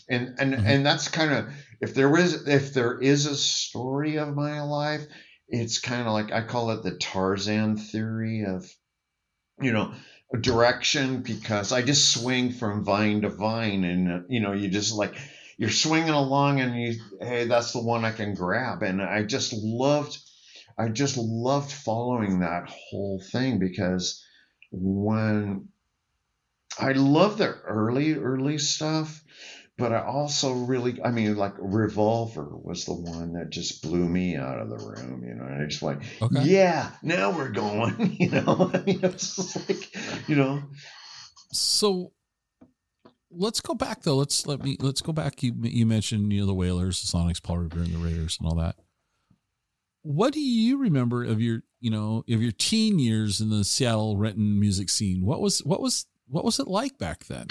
And 0.09 0.35
and 0.39 0.53
Mhm. 0.53 0.65
and 0.65 0.85
that's 0.85 1.07
kind 1.07 1.31
of 1.31 1.47
if 1.81 1.93
there 1.93 2.09
was 2.09 2.47
if 2.47 2.73
there 2.73 2.99
is 2.99 3.25
a 3.25 3.35
story 3.35 4.17
of 4.17 4.35
my 4.35 4.61
life, 4.61 5.05
it's 5.47 5.79
kind 5.79 6.07
of 6.07 6.13
like 6.13 6.31
I 6.31 6.41
call 6.41 6.71
it 6.71 6.83
the 6.83 6.97
Tarzan 6.97 7.77
theory 7.77 8.43
of 8.43 8.65
you 9.61 9.71
know 9.71 9.93
direction 10.41 11.21
because 11.21 11.71
I 11.71 11.81
just 11.81 12.11
swing 12.11 12.51
from 12.51 12.83
vine 12.83 13.21
to 13.21 13.29
vine 13.29 13.83
and 13.83 14.25
you 14.29 14.41
know 14.41 14.53
you 14.53 14.69
just 14.69 14.93
like 14.93 15.15
you're 15.57 15.69
swinging 15.69 16.09
along 16.09 16.59
and 16.59 16.79
you 16.79 16.95
hey 17.21 17.45
that's 17.45 17.71
the 17.71 17.81
one 17.81 18.03
I 18.03 18.11
can 18.11 18.33
grab 18.33 18.83
and 18.83 19.01
I 19.01 19.23
just 19.23 19.53
loved 19.53 20.17
I 20.77 20.89
just 20.89 21.17
loved 21.17 21.71
following 21.71 22.39
that 22.39 22.69
whole 22.69 23.21
thing 23.31 23.59
because 23.59 24.23
when 24.71 25.69
I 26.79 26.91
love 26.91 27.37
the 27.37 27.53
early, 27.61 28.13
early 28.15 28.57
stuff, 28.57 29.23
but 29.77 29.93
I 29.93 30.01
also 30.01 30.53
really, 30.53 31.01
I 31.01 31.11
mean, 31.11 31.35
like 31.35 31.53
Revolver 31.59 32.49
was 32.51 32.85
the 32.85 32.93
one 32.93 33.33
that 33.33 33.49
just 33.49 33.81
blew 33.81 34.05
me 34.07 34.35
out 34.35 34.59
of 34.59 34.69
the 34.69 34.77
room, 34.77 35.23
you 35.25 35.33
know, 35.35 35.45
and 35.45 35.63
I 35.63 35.65
just 35.65 35.81
went, 35.81 36.03
Okay. 36.21 36.41
yeah, 36.43 36.91
now 37.01 37.31
we're 37.31 37.49
going, 37.49 38.15
you 38.19 38.29
know, 38.31 38.71
I 38.73 38.79
mean, 38.79 38.99
it's 39.03 39.35
just 39.35 39.69
like, 39.69 40.27
you 40.27 40.35
know, 40.35 40.63
So 41.51 42.11
let's 43.31 43.61
go 43.61 43.73
back 43.73 44.01
though. 44.03 44.15
Let's 44.17 44.45
let 44.47 44.63
me 44.63 44.77
let's 44.79 45.01
go 45.01 45.11
back. 45.13 45.43
You 45.43 45.53
you 45.61 45.85
mentioned 45.85 46.31
you 46.33 46.41
know 46.41 46.45
the 46.47 46.53
Wailers, 46.53 47.01
the 47.01 47.17
Sonics, 47.17 47.41
Paul 47.41 47.59
Revere, 47.59 47.83
and 47.83 47.93
the 47.93 47.97
Raiders, 47.97 48.37
and 48.39 48.47
all 48.47 48.55
that. 48.55 48.75
What 50.05 50.33
do 50.33 50.39
you 50.39 50.77
remember 50.77 51.23
of 51.23 51.41
your 51.41 51.63
you 51.79 51.89
know 51.89 52.23
of 52.29 52.39
your 52.39 52.51
teen 52.51 52.99
years 52.99 53.41
in 53.41 53.49
the 53.49 53.63
Seattle 53.63 54.17
Renton 54.17 54.59
music 54.59 54.87
scene? 54.87 55.25
What 55.25 55.41
was 55.41 55.63
what 55.65 55.81
was 55.81 56.05
what 56.27 56.45
was 56.45 56.59
it 56.59 56.67
like 56.67 56.99
back 56.99 57.25
then? 57.25 57.47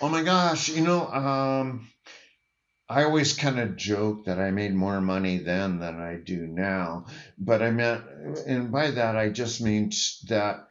Oh 0.00 0.08
my 0.08 0.22
gosh, 0.22 0.70
you 0.70 0.82
know, 0.82 1.06
um, 1.06 1.90
I 2.88 3.04
always 3.04 3.34
kind 3.34 3.60
of 3.60 3.76
joke 3.76 4.24
that 4.24 4.38
I 4.38 4.50
made 4.52 4.74
more 4.74 5.02
money 5.02 5.36
then 5.36 5.80
than 5.80 6.00
I 6.00 6.16
do 6.16 6.46
now, 6.46 7.08
but 7.36 7.60
I 7.60 7.72
meant, 7.72 8.04
and 8.46 8.72
by 8.72 8.92
that 8.92 9.14
I 9.14 9.28
just 9.28 9.60
mean 9.60 9.92
that 10.28 10.66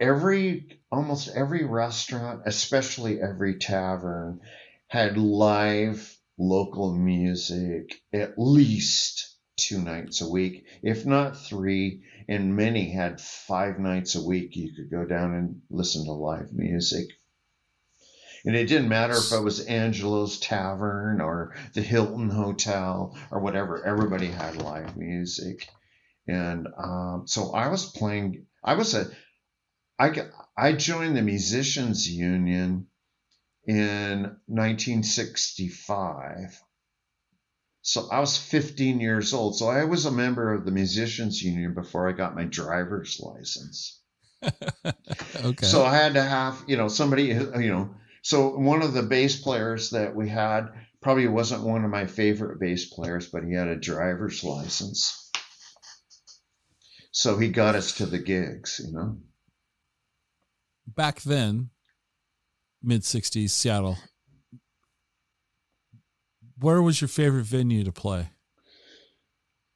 every 0.00 0.80
almost 0.90 1.30
every 1.32 1.64
restaurant, 1.64 2.42
especially 2.44 3.22
every 3.22 3.60
tavern, 3.60 4.40
had 4.88 5.16
live 5.16 6.18
local 6.42 6.92
music 6.92 8.02
at 8.12 8.34
least 8.36 9.36
two 9.56 9.80
nights 9.80 10.20
a 10.20 10.28
week, 10.28 10.66
if 10.82 11.06
not 11.06 11.38
three, 11.38 12.02
and 12.28 12.56
many 12.56 12.90
had 12.90 13.20
five 13.20 13.78
nights 13.78 14.16
a 14.16 14.24
week. 14.24 14.56
You 14.56 14.72
could 14.74 14.90
go 14.90 15.04
down 15.04 15.34
and 15.34 15.62
listen 15.70 16.04
to 16.06 16.12
live 16.12 16.52
music. 16.52 17.06
And 18.44 18.56
it 18.56 18.66
didn't 18.66 18.88
matter 18.88 19.14
if 19.14 19.32
it 19.32 19.44
was 19.44 19.60
Angelo's 19.60 20.40
Tavern 20.40 21.20
or 21.20 21.54
the 21.74 21.82
Hilton 21.82 22.28
Hotel 22.28 23.16
or 23.30 23.38
whatever, 23.38 23.84
everybody 23.84 24.26
had 24.26 24.56
live 24.56 24.96
music. 24.96 25.68
And 26.26 26.66
um, 26.76 27.24
so 27.26 27.52
I 27.52 27.68
was 27.68 27.86
playing, 27.86 28.46
I 28.64 28.74
was 28.74 28.94
a, 28.94 29.06
I, 29.96 30.12
I 30.56 30.72
joined 30.72 31.16
the 31.16 31.22
Musicians 31.22 32.10
Union 32.10 32.88
in 33.66 34.36
1965. 34.46 36.60
So 37.82 38.08
I 38.10 38.20
was 38.20 38.36
15 38.36 39.00
years 39.00 39.34
old. 39.34 39.56
So 39.56 39.68
I 39.68 39.84
was 39.84 40.06
a 40.06 40.12
member 40.12 40.52
of 40.52 40.64
the 40.64 40.70
Musicians 40.70 41.42
Union 41.42 41.74
before 41.74 42.08
I 42.08 42.12
got 42.12 42.36
my 42.36 42.44
driver's 42.44 43.20
license. 43.20 44.00
okay. 44.44 45.66
So 45.66 45.84
I 45.84 45.96
had 45.96 46.14
to 46.14 46.22
have, 46.22 46.62
you 46.66 46.76
know, 46.76 46.88
somebody, 46.88 47.24
you 47.24 47.72
know, 47.72 47.94
so 48.22 48.56
one 48.56 48.82
of 48.82 48.92
the 48.92 49.02
bass 49.02 49.40
players 49.40 49.90
that 49.90 50.14
we 50.14 50.28
had 50.28 50.68
probably 51.00 51.26
wasn't 51.26 51.64
one 51.64 51.84
of 51.84 51.90
my 51.90 52.06
favorite 52.06 52.60
bass 52.60 52.86
players, 52.86 53.28
but 53.28 53.44
he 53.44 53.52
had 53.52 53.66
a 53.66 53.76
driver's 53.76 54.44
license. 54.44 55.30
So 57.10 57.36
he 57.36 57.48
got 57.48 57.74
us 57.74 57.96
to 57.96 58.06
the 58.06 58.20
gigs, 58.20 58.80
you 58.84 58.92
know. 58.92 59.18
Back 60.86 61.22
then, 61.22 61.70
mid 62.82 63.02
60s, 63.02 63.50
Seattle, 63.50 63.98
where 66.58 66.82
was 66.82 67.00
your 67.00 67.08
favorite 67.08 67.44
venue 67.44 67.84
to 67.84 67.92
play? 67.92 68.30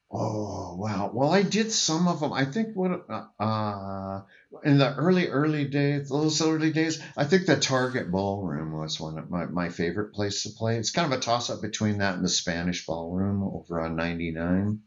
Oh 0.09 0.77
wow! 0.77 1.11
Well, 1.13 1.31
I 1.31 1.43
did 1.43 1.73
some 1.73 2.07
of 2.07 2.21
them. 2.21 2.33
I 2.33 2.45
think 2.45 2.77
what 2.77 3.05
uh, 3.41 4.21
in 4.63 4.79
the 4.79 4.95
early 4.95 5.29
early 5.29 5.65
days, 5.65 6.09
those 6.09 6.41
early 6.41 6.73
days, 6.73 7.03
I 7.17 7.25
think 7.25 7.47
the 7.47 7.57
Target 7.57 8.13
Ballroom 8.13 8.73
was 8.73 9.01
one 9.01 9.19
of 9.19 9.29
my, 9.31 9.47
my 9.47 9.69
favorite 9.69 10.13
place 10.15 10.45
to 10.45 10.51
play. 10.51 10.79
It's 10.79 10.93
kind 10.93 11.13
of 11.13 11.19
a 11.19 11.21
toss 11.21 11.51
up 11.51 11.61
between 11.61 11.99
that 11.99 12.15
and 12.15 12.25
the 12.25 12.29
Spanish 12.29 12.87
Ballroom 12.87 13.43
over 13.43 13.81
on 13.81 13.97
ninety 13.97 14.31
nine. 14.31 14.83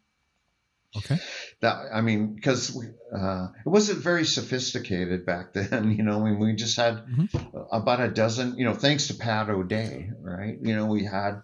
Okay. 0.98 1.18
That 1.62 1.86
I 1.94 2.02
mean, 2.02 2.34
because 2.34 2.76
uh, 3.16 3.48
it 3.66 3.70
wasn't 3.70 4.00
very 4.00 4.26
sophisticated 4.26 5.26
back 5.26 5.54
then. 5.54 5.92
You 5.92 6.04
know, 6.04 6.20
I 6.20 6.32
mean, 6.32 6.40
we 6.40 6.56
just 6.56 6.78
had 6.78 7.06
mm-hmm. 7.06 7.58
about 7.72 8.02
a 8.02 8.10
dozen. 8.10 8.58
You 8.58 8.66
know, 8.66 8.74
thanks 8.74 9.08
to 9.08 9.14
Pat 9.14 9.50
O'Day, 9.50 10.10
right? 10.20 10.58
You 10.62 10.76
know, 10.76 10.88
we 10.88 11.06
had 11.06 11.42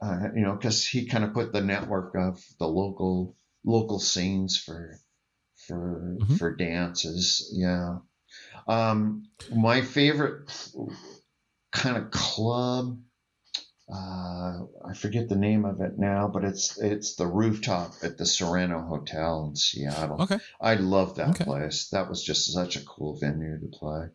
uh, 0.00 0.28
you 0.34 0.42
know, 0.42 0.54
because 0.54 0.86
he 0.86 1.06
kind 1.06 1.24
of 1.24 1.34
put 1.34 1.52
the 1.52 1.60
network 1.60 2.14
of 2.14 2.42
the 2.58 2.66
local 2.66 3.36
local 3.64 3.98
scenes 3.98 4.56
for 4.56 4.98
for 5.66 6.16
mm-hmm. 6.20 6.36
for 6.36 6.54
dances. 6.54 7.52
Yeah. 7.52 7.98
Um, 8.66 9.24
my 9.54 9.82
favorite 9.82 10.50
kind 11.72 11.96
of 11.96 12.10
club. 12.10 12.98
Uh, 13.92 14.64
I 14.84 14.92
forget 14.94 15.28
the 15.28 15.36
name 15.36 15.64
of 15.64 15.80
it 15.80 15.98
now, 15.98 16.28
but 16.28 16.44
it's 16.44 16.78
it's 16.78 17.14
the 17.14 17.26
rooftop 17.26 17.94
at 18.02 18.18
the 18.18 18.26
Sorrento 18.26 18.80
Hotel 18.82 19.46
in 19.48 19.56
Seattle. 19.56 20.22
Okay, 20.22 20.38
I 20.60 20.74
love 20.74 21.14
that 21.16 21.30
okay. 21.30 21.44
place. 21.44 21.88
That 21.88 22.08
was 22.08 22.22
just 22.22 22.52
such 22.52 22.76
a 22.76 22.84
cool 22.84 23.16
venue 23.18 23.58
to 23.58 23.66
play. 23.66 24.08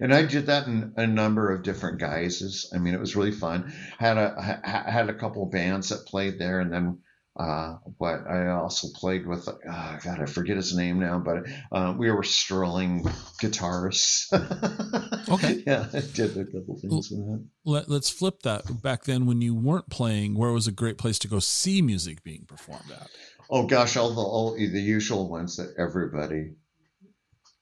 And 0.00 0.14
I 0.14 0.24
did 0.24 0.46
that 0.46 0.68
in 0.68 0.94
a 0.96 1.06
number 1.06 1.52
of 1.52 1.64
different 1.64 1.98
guises. 1.98 2.70
I 2.72 2.78
mean, 2.78 2.94
it 2.94 3.00
was 3.00 3.16
really 3.16 3.32
fun. 3.32 3.72
Had 3.98 4.16
a 4.16 4.60
had 4.64 5.10
a 5.10 5.14
couple 5.14 5.44
bands 5.46 5.88
that 5.88 6.06
played 6.06 6.38
there, 6.38 6.60
and 6.60 6.72
then 6.72 6.98
uh, 7.38 7.76
but 8.00 8.26
I 8.26 8.48
also 8.48 8.88
played 8.94 9.26
with 9.26 9.46
oh 9.48 9.98
God, 10.02 10.20
I 10.20 10.26
forget 10.26 10.56
his 10.56 10.74
name 10.74 10.98
now, 10.98 11.18
but 11.18 11.44
uh, 11.70 11.94
we 11.96 12.10
were 12.10 12.22
strolling 12.22 13.04
guitarists. 13.42 14.32
okay, 15.28 15.62
yeah, 15.66 15.86
I 15.92 16.00
did 16.00 16.36
a 16.36 16.44
couple 16.44 16.78
things 16.80 17.10
well, 17.10 17.26
with 17.26 17.26
that. 17.26 17.46
Let, 17.64 17.88
let's 17.90 18.08
flip 18.08 18.42
that. 18.42 18.82
Back 18.82 19.04
then, 19.04 19.26
when 19.26 19.42
you 19.42 19.54
weren't 19.54 19.90
playing, 19.90 20.34
where 20.34 20.50
was 20.50 20.66
a 20.66 20.72
great 20.72 20.96
place 20.96 21.18
to 21.20 21.28
go 21.28 21.38
see 21.38 21.82
music 21.82 22.22
being 22.22 22.46
performed 22.46 22.90
at? 22.90 23.08
Oh 23.50 23.66
gosh, 23.66 23.96
all 23.96 24.14
the 24.14 24.20
all 24.22 24.54
the 24.54 24.80
usual 24.80 25.28
ones 25.28 25.56
that 25.56 25.74
everybody 25.78 26.52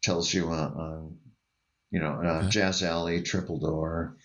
tells 0.03 0.33
you 0.33 0.49
on, 0.51 0.73
on 0.75 1.17
you 1.91 2.01
know, 2.01 2.21
uh, 2.25 2.39
okay. 2.39 2.49
Jazz 2.49 2.83
Alley, 2.83 3.23
Triple 3.23 3.59
Door. 3.59 4.17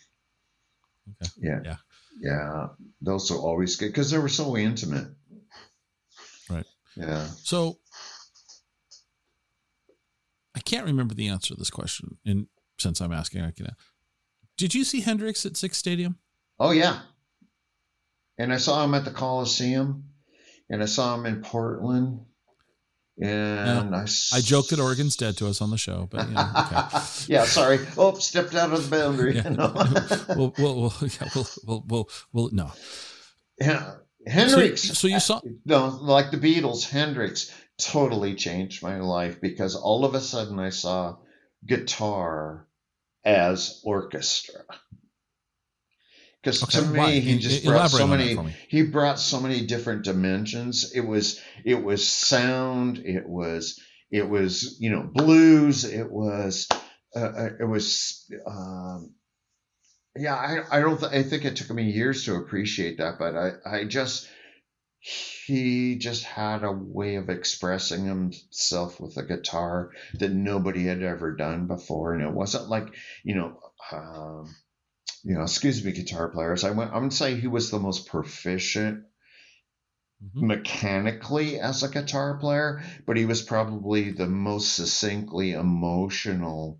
Okay. 1.22 1.32
Yeah. 1.41 1.60
Yeah. 1.64 1.76
Yeah. 2.22 2.68
Those 3.02 3.32
are 3.32 3.38
always 3.38 3.78
good 3.78 3.88
because 3.88 4.12
they 4.12 4.18
were 4.18 4.30
so 4.30 4.58
intimate. 4.58 5.08
Yeah. 7.00 7.28
So 7.43 7.80
I 10.56 10.60
can't 10.60 10.86
remember 10.86 11.14
the 11.14 11.28
answer 11.30 11.54
to 11.54 11.60
this 11.60 11.70
question. 11.70 12.18
And 12.26 12.47
since 12.78 13.00
I'm 13.02 13.14
asking, 13.14 13.41
I 13.41 13.52
can. 13.52 13.68
Did 14.58 14.76
you 14.76 14.84
see 14.84 15.02
Hendrix 15.02 15.45
at 15.45 15.56
Sick's 15.56 15.78
Stadium? 15.78 16.18
Oh 16.60 16.72
yeah. 16.72 17.00
And 18.38 18.54
I 18.54 18.58
saw 18.58 18.84
him 18.84 18.93
at 18.93 19.06
the 19.06 19.12
Coliseum, 19.12 20.06
and 20.70 20.82
I 20.82 20.86
saw 20.86 21.16
him 21.16 21.26
in 21.26 21.41
Portland, 21.41 22.22
and 23.22 23.93
I, 23.93 24.06
I 24.34 24.39
joked 24.39 24.70
that 24.70 24.80
Oregon's 24.80 25.18
dead 25.18 25.36
to 25.38 25.47
us 25.47 25.62
on 25.62 25.72
the 25.72 25.78
show, 25.78 26.08
but 26.10 26.28
you 26.28 26.36
know, 26.36 26.41
okay. 26.58 27.06
yeah, 27.28 27.43
sorry. 27.43 27.80
Oh, 27.97 28.14
stepped 28.14 28.56
out 28.56 28.72
of 28.72 28.89
the 28.89 28.97
boundary. 28.97 29.36
Yeah. 29.36 29.50
No. 29.50 29.74
we'll, 30.38 30.54
we'll, 30.58 30.76
we'll, 30.76 30.93
yeah, 31.02 31.30
we'll, 31.36 31.47
we'll, 31.66 31.84
we'll, 31.88 32.10
we'll, 32.32 32.50
no. 32.52 32.72
Yeah, 33.60 33.95
Hendrix. 34.30 34.84
So, 34.84 34.93
so, 34.93 35.07
you 35.07 35.19
saw 35.19 35.41
no, 35.65 35.88
like 35.88 36.32
the 36.32 36.38
Beatles. 36.38 36.89
Hendrix 36.89 37.53
totally 37.77 38.36
changed 38.36 38.84
my 38.84 38.99
life 38.99 39.41
because 39.41 39.75
all 39.75 40.05
of 40.05 40.15
a 40.15 40.21
sudden 40.21 40.59
I 40.59 40.69
saw 40.69 41.17
guitar 41.65 42.67
as 43.25 43.82
orchestra 43.84 44.63
because 46.41 46.63
okay, 46.63 46.80
to 46.80 46.86
me 46.86 46.97
why? 46.97 47.11
he 47.19 47.38
just 47.38 47.65
brought 47.65 47.91
so 47.91 48.07
many 48.07 48.36
he 48.69 48.84
brought 48.84 49.19
so 49.19 49.39
many 49.39 49.65
different 49.65 50.03
dimensions 50.03 50.93
it 50.95 51.01
was 51.01 51.41
it 51.65 51.84
was 51.84 52.07
sound 52.07 52.99
it 52.99 53.27
was 53.27 53.80
it 54.09 54.27
was 54.27 54.77
you 54.80 54.89
know 54.89 55.03
blues 55.03 55.84
it 55.84 56.09
was 56.09 56.67
uh, 57.15 57.19
uh 57.19 57.49
it 57.59 57.65
was 57.65 58.25
um, 58.47 59.13
yeah 60.16 60.36
i 60.36 60.78
i 60.78 60.80
don't 60.82 60.99
th- 60.99 61.12
i 61.12 61.24
think 61.24 61.45
it 61.45 61.55
took 61.55 61.70
me 61.72 61.91
years 61.91 62.26
to 62.26 62.36
appreciate 62.36 62.97
that 62.97 63.20
but 63.20 63.36
i 63.36 63.51
i 63.66 63.84
just 63.84 64.28
he 64.99 65.95
just 65.95 66.24
had 66.24 66.64
a 66.64 66.72
way 66.72 67.16
of 67.16 67.30
expressing 67.30 68.05
himself 68.05 68.99
with 68.99 69.16
a 69.18 69.24
guitar 69.24 69.91
that 70.16 70.32
nobody 70.32 70.86
had 70.86 71.01
ever 71.01 71.36
done 71.36 71.68
before 71.68 72.14
and 72.14 72.24
it 72.24 72.34
wasn't 72.34 72.68
like 72.70 72.88
you 73.24 73.36
know 73.36 73.57
um, 73.91 74.53
you 75.24 75.36
know, 75.36 75.41
excuse 75.41 75.84
me, 75.84 75.91
guitar 75.91 76.30
players. 76.30 76.64
I 76.64 76.72
went. 76.72 76.91
I'm 76.91 77.01
gonna 77.01 77.12
say 77.12 77.36
he 77.36 77.47
was 77.47 77.72
the 77.72 77.80
most 77.80 78.07
proficient 78.07 79.03
mm-hmm. 80.24 80.47
mechanically 80.47 81.60
as 81.60 81.84
a 81.84 81.89
guitar 81.89 82.38
player, 82.38 82.84
but 83.05 83.18
he 83.18 83.26
was 83.26 83.41
probably 83.41 84.12
the 84.12 84.28
most 84.28 84.76
succinctly 84.76 85.51
emotional 85.51 86.80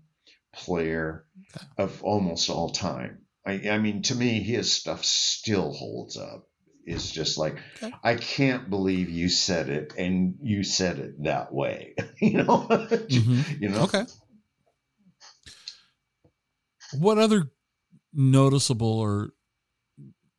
player 0.54 1.24
okay. 1.56 1.66
of 1.78 2.02
almost 2.02 2.50
all 2.50 2.70
time. 2.70 3.18
I, 3.46 3.70
I 3.70 3.78
mean, 3.78 4.02
to 4.02 4.14
me, 4.14 4.42
his 4.42 4.72
stuff 4.72 5.04
still 5.04 5.72
holds 5.72 6.16
up. 6.16 6.46
It's 6.84 7.10
just 7.10 7.38
like 7.38 7.56
okay. 7.82 7.92
I 8.02 8.14
can't 8.16 8.68
believe 8.68 9.10
you 9.10 9.28
said 9.28 9.68
it, 9.68 9.94
and 9.96 10.36
you 10.42 10.64
said 10.64 10.98
it 10.98 11.22
that 11.24 11.52
way. 11.52 11.94
you 12.20 12.38
know, 12.38 12.66
mm-hmm. 12.68 13.40
you 13.62 13.68
know. 13.68 13.82
Okay. 13.82 14.04
What 16.98 17.18
other 17.18 17.50
noticeable 18.12 18.98
or 18.98 19.30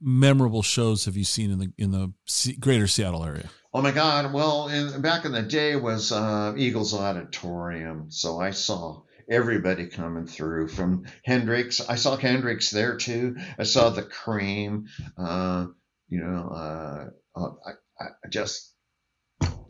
memorable 0.01 0.63
shows 0.63 1.05
have 1.05 1.15
you 1.15 1.23
seen 1.23 1.51
in 1.51 1.59
the 1.59 1.73
in 1.77 1.91
the 1.91 2.13
greater 2.59 2.87
Seattle 2.87 3.23
area? 3.23 3.49
Oh 3.73 3.81
my 3.81 3.91
God! 3.91 4.33
Well, 4.33 4.67
in, 4.67 5.01
back 5.01 5.23
in 5.25 5.31
the 5.31 5.43
day 5.43 5.75
was 5.75 6.11
uh, 6.11 6.53
Eagles 6.57 6.93
Auditorium, 6.93 8.11
so 8.11 8.39
I 8.39 8.51
saw 8.51 9.03
everybody 9.31 9.87
coming 9.87 10.27
through 10.27 10.67
from 10.67 11.05
Hendrix. 11.23 11.79
I 11.79 11.95
saw 11.95 12.17
Hendrix 12.17 12.69
there 12.69 12.97
too. 12.97 13.37
I 13.57 13.63
saw 13.63 13.89
the 13.89 14.03
Cream. 14.03 14.87
Uh, 15.17 15.67
you 16.09 16.19
know, 16.19 16.49
uh, 16.53 17.05
uh 17.39 17.51
I, 17.99 18.03
I 18.03 18.29
just 18.29 18.75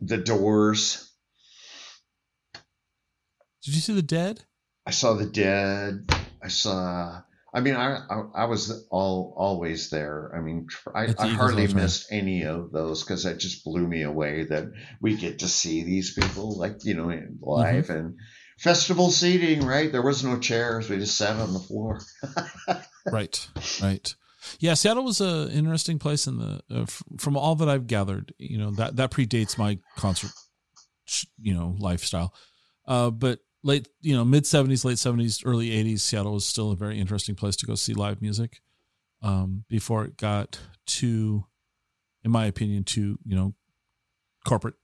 the 0.00 0.18
Doors. 0.18 1.08
Did 3.64 3.74
you 3.74 3.80
see 3.80 3.94
the 3.94 4.02
Dead? 4.02 4.44
I 4.84 4.90
saw 4.90 5.14
the 5.14 5.26
Dead. 5.26 6.04
I 6.42 6.48
saw 6.48 7.22
I 7.54 7.60
mean, 7.60 7.74
I, 7.74 7.98
I, 8.08 8.22
I 8.34 8.44
was 8.46 8.86
all 8.90 9.34
always 9.36 9.90
there. 9.90 10.32
I 10.34 10.40
mean, 10.40 10.68
I, 10.94 11.14
I 11.18 11.28
hardly 11.28 11.66
missed 11.66 12.10
any 12.10 12.44
of 12.44 12.72
those 12.72 13.02
because 13.02 13.26
it 13.26 13.38
just 13.38 13.62
blew 13.62 13.86
me 13.86 14.02
away 14.02 14.44
that 14.44 14.68
we 15.02 15.16
get 15.16 15.40
to 15.40 15.48
see 15.48 15.82
these 15.82 16.14
people 16.14 16.58
like 16.58 16.84
you 16.84 16.94
know 16.94 17.10
in 17.10 17.38
live 17.40 17.86
Mm-hmm. 17.86 17.92
and 17.92 18.18
festival 18.58 19.10
seating. 19.10 19.66
Right, 19.66 19.90
there 19.92 20.02
was 20.02 20.22
no 20.24 20.38
chairs; 20.38 20.88
we 20.88 20.98
just 20.98 21.16
sat 21.16 21.36
on 21.36 21.52
the 21.52 21.58
floor. 21.60 22.00
right 23.12 23.48
right 23.82 24.14
yeah 24.60 24.74
seattle 24.74 25.02
was 25.04 25.20
a 25.20 25.48
interesting 25.52 25.98
place 25.98 26.26
in 26.28 26.38
the 26.38 26.60
uh, 26.70 26.82
f- 26.82 27.02
from 27.18 27.36
all 27.36 27.56
that 27.56 27.68
i've 27.68 27.86
gathered 27.88 28.32
you 28.38 28.56
know 28.56 28.70
that 28.70 28.94
that 28.94 29.10
predates 29.10 29.58
my 29.58 29.76
concert 29.96 30.30
you 31.40 31.52
know 31.52 31.74
lifestyle 31.80 32.32
uh 32.86 33.10
but 33.10 33.40
late 33.64 33.88
you 34.00 34.14
know 34.14 34.24
mid 34.24 34.44
70s 34.44 34.84
late 34.84 34.98
70s 34.98 35.42
early 35.44 35.70
80s 35.70 36.00
seattle 36.00 36.34
was 36.34 36.46
still 36.46 36.70
a 36.70 36.76
very 36.76 36.98
interesting 37.00 37.34
place 37.34 37.56
to 37.56 37.66
go 37.66 37.74
see 37.74 37.92
live 37.94 38.22
music 38.22 38.60
um 39.20 39.64
before 39.68 40.04
it 40.04 40.16
got 40.16 40.60
too 40.86 41.44
in 42.24 42.30
my 42.30 42.46
opinion 42.46 42.84
too 42.84 43.18
you 43.24 43.34
know 43.34 43.52
corporate 44.44 44.74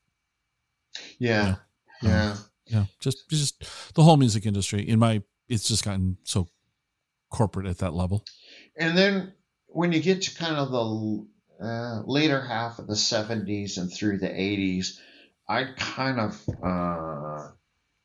Yeah, 1.20 1.46
Yeah. 1.46 1.56
yeah. 2.02 2.36
Yeah 2.68 2.84
just 3.00 3.28
just 3.30 3.64
the 3.94 4.02
whole 4.02 4.16
music 4.16 4.46
industry 4.46 4.88
in 4.88 4.98
my 4.98 5.22
it's 5.48 5.68
just 5.68 5.84
gotten 5.84 6.16
so 6.24 6.48
corporate 7.30 7.66
at 7.66 7.78
that 7.78 7.92
level 7.94 8.24
And 8.76 8.96
then 8.96 9.32
when 9.66 9.92
you 9.92 10.00
get 10.00 10.22
to 10.22 10.34
kind 10.34 10.56
of 10.56 10.70
the 10.70 11.26
uh, 11.64 12.02
later 12.06 12.40
half 12.40 12.78
of 12.78 12.86
the 12.86 12.94
70s 12.94 13.78
and 13.78 13.92
through 13.92 14.18
the 14.18 14.28
80s, 14.28 14.98
I 15.48 15.64
kind 15.76 16.20
of 16.20 16.48
uh, 16.62 17.48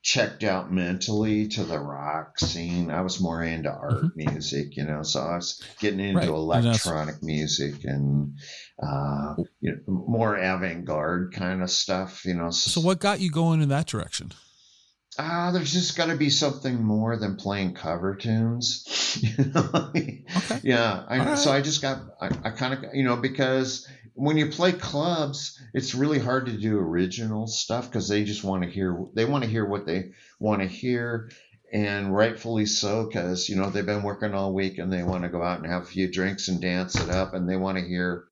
checked 0.02 0.42
out 0.44 0.72
mentally 0.72 1.48
to 1.48 1.64
the 1.64 1.78
rock 1.78 2.38
scene. 2.38 2.90
I 2.90 3.02
was 3.02 3.20
more 3.20 3.42
into 3.42 3.70
art 3.70 4.16
music, 4.16 4.76
you 4.76 4.84
know, 4.84 5.02
so 5.02 5.20
I 5.20 5.36
was 5.36 5.62
getting 5.80 6.00
into 6.00 6.20
Mm-hmm. 6.20 6.48
Right, 6.48 6.56
and 6.58 6.66
electronic 6.66 7.22
music 7.22 7.84
and 7.84 8.38
uh, 8.82 9.34
you 9.60 9.76
know, 9.86 9.94
more 9.94 10.36
avant 10.36 10.84
garde 10.84 11.32
kind 11.32 11.62
of 11.62 11.70
stuff, 11.70 12.24
you 12.24 12.34
know. 12.34 12.50
so 12.50 12.80
what 12.80 12.98
got 12.98 13.20
you 13.20 13.30
going 13.30 13.62
in 13.62 13.68
that 13.68 13.86
direction 13.86 14.32
Ah, 15.18 15.50
there's 15.52 15.72
just 15.72 15.96
got 15.96 16.06
to 16.06 16.16
be 16.16 16.30
something 16.30 16.82
more 16.82 17.16
than 17.16 17.36
playing 17.36 17.74
cover 17.74 18.14
tunes. 18.14 19.18
you 19.20 19.44
know? 19.44 19.70
Okay. 19.74 20.24
Yeah. 20.62 21.04
I, 21.06 21.18
right. 21.18 21.38
So 21.38 21.52
I 21.52 21.60
just 21.60 21.82
got, 21.82 22.00
I, 22.20 22.30
I 22.44 22.50
kind 22.50 22.74
of, 22.74 22.94
you 22.94 23.04
know, 23.04 23.16
because 23.16 23.88
when 24.14 24.36
you 24.36 24.50
play 24.50 24.72
clubs, 24.72 25.60
it's 25.72 25.94
really 25.94 26.18
hard 26.18 26.46
to 26.46 26.52
do 26.58 26.78
original 26.78 27.46
stuff 27.46 27.88
because 27.88 28.08
they 28.08 28.24
just 28.24 28.44
want 28.44 28.64
to 28.64 28.70
hear, 28.70 29.04
they 29.14 29.24
want 29.24 29.44
to 29.44 29.50
hear 29.50 29.64
what 29.64 29.86
they 29.86 30.12
want 30.38 30.62
to 30.62 30.68
hear. 30.68 31.30
And 31.72 32.14
rightfully 32.14 32.66
so, 32.66 33.06
because, 33.06 33.48
you 33.48 33.56
know, 33.56 33.70
they've 33.70 33.84
been 33.84 34.04
working 34.04 34.34
all 34.34 34.54
week 34.54 34.78
and 34.78 34.92
they 34.92 35.02
want 35.02 35.24
to 35.24 35.28
go 35.28 35.42
out 35.42 35.58
and 35.58 35.66
have 35.66 35.82
a 35.82 35.86
few 35.86 36.10
drinks 36.10 36.48
and 36.48 36.60
dance 36.60 36.94
it 36.96 37.10
up 37.10 37.34
and 37.34 37.48
they 37.48 37.56
want 37.56 37.78
to 37.78 37.84
hear 37.84 38.26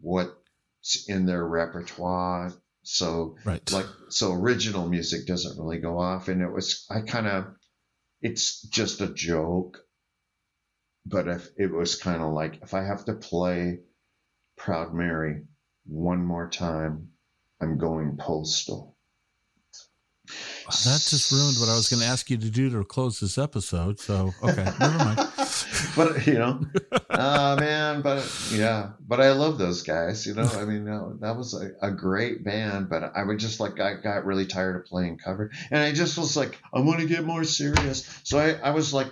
what's 0.00 1.08
in 1.08 1.26
their 1.26 1.46
repertoire. 1.46 2.52
So, 2.90 3.36
right. 3.44 3.70
like 3.70 3.84
so 4.08 4.32
original 4.32 4.88
music 4.88 5.26
doesn't 5.26 5.58
really 5.58 5.78
go 5.78 5.98
off 5.98 6.28
and 6.28 6.40
it 6.40 6.50
was 6.50 6.86
i 6.90 7.02
kind 7.02 7.26
of 7.26 7.54
it's 8.22 8.62
just 8.62 9.02
a 9.02 9.12
joke. 9.12 9.78
But 11.04 11.28
if 11.28 11.50
it 11.58 11.70
was 11.70 11.96
kind 11.96 12.22
of 12.22 12.32
like 12.32 12.62
if 12.62 12.72
i 12.72 12.82
have 12.82 13.04
to 13.04 13.12
play 13.12 13.80
proud 14.56 14.94
mary 14.94 15.42
one 15.84 16.24
more 16.24 16.48
time 16.48 17.10
i'm 17.60 17.76
going 17.76 18.16
postal 18.16 18.96
That 20.66 21.04
just 21.08 21.32
ruined 21.32 21.56
what 21.58 21.68
I 21.68 21.76
was 21.76 21.88
going 21.88 22.00
to 22.00 22.08
ask 22.08 22.30
you 22.30 22.36
to 22.36 22.50
do 22.50 22.70
to 22.70 22.84
close 22.84 23.20
this 23.20 23.38
episode. 23.38 24.00
So, 24.00 24.32
okay, 24.42 24.64
never 24.80 24.98
mind. 24.98 25.28
but 25.96 26.26
you 26.26 26.34
know 26.34 26.60
uh 27.10 27.56
man 27.58 28.02
but 28.02 28.24
yeah 28.52 28.90
but 29.06 29.20
i 29.20 29.32
love 29.32 29.58
those 29.58 29.82
guys 29.82 30.26
you 30.26 30.34
know 30.34 30.48
i 30.56 30.64
mean 30.64 30.84
that, 30.84 31.18
that 31.20 31.36
was 31.36 31.54
a, 31.54 31.70
a 31.86 31.90
great 31.90 32.44
band 32.44 32.88
but 32.88 33.12
i 33.14 33.22
would 33.22 33.38
just 33.38 33.60
like 33.60 33.80
i 33.80 33.94
got 33.94 34.24
really 34.24 34.46
tired 34.46 34.76
of 34.76 34.84
playing 34.84 35.18
cover 35.18 35.50
and 35.70 35.82
i 35.82 35.92
just 35.92 36.18
was 36.18 36.36
like 36.36 36.58
i 36.72 36.80
want 36.80 37.00
to 37.00 37.06
get 37.06 37.24
more 37.24 37.44
serious 37.44 38.20
so 38.24 38.38
i 38.38 38.52
i 38.62 38.70
was 38.70 38.92
like 38.92 39.08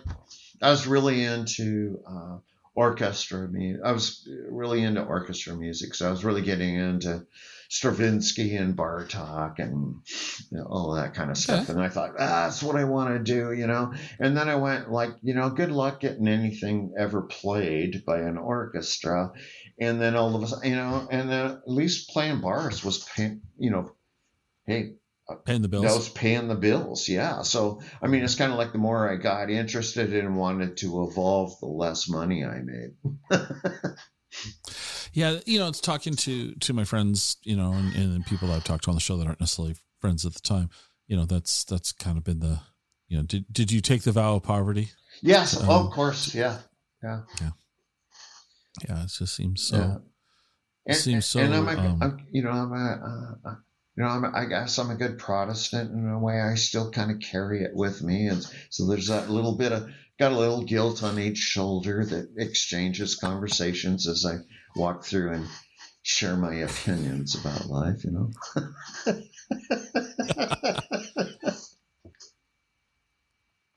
i 0.62 0.70
was 0.70 0.86
really 0.86 1.24
into 1.24 2.00
uh 2.08 2.36
orchestra 2.74 3.48
music 3.48 3.80
i 3.84 3.92
was 3.92 4.28
really 4.48 4.82
into 4.82 5.02
orchestra 5.02 5.54
music 5.54 5.94
so 5.94 6.06
i 6.06 6.10
was 6.10 6.24
really 6.24 6.42
getting 6.42 6.74
into 6.74 7.26
stravinsky 7.68 8.54
and 8.56 8.76
bartok 8.76 9.58
and 9.58 9.96
you 10.50 10.58
know, 10.58 10.64
all 10.68 10.92
that 10.94 11.14
kind 11.14 11.30
of 11.30 11.36
stuff 11.36 11.64
Okay. 11.64 11.72
and 11.72 11.82
i 11.82 11.88
thought 11.88 12.12
ah, 12.18 12.44
that's 12.44 12.62
what 12.62 12.76
i 12.76 12.84
want 12.84 13.12
to 13.14 13.18
do 13.32 13.52
you 13.52 13.66
know 13.66 13.92
and 14.18 14.36
then 14.36 14.48
I 14.48 14.56
went 14.56 14.90
like, 14.90 15.10
you 15.22 15.34
know, 15.34 15.50
good 15.50 15.70
luck 15.70 16.00
getting 16.00 16.28
anything 16.28 16.94
ever 16.98 17.22
played 17.22 18.04
by 18.06 18.18
an 18.20 18.38
orchestra. 18.38 19.32
And 19.80 20.00
then 20.00 20.16
all 20.16 20.34
of 20.34 20.42
a 20.42 20.46
sudden, 20.46 20.70
you 20.70 20.76
know, 20.76 21.06
and 21.10 21.28
then 21.28 21.46
at 21.50 21.68
least 21.68 22.10
playing 22.10 22.40
bars 22.40 22.82
was, 22.84 22.98
pay, 23.04 23.36
you 23.58 23.70
know, 23.70 23.92
hey, 24.66 24.94
Paying 25.44 25.62
the 25.62 25.68
bills. 25.68 25.84
that 25.84 25.94
was 25.94 26.08
paying 26.08 26.48
the 26.48 26.54
bills. 26.54 27.08
Yeah. 27.08 27.42
So, 27.42 27.80
I 28.00 28.06
mean, 28.06 28.22
it's 28.22 28.36
kind 28.36 28.52
of 28.52 28.58
like 28.58 28.72
the 28.72 28.78
more 28.78 29.10
I 29.10 29.16
got 29.16 29.50
interested 29.50 30.14
and 30.14 30.36
wanted 30.36 30.76
to 30.78 31.04
evolve, 31.10 31.58
the 31.60 31.66
less 31.66 32.08
money 32.08 32.44
I 32.44 32.60
made. 32.62 32.94
yeah, 35.16 35.38
you 35.46 35.58
know, 35.58 35.68
it's 35.68 35.80
talking 35.80 36.14
to 36.14 36.54
to 36.56 36.74
my 36.74 36.84
friends, 36.84 37.38
you 37.42 37.56
know, 37.56 37.72
and, 37.72 37.94
and 37.96 38.26
people 38.26 38.48
that 38.48 38.54
I've 38.54 38.64
talked 38.64 38.84
to 38.84 38.90
on 38.90 38.94
the 38.94 39.00
show 39.00 39.16
that 39.16 39.26
aren't 39.26 39.40
necessarily 39.40 39.74
friends 39.98 40.26
at 40.26 40.34
the 40.34 40.42
time. 40.42 40.68
You 41.08 41.16
know, 41.16 41.24
that's 41.24 41.64
that's 41.64 41.90
kind 41.90 42.18
of 42.18 42.24
been 42.24 42.40
the, 42.40 42.60
you 43.08 43.16
know, 43.16 43.22
did 43.22 43.46
did 43.50 43.72
you 43.72 43.80
take 43.80 44.02
the 44.02 44.12
vow 44.12 44.36
of 44.36 44.42
poverty? 44.42 44.90
yes. 45.22 45.58
Um, 45.58 45.70
of 45.70 45.90
course. 45.90 46.34
Yeah, 46.34 46.58
yeah, 47.02 47.22
yeah. 47.40 47.50
Yeah, 48.86 49.04
it 49.04 49.08
just 49.08 49.34
seems 49.34 49.62
so. 49.62 49.76
yeah. 49.78 49.96
And, 50.88 50.96
seems 50.96 51.24
so, 51.24 51.40
and 51.40 51.54
I'm, 51.54 51.66
a, 51.66 51.72
um, 51.72 51.98
I'm, 52.02 52.26
you 52.30 52.42
know, 52.42 52.50
I'm 52.50 52.72
a, 52.72 53.40
uh, 53.46 53.54
you 53.96 54.04
know, 54.04 54.10
I'm 54.10 54.24
a, 54.24 54.32
I 54.36 54.44
guess 54.44 54.78
I'm 54.78 54.90
a 54.90 54.96
good 54.96 55.18
Protestant 55.18 55.92
in 55.92 56.10
a 56.10 56.18
way. 56.18 56.42
I 56.42 56.56
still 56.56 56.90
kind 56.90 57.10
of 57.10 57.20
carry 57.20 57.62
it 57.62 57.72
with 57.72 58.02
me, 58.02 58.26
and 58.26 58.46
so 58.68 58.86
there's 58.86 59.06
that 59.06 59.30
little 59.30 59.56
bit 59.56 59.72
of 59.72 59.88
got 60.18 60.32
a 60.32 60.38
little 60.38 60.62
guilt 60.64 61.02
on 61.02 61.18
each 61.18 61.38
shoulder 61.38 62.04
that 62.04 62.34
exchanges 62.36 63.16
conversations 63.16 64.06
as 64.06 64.26
I 64.26 64.36
walk 64.76 65.04
through 65.04 65.32
and 65.32 65.46
share 66.02 66.36
my 66.36 66.54
opinions 66.54 67.34
about 67.34 67.66
life. 67.66 68.04
You 68.04 68.12
know. 68.12 68.30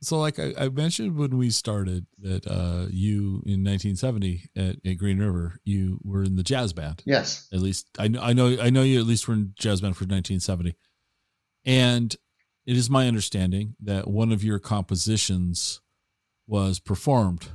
So, 0.01 0.17
like 0.17 0.39
I, 0.39 0.53
I 0.57 0.69
mentioned 0.69 1.17
when 1.17 1.37
we 1.37 1.49
started 1.49 2.05
that 2.19 2.47
uh, 2.47 2.87
you 2.89 3.43
in 3.45 3.63
1970 3.63 4.49
at, 4.55 4.77
at 4.85 4.97
Green 4.97 5.19
River, 5.19 5.59
you 5.65 5.99
were 6.03 6.23
in 6.23 6.37
the 6.37 6.43
jazz 6.43 6.71
band. 6.71 7.03
yes. 7.05 7.47
At 7.51 7.59
least 7.59 7.87
I 7.99 8.07
know 8.07 8.21
I 8.21 8.33
know 8.33 8.57
I 8.61 8.69
know 8.69 8.81
you 8.81 8.99
at 8.99 9.05
least 9.05 9.27
were 9.27 9.33
in 9.33 9.53
jazz 9.55 9.81
band 9.81 9.97
for 9.97 10.05
1970, 10.05 10.75
and 11.65 12.15
it 12.65 12.77
is 12.77 12.89
my 12.89 13.07
understanding 13.07 13.75
that 13.81 14.07
one 14.07 14.31
of 14.31 14.43
your 14.43 14.59
compositions 14.59 15.81
was 16.47 16.79
performed 16.79 17.49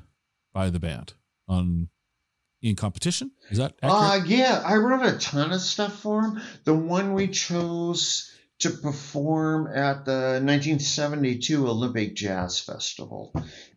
by 0.53 0.69
the 0.69 0.81
band 0.81 1.15
on 1.49 1.89
in 2.65 2.77
competition. 2.77 3.31
Is 3.51 3.59
that 3.59 3.75
accurate? 3.83 4.23
Uh, 4.23 4.25
yeah, 4.27 4.63
I 4.65 4.77
wrote 4.77 5.05
a 5.05 5.19
ton 5.19 5.53
of 5.53 5.61
stuff 5.61 6.01
for 6.01 6.23
him. 6.23 6.41
The 6.65 6.75
one 6.75 7.13
we 7.13 7.29
chose 7.29 8.33
to 8.61 8.71
perform 8.71 9.67
at 9.67 10.07
the 10.07 10.41
1972 10.43 11.69
Olympic 11.69 12.15
Jazz 12.15 12.59
Festival 12.59 13.33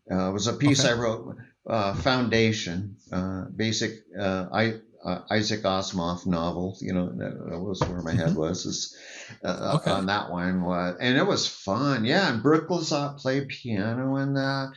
uh, 0.10 0.32
was 0.32 0.48
a 0.48 0.54
piece 0.54 0.86
Okay. 0.86 0.94
I 0.94 0.98
wrote, 0.98 1.36
uh, 1.70 1.96
Foundation, 1.96 2.96
uh, 3.12 3.46
basic 3.54 3.92
uh, 4.18 4.46
I, 4.54 4.76
uh, 5.04 5.20
Isaac 5.32 5.64
Asimov 5.64 6.26
novel. 6.26 6.78
You 6.80 6.94
know, 6.94 7.10
that, 7.10 7.60
was 7.60 7.82
where 7.82 8.02
my 8.02 8.14
head 8.14 8.36
was. 8.36 8.66
Is, 8.66 8.96
uh, 9.44 9.54
Mm-hmm. 9.54 9.76
Okay. 9.76 9.92
On 9.92 10.06
that 10.06 10.32
one, 10.32 10.62
was, 10.64 10.96
and 11.02 11.18
it 11.18 11.28
was 11.28 11.46
fun. 11.46 12.06
Yeah, 12.06 12.32
and 12.32 12.42
Brooke 12.42 12.70
Lazat 12.70 13.18
played 13.18 13.50
piano 13.50 14.16
in 14.16 14.36
that. 14.36 14.72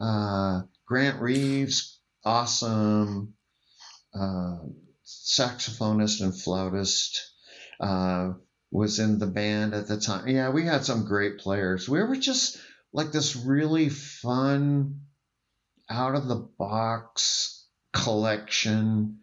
Uh, 0.00 0.62
Grant 0.84 1.20
Reeves, 1.20 2.00
awesome 2.24 3.34
uh, 4.14 4.58
saxophonist 5.04 6.20
and 6.20 6.38
flautist, 6.38 7.32
uh, 7.80 8.32
was 8.70 8.98
in 8.98 9.18
the 9.18 9.26
band 9.26 9.74
at 9.74 9.86
the 9.86 9.98
time. 9.98 10.26
Yeah, 10.28 10.50
we 10.50 10.64
had 10.64 10.84
some 10.84 11.04
great 11.04 11.38
players. 11.38 11.88
We 11.88 12.02
were 12.02 12.16
just 12.16 12.58
like 12.92 13.12
this 13.12 13.36
really 13.36 13.88
fun, 13.88 15.00
out 15.88 16.14
of 16.14 16.26
the 16.26 16.36
box 16.36 17.66
collection 17.92 19.18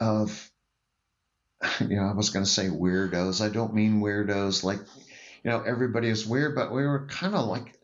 of, 0.00 0.50
you 1.80 1.96
know, 1.96 2.04
I 2.04 2.12
was 2.14 2.30
going 2.30 2.44
to 2.44 2.50
say 2.50 2.68
weirdos. 2.68 3.44
I 3.44 3.48
don't 3.48 3.74
mean 3.74 4.00
weirdos 4.00 4.62
like, 4.62 4.78
you 4.78 5.50
know, 5.50 5.62
everybody 5.62 6.08
is 6.08 6.26
weird, 6.26 6.54
but 6.54 6.72
we 6.72 6.86
were 6.86 7.06
kind 7.06 7.34
of 7.34 7.46
like, 7.46 7.74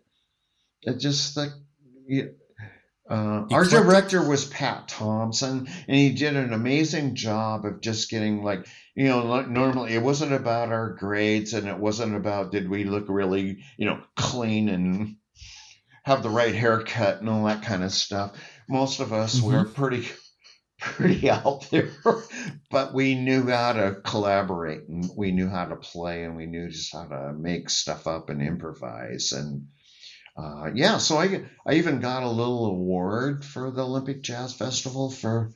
it 0.83 0.99
just 0.99 1.37
like, 1.37 1.51
you, 2.07 2.35
uh, 3.11 3.47
our 3.51 3.65
director 3.65 4.27
was 4.27 4.45
Pat 4.45 4.89
Thompson, 4.89 5.67
and 5.89 5.97
he 5.97 6.11
did 6.13 6.37
an 6.37 6.53
amazing 6.53 7.17
job 7.17 7.65
of 7.65 7.81
just 7.81 8.09
getting 8.11 8.43
like, 8.43 8.67
you 8.95 9.09
know, 9.09 9.27
like 9.27 9.49
normally 9.49 9.95
it 9.95 10.03
wasn't 10.03 10.33
about 10.33 10.71
our 10.71 10.91
grades 10.95 11.53
and 11.53 11.67
it 11.67 11.79
wasn't 11.79 12.15
about 12.15 12.53
did 12.53 12.71
we 12.71 12.85
look 12.85 13.07
really, 13.09 13.59
you 13.77 13.87
know, 13.87 14.01
clean 14.17 14.69
and 14.69 15.17
have 16.05 16.23
the 16.23 16.31
right 16.31 16.55
haircut 16.55 17.21
and 17.21 17.29
all 17.29 17.45
that 17.45 17.63
kind 17.63 17.83
of 17.83 17.93
stuff. 17.93 18.33
Most 18.69 19.01
of 19.01 19.13
us 19.13 19.41
Mhm. 19.41 19.45
were 19.45 19.65
pretty 19.65 20.09
pretty 20.81 21.29
out 21.29 21.69
there, 21.71 21.91
but 22.71 22.95
we 22.95 23.15
knew 23.15 23.47
how 23.49 23.73
to 23.73 24.01
collaborate 24.05 24.89
and 24.89 25.11
we 25.17 25.31
knew 25.33 25.49
how 25.49 25.67
to 25.67 25.77
play 25.77 26.25
and 26.25 26.37
we 26.37 26.47
knew 26.47 26.71
just 26.71 26.93
how 26.93 27.05
to 27.05 27.33
make 27.33 27.69
stuff 27.69 28.07
up 28.07 28.31
and 28.31 28.41
improvise 28.41 29.33
and 29.33 29.67
uh, 30.41 30.71
yeah. 30.75 30.99
So 30.99 31.19
I 31.19 31.45
I 31.67 31.75
even 31.75 32.01
got 32.01 32.23
a 32.23 32.29
little 32.29 32.67
award 32.67 33.45
for 33.45 33.71
the 33.71 33.85
Olympic 33.85 34.23
Jazz 34.23 34.55
Festival 34.55 35.11
for 35.11 35.53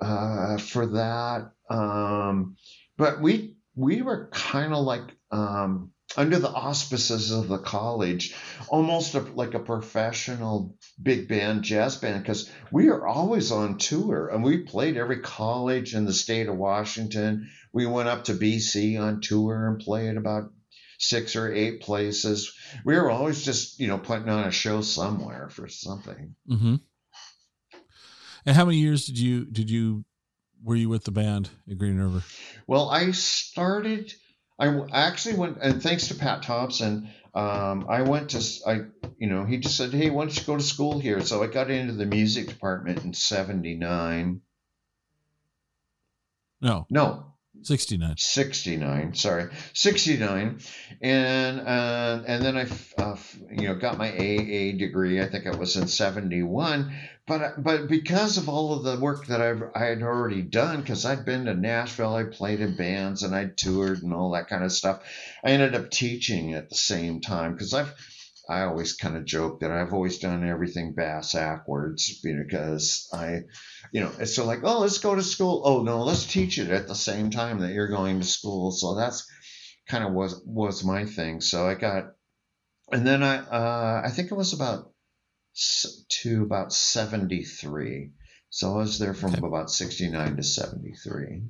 uh, 0.00 0.58
for 0.58 0.86
that. 0.86 1.52
Um, 1.70 2.56
but 2.96 3.20
we 3.20 3.56
we 3.74 4.02
were 4.02 4.28
kind 4.32 4.72
of 4.72 4.84
like 4.84 5.02
um, 5.30 5.92
under 6.16 6.38
the 6.38 6.50
auspices 6.50 7.30
of 7.30 7.48
the 7.48 7.58
college, 7.58 8.34
almost 8.68 9.14
a, 9.14 9.20
like 9.20 9.54
a 9.54 9.58
professional 9.58 10.76
big 11.02 11.28
band 11.28 11.62
jazz 11.62 11.96
band 11.96 12.22
because 12.22 12.50
we 12.70 12.88
are 12.88 13.06
always 13.06 13.52
on 13.52 13.78
tour 13.78 14.28
and 14.28 14.42
we 14.42 14.58
played 14.58 14.96
every 14.96 15.20
college 15.20 15.94
in 15.94 16.06
the 16.06 16.12
state 16.12 16.48
of 16.48 16.56
Washington. 16.56 17.48
We 17.72 17.86
went 17.86 18.08
up 18.08 18.24
to 18.24 18.34
BC 18.34 19.00
on 19.00 19.20
tour 19.20 19.68
and 19.68 19.78
played 19.78 20.16
about 20.16 20.50
six 20.98 21.36
or 21.36 21.52
eight 21.52 21.80
places. 21.80 22.54
We 22.84 22.96
were 22.96 23.10
always 23.10 23.44
just 23.44 23.80
you 23.80 23.88
know 23.88 23.98
putting 23.98 24.28
on 24.28 24.44
a 24.44 24.50
show 24.50 24.80
somewhere 24.80 25.48
for 25.50 25.68
something. 25.68 26.34
Mm-hmm. 26.48 26.76
And 28.46 28.56
how 28.56 28.64
many 28.64 28.78
years 28.78 29.06
did 29.06 29.18
you 29.18 29.44
did 29.44 29.70
you 29.70 30.04
were 30.62 30.76
you 30.76 30.88
with 30.88 31.04
the 31.04 31.10
band 31.10 31.50
at 31.70 31.78
Green 31.78 31.98
River? 31.98 32.22
Well, 32.66 32.88
I 32.88 33.10
started. 33.12 34.12
I 34.58 34.68
actually 34.90 35.36
went, 35.36 35.58
and 35.60 35.82
thanks 35.82 36.08
to 36.08 36.14
Pat 36.14 36.42
Thompson, 36.42 37.10
um, 37.34 37.86
I 37.88 38.02
went 38.02 38.30
to. 38.30 38.42
I, 38.66 38.80
you 39.18 39.28
know, 39.28 39.44
he 39.44 39.58
just 39.58 39.76
said, 39.76 39.92
"Hey, 39.92 40.08
why 40.08 40.24
don't 40.24 40.36
you 40.36 40.44
go 40.44 40.56
to 40.56 40.62
school 40.62 40.98
here?" 40.98 41.20
So 41.20 41.42
I 41.42 41.48
got 41.48 41.70
into 41.70 41.92
the 41.92 42.06
music 42.06 42.48
department 42.48 43.04
in 43.04 43.12
'79. 43.12 44.40
No, 46.62 46.86
No, 46.88 47.34
sixty 47.66 47.96
nine. 47.96 48.16
69 48.16 49.14
sorry. 49.14 49.50
69 49.74 50.60
and 51.00 51.60
uh, 51.60 52.22
and 52.26 52.44
then 52.44 52.56
I 52.56 52.66
uh, 53.02 53.16
you 53.50 53.68
know 53.68 53.74
got 53.74 53.98
my 53.98 54.08
aa 54.12 54.76
degree. 54.76 55.20
I 55.20 55.28
think 55.28 55.46
it 55.46 55.58
was 55.58 55.76
in 55.76 55.88
71 55.88 56.92
but 57.26 57.62
but 57.62 57.88
because 57.88 58.38
of 58.38 58.48
all 58.48 58.72
of 58.72 58.84
the 58.84 58.98
work 59.00 59.26
that 59.26 59.40
I've, 59.42 59.62
i 59.74 59.84
had 59.84 60.02
already 60.02 60.42
done 60.42 60.80
because 60.80 61.04
i'd 61.04 61.24
been 61.24 61.46
to 61.46 61.54
nashville 61.54 62.14
i 62.14 62.24
played 62.24 62.60
in 62.60 62.76
bands 62.76 63.22
and 63.22 63.34
i 63.34 63.46
toured 63.46 64.02
and 64.02 64.14
all 64.14 64.30
that 64.32 64.48
kind 64.48 64.64
of 64.64 64.72
stuff 64.72 65.02
i 65.44 65.50
ended 65.50 65.74
up 65.74 65.90
teaching 65.90 66.54
at 66.54 66.68
the 66.68 66.76
same 66.76 67.20
time 67.20 67.52
because 67.52 67.74
i've 67.74 67.92
I 68.48 68.62
always 68.62 68.94
kind 68.94 69.16
of 69.16 69.24
joke 69.24 69.60
that 69.60 69.72
I've 69.72 69.92
always 69.92 70.18
done 70.18 70.48
everything 70.48 70.94
bass 70.94 71.34
backwards 71.34 72.20
because 72.22 73.08
I, 73.12 73.40
you 73.92 74.00
know, 74.00 74.12
it's 74.18 74.36
so 74.36 74.44
like, 74.44 74.60
oh, 74.62 74.80
let's 74.80 74.98
go 74.98 75.14
to 75.14 75.22
school. 75.22 75.62
Oh 75.64 75.82
no, 75.82 76.04
let's 76.04 76.26
teach 76.26 76.58
it 76.58 76.70
at 76.70 76.86
the 76.86 76.94
same 76.94 77.30
time 77.30 77.60
that 77.60 77.72
you're 77.72 77.88
going 77.88 78.20
to 78.20 78.26
school. 78.26 78.70
So 78.70 78.94
that's 78.94 79.28
kind 79.88 80.04
of 80.04 80.12
was 80.12 80.40
was 80.44 80.84
my 80.84 81.06
thing. 81.06 81.40
So 81.40 81.66
I 81.66 81.74
got, 81.74 82.12
and 82.92 83.06
then 83.06 83.22
I 83.22 83.38
uh, 83.38 84.02
I 84.04 84.10
think 84.10 84.30
it 84.30 84.36
was 84.36 84.52
about 84.52 84.92
to 86.22 86.42
about 86.42 86.72
seventy 86.72 87.42
three. 87.42 88.12
So 88.50 88.74
I 88.74 88.76
was 88.76 88.98
there 88.98 89.14
from 89.14 89.32
Okay. 89.34 89.46
about 89.46 89.70
sixty 89.70 90.08
nine 90.08 90.36
to 90.36 90.42
seventy 90.42 90.94
three. 90.94 91.42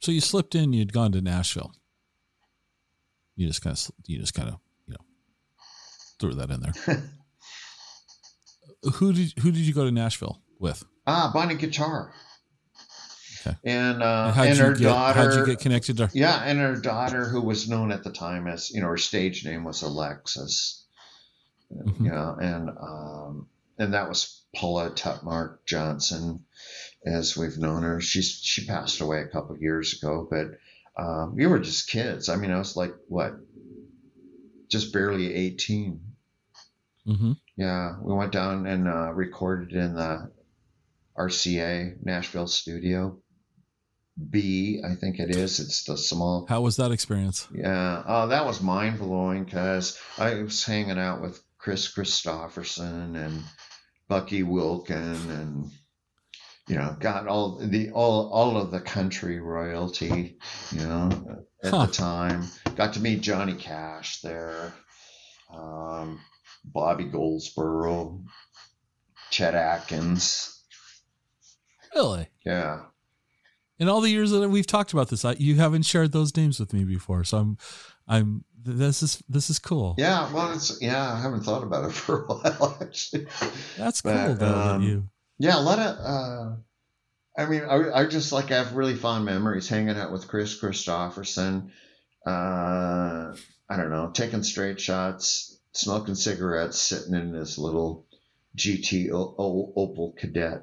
So 0.00 0.10
you 0.10 0.20
slipped 0.20 0.54
in. 0.54 0.72
You'd 0.72 0.92
gone 0.92 1.12
to 1.12 1.20
Nashville. 1.20 1.72
You 3.36 3.46
just 3.46 3.62
kind 3.62 3.76
of 3.76 3.90
you 4.06 4.18
just 4.18 4.34
kind 4.34 4.48
of 4.48 4.56
threw 6.22 6.34
that 6.34 6.50
in 6.50 6.60
there. 6.60 7.02
who 8.94 9.12
did 9.12 9.32
who 9.40 9.50
did 9.50 9.60
you 9.60 9.74
go 9.74 9.84
to 9.84 9.90
Nashville 9.92 10.40
with? 10.58 10.82
Ah, 11.06 11.30
Bonnie 11.34 11.56
Guitar. 11.56 12.12
Okay. 13.44 13.56
And 13.64 14.02
uh, 14.02 14.32
And 14.36 14.50
and 14.50 14.58
her 14.58 14.72
get 14.72 14.84
daughter. 14.84 15.18
how'd 15.18 15.34
you 15.34 15.46
get 15.46 15.58
connected 15.58 15.96
to? 15.96 16.06
her? 16.06 16.12
Yeah, 16.14 16.42
and 16.44 16.60
her 16.60 16.76
daughter, 16.76 17.24
who 17.28 17.42
was 17.42 17.68
known 17.68 17.90
at 17.90 18.04
the 18.04 18.12
time 18.12 18.46
as, 18.46 18.70
you 18.70 18.80
know, 18.80 18.86
her 18.86 18.96
stage 18.96 19.44
name 19.44 19.64
was 19.64 19.82
Alexis. 19.82 20.86
Mhm. 21.74 22.06
Yeah, 22.06 22.34
and 22.40 22.68
um, 22.70 23.48
and 23.78 23.94
that 23.94 24.08
was 24.08 24.42
Paula 24.54 24.90
Tutmarc 24.90 25.58
Johnson, 25.66 26.44
as 27.04 27.36
we've 27.36 27.58
known 27.58 27.82
her. 27.82 28.00
She's 28.00 28.30
she 28.42 28.64
passed 28.66 29.00
away 29.00 29.22
a 29.22 29.28
couple 29.28 29.56
of 29.56 29.62
years 29.62 29.94
ago, 30.00 30.28
but 30.30 31.02
um, 31.02 31.34
we 31.34 31.46
were 31.46 31.58
just 31.58 31.88
kids. 31.88 32.28
I 32.28 32.36
mean, 32.36 32.52
I 32.52 32.58
was 32.58 32.76
like 32.76 32.92
what, 33.08 33.32
just 34.68 34.92
barely 34.92 35.34
eighteen. 35.34 36.00
Mm-hmm. 37.06 37.32
Yeah, 37.56 37.96
we 38.02 38.14
went 38.14 38.32
down 38.32 38.66
and 38.66 38.88
uh, 38.88 39.12
recorded 39.12 39.72
in 39.72 39.94
the 39.94 40.30
RCA 41.18 41.96
Nashville 42.04 42.46
studio. 42.46 43.18
B, 44.30 44.82
I 44.84 44.94
think 44.94 45.18
it 45.18 45.34
is. 45.34 45.58
It's 45.58 45.84
the 45.84 45.96
small 45.96 46.46
How 46.46 46.60
was 46.60 46.76
that 46.76 46.92
experience? 46.92 47.48
yeah, 47.54 48.02
oh, 48.06 48.28
that 48.28 48.44
was 48.44 48.60
mind 48.60 48.98
blowing 48.98 49.44
because 49.44 49.98
I 50.18 50.34
was 50.34 50.62
hanging 50.64 50.98
out 50.98 51.22
with 51.22 51.42
Kris 51.58 51.92
Kristofferson 51.94 53.16
and 53.16 53.42
Bucky 54.08 54.42
Wilkin 54.42 54.96
and 55.30 55.70
you 56.68 56.76
know 56.76 56.94
got 57.00 57.26
all 57.26 57.58
the 57.58 57.90
all 57.92 58.28
all 58.30 58.58
of 58.58 58.70
the 58.70 58.80
country 58.80 59.40
royalty, 59.40 60.36
you 60.72 60.80
know, 60.80 61.08
at 61.64 61.70
Huh. 61.70 61.86
the 61.86 61.92
time. 61.92 62.44
Got 62.76 62.92
to 62.94 63.00
meet 63.00 63.22
Johnny 63.22 63.54
Cash 63.54 64.20
there, 64.20 64.74
um, 65.52 66.20
Bobby 66.64 67.04
Goldsboro, 67.04 68.22
Chet 69.30 69.54
Atkins. 69.54 70.60
Really? 71.94 72.28
Yeah, 72.46 72.80
In 73.78 73.88
all 73.88 74.00
the 74.00 74.08
years 74.10 74.30
that 74.30 74.48
we've 74.48 74.66
talked 74.66 74.92
about 74.92 75.08
this, 75.10 75.24
I, 75.24 75.32
you 75.34 75.56
haven't 75.56 75.82
shared 75.82 76.12
those 76.12 76.34
names 76.36 76.58
with 76.58 76.72
me 76.72 76.84
before, 76.84 77.24
so 77.24 77.38
I'm, 77.38 77.58
I'm. 78.08 78.44
This 78.64 79.02
is 79.02 79.20
this 79.28 79.50
is 79.50 79.58
cool. 79.58 79.96
yeah. 79.98 80.32
Well, 80.32 80.52
it's 80.52 80.80
yeah. 80.80 81.12
I 81.12 81.20
haven't 81.20 81.42
thought 81.42 81.64
about 81.64 81.84
it 81.90 81.92
for 81.92 82.24
a 82.24 82.26
while 82.32 82.78
actually. 82.80 83.26
That's 83.76 84.00
cool 84.00 84.34
though. 84.34 84.54
um, 84.54 84.82
you. 84.82 85.08
Yeah, 85.38 85.58
a 85.58 85.60
lot 85.60 85.80
of. 85.80 85.96
Uh, 85.98 86.56
I 87.36 87.46
mean, 87.46 87.62
I, 87.62 88.02
I 88.02 88.06
just 88.06 88.30
like 88.30 88.52
I 88.52 88.58
have 88.58 88.74
really 88.74 88.94
fond 88.94 89.24
memories 89.24 89.68
hanging 89.68 89.96
out 89.96 90.12
with 90.12 90.28
Kris 90.28 90.60
Kristofferson. 90.60 91.70
Uh, 92.24 93.34
I 93.68 93.76
don't 93.76 93.90
know, 93.90 94.10
taking 94.14 94.44
straight 94.44 94.80
shots, 94.80 95.51
smoking 95.72 96.14
cigarettes, 96.14 96.78
sitting 96.78 97.14
in 97.14 97.32
this 97.32 97.58
little 97.58 98.06
GT 98.56 99.10
o- 99.10 99.34
o- 99.38 99.72
Opel 99.76 100.14
Kadett. 100.18 100.62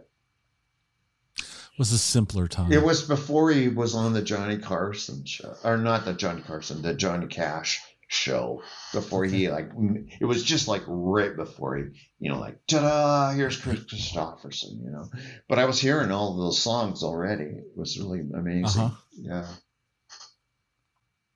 was 1.78 1.91
a 1.91 1.97
simpler 1.97 2.47
time. 2.47 2.72
It 2.72 2.84
was 2.84 3.03
before 3.03 3.51
he 3.51 3.68
was 3.70 3.95
on 3.95 4.14
the 4.14 4.22
Johnny 4.22 4.57
Carson 4.57 5.26
show, 5.26 5.55
or 5.64 5.78
not 5.78 6.05
the 6.05 6.14
Johnny 6.14 6.41
Carson, 6.41 6.82
the 6.82 6.93
Johnny 6.93 7.28
Cash 7.28 7.82
show. 8.07 8.62
Before 8.91 9.24
he 9.24 9.49
like, 9.49 9.72
it 10.20 10.26
was 10.26 10.43
just 10.43 10.68
like 10.68 10.82
right 10.88 11.36
before 11.36 11.78
he, 11.78 11.84
you 12.20 12.30
know, 12.32 12.39
like 12.39 12.60
ta-da, 12.68 13.32
here's 13.32 13.55
Kris 13.57 13.80
Kristofferson, 13.82 14.84
you 14.84 14.89
know. 14.91 15.10
But 15.47 15.57
I 15.60 15.66
was 15.66 15.80
hearing 15.80 16.12
all 16.12 16.32
of 16.34 16.38
those 16.38 16.60
songs 16.62 17.01
already. 17.03 17.43
It 17.45 17.78
was 17.78 17.97
really 17.99 18.20
amazing. 18.20 18.82
Uh-huh. 18.82 18.95
Yeah. 19.14 19.47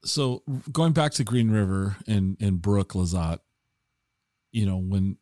so 0.03 0.43
going 0.71 0.91
back 0.93 1.13
to 1.13 1.23
Green 1.23 1.49
River 1.51 1.95
and 2.07 2.35
and 2.41 2.61
Brooke 2.61 2.93
Lazat, 2.93 3.39
you 4.53 4.65
know 4.65 4.77
when. 4.77 5.17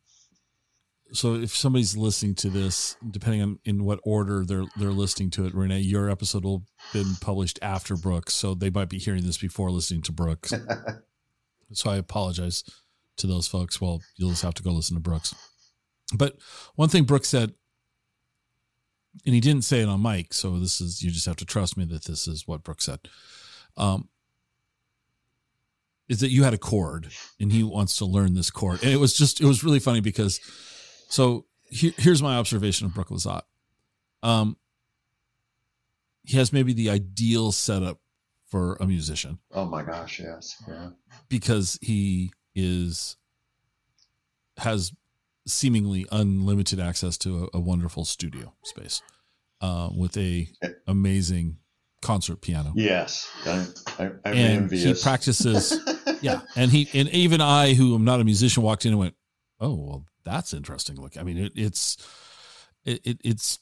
So 1.14 1.34
if 1.34 1.54
somebody's 1.54 1.94
listening 1.94 2.36
to 2.36 2.48
this, 2.48 2.96
depending 3.10 3.42
on 3.42 3.58
in 3.64 3.84
what 3.84 4.00
order 4.04 4.44
they're 4.46 4.64
they're 4.76 4.92
listening 4.92 5.30
to 5.30 5.46
it, 5.46 5.54
Renee, 5.54 5.80
your 5.80 6.08
episode 6.08 6.44
will 6.44 6.64
been 6.92 7.16
published 7.20 7.58
after 7.60 7.96
Brooks, 7.96 8.34
so 8.34 8.54
they 8.54 8.70
might 8.70 8.88
be 8.88 8.98
hearing 8.98 9.24
this 9.24 9.38
before 9.38 9.70
listening 9.70 10.02
to 10.02 10.12
Brooks. 10.12 10.54
so 11.72 11.90
I 11.90 11.96
apologize 11.96 12.62
to 13.16 13.26
those 13.26 13.48
folks. 13.48 13.80
Well, 13.80 14.00
you'll 14.16 14.30
just 14.30 14.42
have 14.42 14.54
to 14.54 14.62
go 14.62 14.70
listen 14.70 14.96
to 14.96 15.02
Brooks. 15.02 15.34
But 16.16 16.36
one 16.76 16.88
thing 16.88 17.04
Brooks 17.04 17.28
said, 17.28 17.52
and 19.26 19.34
he 19.34 19.40
didn't 19.40 19.64
say 19.64 19.80
it 19.80 19.88
on 19.88 20.02
mic, 20.02 20.32
so 20.32 20.58
this 20.58 20.80
is 20.80 21.02
you 21.02 21.10
just 21.10 21.26
have 21.26 21.36
to 21.36 21.44
trust 21.44 21.76
me 21.76 21.84
that 21.86 22.04
this 22.04 22.26
is 22.26 22.46
what 22.46 22.64
Brooks 22.64 22.84
said. 22.84 23.00
Um, 23.76 24.08
is 26.12 26.20
that 26.20 26.30
you 26.30 26.44
had 26.44 26.52
a 26.52 26.58
chord 26.58 27.08
and 27.40 27.50
he 27.50 27.62
wants 27.62 27.96
to 27.96 28.04
learn 28.04 28.34
this 28.34 28.50
chord. 28.50 28.82
And 28.82 28.92
it 28.92 28.98
was 28.98 29.16
just, 29.16 29.40
it 29.40 29.46
was 29.46 29.64
really 29.64 29.78
funny 29.78 30.00
because, 30.00 30.40
so 31.08 31.46
here, 31.70 31.92
here's 31.96 32.22
my 32.22 32.36
observation 32.36 32.86
of 32.86 32.92
Brooke 32.92 33.08
Lazat. 33.08 33.40
Um, 34.22 34.58
he 36.22 36.36
has 36.36 36.52
maybe 36.52 36.74
the 36.74 36.90
ideal 36.90 37.50
setup 37.50 37.98
for 38.46 38.76
a 38.78 38.86
musician 38.86 39.38
oh 39.52 39.64
my 39.64 39.82
gosh, 39.82 40.20
yes. 40.20 40.62
Yeah. 40.68 40.90
because 41.30 41.78
he 41.80 42.30
is, 42.54 43.16
has 44.58 44.92
seemingly 45.46 46.04
unlimited 46.12 46.78
access 46.78 47.16
to 47.18 47.48
a, 47.54 47.56
a 47.56 47.60
wonderful 47.60 48.04
studio 48.04 48.52
space 48.64 49.00
uh, 49.62 49.88
with 49.96 50.14
a 50.18 50.46
amazing 50.86 51.56
concert 52.02 52.42
piano. 52.42 52.72
Yes. 52.74 53.30
I, 53.46 53.66
I, 53.98 54.04
I'm 54.04 54.18
and 54.24 54.62
envious. 54.64 54.98
he 54.98 55.02
practices 55.02 55.80
yeah 56.22 56.40
and 56.56 56.70
he 56.70 56.88
and 56.94 57.08
even 57.10 57.40
i 57.40 57.74
who 57.74 57.94
am 57.94 58.04
not 58.04 58.20
a 58.20 58.24
musician 58.24 58.62
walked 58.62 58.86
in 58.86 58.92
and 58.92 58.98
went 58.98 59.14
oh 59.60 59.74
well, 59.74 60.04
that's 60.24 60.52
interesting. 60.52 61.00
Look, 61.00 61.16
I 61.16 61.22
mean, 61.22 61.38
it, 61.38 61.52
it's 61.54 61.96
it, 62.84 63.00
it 63.04 63.20
it's 63.24 63.58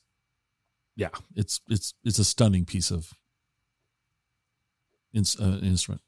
yeah, 0.97 1.11
it's 1.37 1.61
it's 1.69 1.95
it's 2.05 2.19
a 2.19 2.25
stunning 2.25 2.65
piece 2.65 2.91
of 2.91 3.13
in, 5.13 5.25
uh, 5.41 5.59
instrument. 5.63 6.03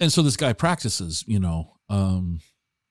And 0.00 0.12
so 0.12 0.22
this 0.22 0.36
guy 0.36 0.52
practices, 0.52 1.24
you 1.26 1.38
know, 1.38 1.76
um, 1.88 2.40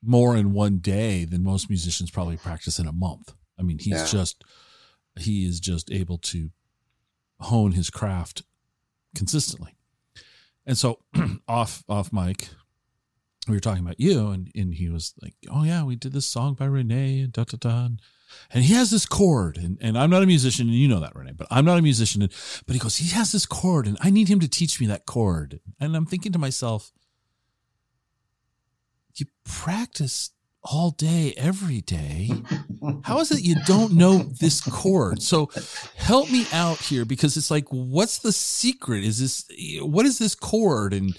more 0.02 0.36
in 0.36 0.54
one 0.54 0.78
day 0.78 1.26
than 1.26 1.44
most 1.44 1.70
musicians 1.70 2.12
probably 2.12 2.38
practice 2.38 2.80
in 2.80 2.88
a 2.88 2.94
month. 2.94 3.34
I 3.60 3.62
mean, 3.64 3.80
he's 3.80 3.94
Yeah. 3.94 4.06
just 4.06 4.44
he 5.18 5.46
is 5.46 5.60
just 5.60 5.92
able 5.92 6.18
to 6.18 6.50
hone 7.40 7.74
his 7.74 7.90
craft 7.90 8.44
consistently. 9.16 9.76
And 10.66 10.78
so 10.78 11.00
off 11.48 11.84
off 11.90 12.14
mic, 12.14 12.50
we 13.48 13.56
were 13.56 13.60
talking 13.60 13.84
about 13.84 14.00
you, 14.00 14.30
and 14.30 14.52
and 14.56 14.74
he 14.74 14.90
was 14.90 15.14
like, 15.22 15.36
"Oh 15.50 15.64
yeah, 15.64 15.84
we 15.84 15.96
did 15.96 16.14
this 16.14 16.26
song 16.26 16.54
by 16.54 16.66
Renee 16.66 17.22
and 17.22 17.34
da 17.34 17.44
da 17.44 17.58
da." 17.58 17.90
And 18.52 18.64
he 18.64 18.74
has 18.74 18.92
this 18.92 19.06
chord, 19.06 19.58
and, 19.58 19.78
and 19.82 19.98
I'm 19.98 20.10
not 20.10 20.24
a 20.24 20.28
musician, 20.28 20.68
and 20.68 20.76
you 20.76 20.88
know 20.88 21.00
that, 21.00 21.16
Renee, 21.16 21.34
but 21.36 21.48
I'm 21.52 21.66
not 21.66 21.78
a 21.78 21.84
musician. 21.84 22.24
And, 22.24 22.32
but 22.66 22.74
he 22.74 22.80
goes, 22.80 22.98
he 22.98 23.10
has 23.10 23.32
this 23.32 23.46
chord, 23.46 23.86
and 23.86 23.96
I 24.02 24.10
need 24.10 24.28
him 24.28 24.40
to 24.40 24.48
teach 24.48 24.82
me 24.82 24.88
that 24.88 25.06
chord. 25.06 25.60
And 25.80 25.96
I'm 25.96 26.08
thinking 26.08 26.32
to 26.32 26.40
myself, 26.40 26.92
you 29.16 29.28
practice 29.44 30.32
all 30.64 30.92
day, 30.92 31.34
every 31.38 31.82
day. 31.82 32.32
How 33.04 33.20
is 33.20 33.32
it 33.32 33.42
you 33.42 33.56
don't 33.66 33.94
know 33.94 34.20
this 34.20 34.62
chord? 34.62 35.22
So 35.22 35.50
help 35.96 36.32
me 36.32 36.46
out 36.54 36.78
here 36.80 37.06
because 37.06 37.38
it's 37.38 37.52
like, 37.52 37.66
what's 37.70 38.20
the 38.20 38.32
secret? 38.32 39.04
Is 39.04 39.20
this, 39.20 39.46
what 39.82 40.06
is 40.06 40.20
this 40.20 40.36
chord? 40.36 40.94
And 40.94 41.18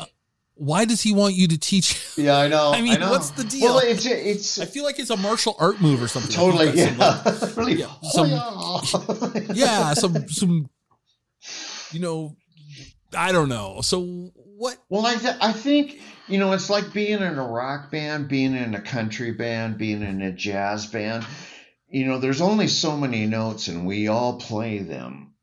uh, 0.00 0.06
why 0.54 0.84
does 0.84 1.02
he 1.02 1.12
want 1.12 1.34
you 1.34 1.48
to 1.48 1.58
teach? 1.58 2.16
Yeah, 2.16 2.38
I 2.38 2.48
know. 2.48 2.72
I 2.74 2.80
mean, 2.80 3.00
know. 3.00 3.10
what's 3.10 3.30
the 3.30 3.44
deal? 3.44 3.74
Well, 3.74 3.78
it's 3.84 4.06
it's 4.06 4.58
I 4.58 4.66
feel 4.66 4.84
like 4.84 4.98
it's 4.98 5.10
a 5.10 5.16
martial 5.16 5.56
art 5.58 5.80
move 5.80 6.02
or 6.02 6.08
something. 6.08 6.32
totally 6.32 6.66
Like 6.66 6.76
you've 6.76 6.88
some, 6.88 6.98
like, 6.98 7.24
yeah. 7.24 7.50
really. 7.56 7.74
yeah, 7.74 7.94
some- 8.02 8.28
oh, 8.30 9.32
yeah. 9.34 9.42
yeah, 9.54 9.94
some 9.94 10.28
some 10.28 10.70
you 11.92 12.00
know, 12.00 12.36
I 13.16 13.32
don't 13.32 13.48
know. 13.48 13.80
So 13.82 14.32
what? 14.56 14.76
Well, 14.88 15.06
I 15.06 15.16
th- 15.16 15.36
I 15.40 15.52
think 15.52 16.00
you 16.28 16.38
know 16.38 16.52
it's 16.52 16.70
like 16.70 16.92
being 16.92 17.20
in 17.20 17.38
a 17.38 17.46
rock 17.46 17.90
band, 17.90 18.28
being 18.28 18.54
in 18.54 18.74
a 18.74 18.80
country 18.80 19.32
band, 19.32 19.78
being 19.78 20.02
in 20.02 20.22
a 20.22 20.32
jazz 20.32 20.86
band. 20.86 21.24
You 21.88 22.06
know, 22.06 22.18
there's 22.18 22.40
only 22.40 22.68
so 22.68 22.96
many 22.96 23.26
notes, 23.26 23.68
and 23.68 23.86
we 23.86 24.08
all 24.08 24.38
play 24.38 24.78
them. 24.78 25.34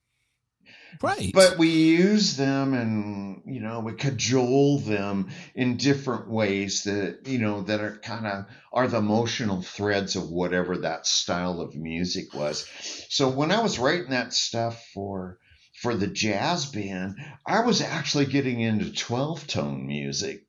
Right. 1.01 1.31
But 1.33 1.57
we 1.57 1.69
use 1.69 2.35
them 2.37 2.73
and, 2.73 3.41
you 3.45 3.59
know, 3.59 3.79
we 3.79 3.93
cajole 3.93 4.79
them 4.79 5.29
in 5.55 5.77
different 5.77 6.29
ways 6.29 6.83
that, 6.83 7.25
you 7.25 7.39
know, 7.39 7.61
that 7.63 7.81
are 7.81 7.97
kind 7.97 8.27
of 8.27 8.45
are 8.71 8.87
the 8.87 8.97
emotional 8.97 9.61
threads 9.61 10.15
of 10.15 10.29
whatever 10.29 10.77
that 10.77 11.07
style 11.07 11.59
of 11.59 11.75
music 11.75 12.33
was. 12.33 12.67
So 13.09 13.29
when 13.29 13.51
I 13.51 13.61
was 13.61 13.79
writing 13.79 14.11
that 14.11 14.33
stuff 14.33 14.85
for 14.93 15.39
for 15.81 15.95
the 15.95 16.07
jazz 16.07 16.67
band, 16.67 17.15
I 17.45 17.61
was 17.61 17.81
actually 17.81 18.27
getting 18.27 18.61
into 18.61 18.93
12 18.93 19.47
tone 19.47 19.87
music. 19.87 20.45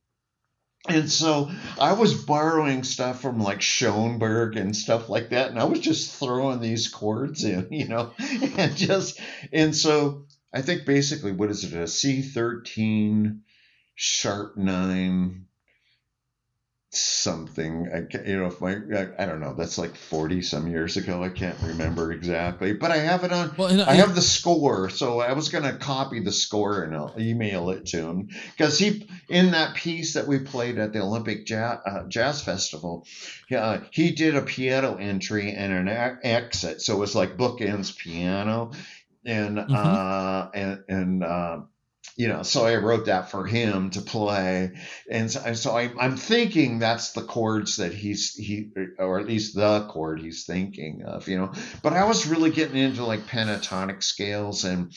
And 0.89 1.11
so 1.11 1.51
I 1.80 1.95
was 1.95 2.12
borrowing 2.12 2.85
stuff 2.85 3.22
from 3.22 3.41
like 3.41 3.62
Schoenberg 3.62 4.57
and 4.57 4.76
stuff 4.76 5.09
like 5.09 5.30
that. 5.30 5.49
And 5.49 5.59
I 5.59 5.64
was 5.64 5.80
just 5.80 6.18
throwing 6.18 6.61
these 6.61 6.89
chords 6.89 7.45
in, 7.45 7.68
you 7.72 7.89
know, 7.89 8.12
and 8.18 8.76
just, 8.76 9.20
and 9.53 9.74
so 9.74 10.26
I 10.53 10.61
think 10.61 10.85
basically, 10.85 11.33
what 11.33 11.51
is 11.51 11.64
it? 11.64 11.72
A 11.72 11.85
C13 11.85 13.41
sharp 13.95 14.59
nine 14.59 15.47
something. 16.95 17.88
I 17.93 17.99
you 18.26 18.36
know, 18.36 18.47
if 18.47 18.61
my, 18.61 18.72
I, 18.95 19.09
I 19.22 19.26
don't 19.26 19.40
know, 19.40 19.55
that's 19.55 19.78
like 19.78 19.97
40 19.97 20.43
some 20.43 20.68
years 20.68 20.97
ago. 20.97 21.22
I 21.22 21.30
can't 21.30 21.57
remember 21.62 22.12
exactly, 22.12 22.72
but 22.74 22.90
I 22.90 22.99
have 22.99 23.24
it 23.24 23.32
on. 23.32 23.55
well, 23.57 23.68
and 23.68 23.80
I 23.82 23.95
have 23.95 24.14
the 24.14 24.20
score, 24.22 24.90
so 24.90 25.20
I 25.20 25.32
was 25.32 25.49
going 25.49 25.64
to 25.64 25.72
copy 25.78 26.20
the 26.20 26.32
score 26.32 26.82
and 26.82 26.95
I'll 26.95 27.14
email 27.18 27.70
it 27.70 27.86
to 27.86 27.99
him 28.07 28.28
because 28.57 28.78
he, 28.78 29.09
in 29.28 29.53
that 29.53 29.74
piece 29.74 30.14
that 30.14 30.26
we 30.26 30.38
played 30.40 30.78
at 30.78 30.93
the 30.93 31.01
Olympic 31.01 31.47
Jazz, 31.47 31.78
uh, 31.86 32.03
Jazz 32.09 32.43
Festival, 32.43 33.07
uh, 33.57 33.78
he 33.90 34.12
did 34.12 34.36
a 34.36 34.43
piano 34.43 34.97
entry 34.97 35.53
and 35.53 35.72
an 35.72 35.88
a- 35.88 36.18
exit, 36.22 36.82
so 36.82 36.97
it 36.97 37.01
was 37.01 37.14
like 37.14 37.36
bookends 37.36 37.97
piano, 37.97 38.72
and 39.24 39.57
Mhm. 39.57 39.74
uh, 39.74 40.51
and 40.55 40.84
and 40.88 41.24
uh, 41.24 41.61
you 42.16 42.28
know, 42.28 42.42
so 42.42 42.66
I 42.66 42.76
wrote 42.76 43.07
that 43.07 43.30
for 43.30 43.46
him 43.46 43.90
to 43.90 44.03
play, 44.03 44.72
and 45.11 45.30
so, 45.30 45.76
I, 45.76 45.90
I'm 45.98 46.16
thinking 46.16 46.78
that's 46.78 47.12
the 47.12 47.22
chords 47.22 47.76
that 47.76 47.94
he's 47.94 48.34
he, 48.34 48.70
or 48.98 49.18
at 49.18 49.26
least 49.26 49.55
the 49.55 49.86
chord 49.88 50.20
he's 50.20 50.44
thinking 50.44 51.03
of, 51.05 51.26
you 51.28 51.38
know. 51.38 51.53
But 51.82 51.94
I 51.94 52.05
was 52.05 52.26
really 52.26 52.50
getting 52.50 52.76
into 52.76 53.05
like 53.05 53.26
pentatonic 53.26 54.03
scales 54.03 54.64
and 54.64 54.92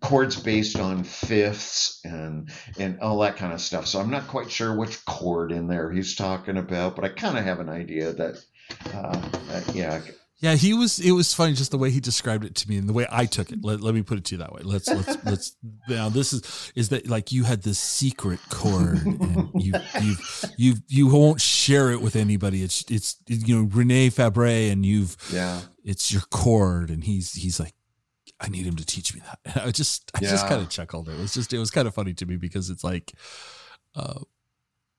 chords 0.00 0.38
based 0.38 0.78
on 0.78 1.04
fifths 1.04 2.00
and 2.04 2.50
and 2.78 3.00
all 3.00 3.20
that 3.20 3.36
kind 3.36 3.52
of 3.52 3.60
stuff. 3.60 3.86
So 3.86 3.98
I'm 3.98 4.10
not 4.10 4.28
quite 4.28 4.50
sure 4.50 4.76
which 4.76 5.04
chord 5.06 5.52
in 5.52 5.66
there 5.66 5.90
he's 5.90 6.14
talking 6.14 6.58
about, 6.58 6.94
but 6.96 7.04
I 7.04 7.08
kind 7.08 7.38
of 7.38 7.44
have 7.44 7.60
an 7.60 7.70
idea 7.70 8.12
that, 8.12 8.44
uh, 8.92 9.18
that 9.48 9.74
yeah, 9.74 10.00
Yeah, 10.40 10.54
he 10.54 10.72
was. 10.72 10.98
It 10.98 11.10
was 11.12 11.34
funny 11.34 11.52
just 11.52 11.70
the 11.70 11.76
way 11.76 11.90
he 11.90 12.00
described 12.00 12.44
it 12.44 12.54
to 12.56 12.68
me 12.68 12.78
and 12.78 12.88
the 12.88 12.94
way 12.94 13.06
I 13.10 13.26
took 13.26 13.52
it. 13.52 13.62
Let, 13.62 13.82
let 13.82 13.94
me 13.94 14.02
put 14.02 14.16
it 14.16 14.24
to 14.26 14.34
you 14.34 14.38
that 14.38 14.52
way. 14.52 14.62
Let's 14.64 14.88
let's 14.88 15.24
let's. 15.24 15.56
Now 15.86 16.08
this 16.08 16.32
is 16.32 16.72
is 16.74 16.88
that 16.88 17.06
like 17.08 17.30
you 17.30 17.44
had 17.44 17.62
this 17.62 17.78
secret 17.78 18.40
chord 18.48 19.04
and 19.04 19.50
you 19.54 19.74
you 20.00 20.14
you 20.56 20.74
you 20.88 21.06
won't 21.08 21.42
share 21.42 21.90
it 21.90 22.00
with 22.00 22.16
anybody. 22.16 22.62
It's 22.62 22.84
it's 22.90 23.16
you 23.26 23.56
know 23.56 23.68
Rene 23.70 24.08
Fabre 24.08 24.70
and 24.70 24.84
you've 24.86 25.16
yeah. 25.30 25.60
it's 25.84 26.10
your 26.10 26.22
chord 26.30 26.88
and 26.88 27.04
he's 27.04 27.34
he's 27.34 27.60
like 27.60 27.74
I 28.40 28.48
need 28.48 28.64
him 28.66 28.76
to 28.76 28.86
teach 28.86 29.14
me 29.14 29.20
that. 29.20 29.40
And 29.44 29.60
I 29.68 29.70
just 29.72 30.10
I 30.14 30.20
just 30.20 30.48
kind 30.48 30.62
of 30.62 30.70
chuckled. 30.70 31.10
It 31.10 31.18
was 31.18 31.34
just 31.34 31.52
it 31.52 31.58
was 31.58 31.70
kind 31.70 31.86
of 31.86 31.94
funny 31.94 32.14
to 32.14 32.24
me 32.24 32.36
because 32.36 32.70
it's 32.70 32.82
like 32.82 33.12
uh 33.94 34.20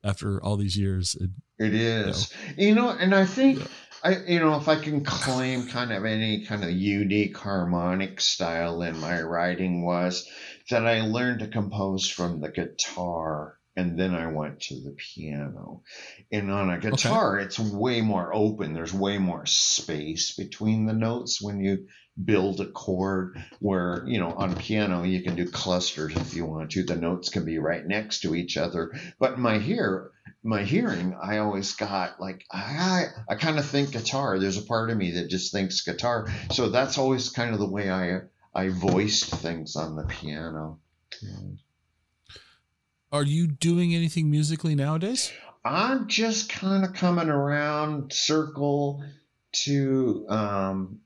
after 0.03 0.43
all 0.43 0.57
these 0.57 0.77
years 0.77 1.15
it, 1.19 1.31
It 1.57 1.73
is. 1.73 2.31
You 2.57 2.75
know, 2.75 2.89
and 2.89 3.15
I 3.15 3.25
think 3.25 3.59
Yeah. 3.59 3.65
I 4.03 4.17
you 4.27 4.39
know, 4.39 4.55
if 4.55 4.67
I 4.67 4.77
can 4.77 5.03
claim 5.03 5.67
kind 5.67 5.91
of 5.91 6.05
any 6.05 6.45
kind 6.45 6.63
of 6.63 6.71
unique 6.71 7.37
harmonic 7.37 8.19
style 8.19 8.81
in 8.81 8.99
my 8.99 9.21
writing 9.21 9.83
was 9.83 10.27
that 10.69 10.87
I 10.87 11.01
learned 11.01 11.39
to 11.39 11.47
compose 11.47 12.07
from 12.07 12.41
the 12.41 12.49
guitar 12.49 13.57
and 13.75 13.97
then 13.97 14.13
I 14.13 14.27
went 14.27 14.59
to 14.61 14.75
the 14.75 14.95
piano. 14.97 15.83
And 16.31 16.51
on 16.51 16.69
a 16.69 16.79
guitar 16.79 17.39
it's 17.39 17.59
way 17.59 18.01
more 18.01 18.33
open. 18.33 18.73
There's 18.73 18.93
way 18.93 19.17
more 19.17 19.45
space 19.45 20.35
between 20.35 20.85
the 20.85 20.93
notes 20.93 21.41
when 21.41 21.61
you 21.61 21.87
build 22.23 22.59
a 22.59 22.69
chord 22.71 23.37
where, 23.59 24.03
you 24.07 24.19
know, 24.19 24.31
on 24.31 24.55
piano 24.55 25.03
you 25.03 25.21
can 25.21 25.35
do 25.35 25.49
clusters 25.49 26.15
if 26.15 26.33
you 26.33 26.45
want 26.45 26.71
to. 26.71 26.83
The 26.83 26.95
notes 26.95 27.29
can 27.29 27.45
be 27.45 27.59
right 27.59 27.85
next 27.85 28.21
to 28.21 28.35
each 28.35 28.57
other. 28.57 28.91
But 29.19 29.39
my 29.39 29.59
ear 29.59 30.11
my 30.43 30.63
hearing, 30.63 31.15
I 31.21 31.37
always 31.37 31.73
got 31.73 32.19
like 32.19 32.45
I 32.51 33.05
I 33.29 33.35
kind 33.35 33.59
of 33.59 33.65
think 33.65 33.91
guitar. 33.91 34.39
There's 34.39 34.57
a 34.57 34.63
part 34.63 34.89
of 34.89 34.97
me 34.97 35.11
that 35.11 35.29
just 35.29 35.51
thinks 35.51 35.81
guitar. 35.81 36.27
So 36.51 36.69
that's 36.69 36.97
always 36.97 37.29
kind 37.29 37.53
of 37.53 37.59
the 37.59 37.69
way 37.69 37.89
I 37.89 38.21
I 38.53 38.69
voiced 38.69 39.33
things 39.35 39.75
on 39.75 39.95
the 39.95 40.03
piano. 40.03 40.79
are 43.11 43.23
you 43.23 43.47
doing 43.47 43.93
anything 43.93 44.31
musically 44.31 44.73
nowadays? 44.73 45.31
I'm 45.63 46.07
just 46.07 46.49
kind 46.49 46.85
of 46.85 46.93
coming 46.93 47.29
around 47.29 48.13
circle 48.13 49.03
to 49.51 50.25
um, 50.29 51.01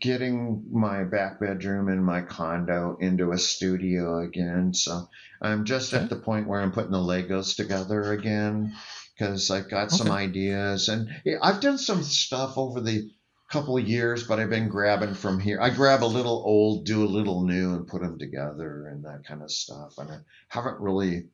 getting 0.00 0.66
my 0.70 1.04
back 1.04 1.40
bedroom 1.40 1.88
in 1.88 2.02
my 2.02 2.22
condo 2.22 2.96
into 3.00 3.32
a 3.32 3.38
studio 3.38 4.18
again. 4.20 4.74
So 4.74 5.08
I'm 5.40 5.64
just 5.64 5.92
Okay. 5.92 6.02
at 6.02 6.10
the 6.10 6.16
point 6.16 6.48
where 6.48 6.60
I'm 6.60 6.72
putting 6.72 6.92
the 6.92 6.98
Legos 6.98 7.56
together 7.56 8.12
again 8.12 8.74
because 9.16 9.50
I've 9.50 9.70
got 9.70 9.90
some 9.90 10.10
ideas 10.10 10.88
and 10.88 11.08
yeah, 11.24 11.36
I've 11.42 11.60
done 11.60 11.78
some 11.78 12.02
stuff 12.02 12.58
over 12.58 12.80
the 12.80 13.10
couple 13.50 13.76
of 13.76 13.86
years, 13.86 14.26
but 14.26 14.40
I've 14.40 14.50
been 14.50 14.68
grabbing 14.68 15.14
from 15.14 15.38
here. 15.38 15.60
I 15.60 15.70
grab 15.70 16.02
a 16.02 16.06
little 16.06 16.42
old, 16.44 16.86
do 16.86 17.04
a 17.04 17.06
little 17.06 17.44
new, 17.44 17.74
and 17.74 17.86
put 17.86 18.00
them 18.02 18.18
together 18.18 18.86
and 18.88 19.04
that 19.04 19.24
kind 19.28 19.42
of 19.42 19.50
stuff. 19.50 19.98
And 19.98 20.10
I 20.10 20.18
haven't 20.48 20.80
really 20.80 21.28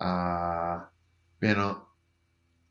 uh, 0.00 0.80
been 1.40 1.58
on. 1.58 1.82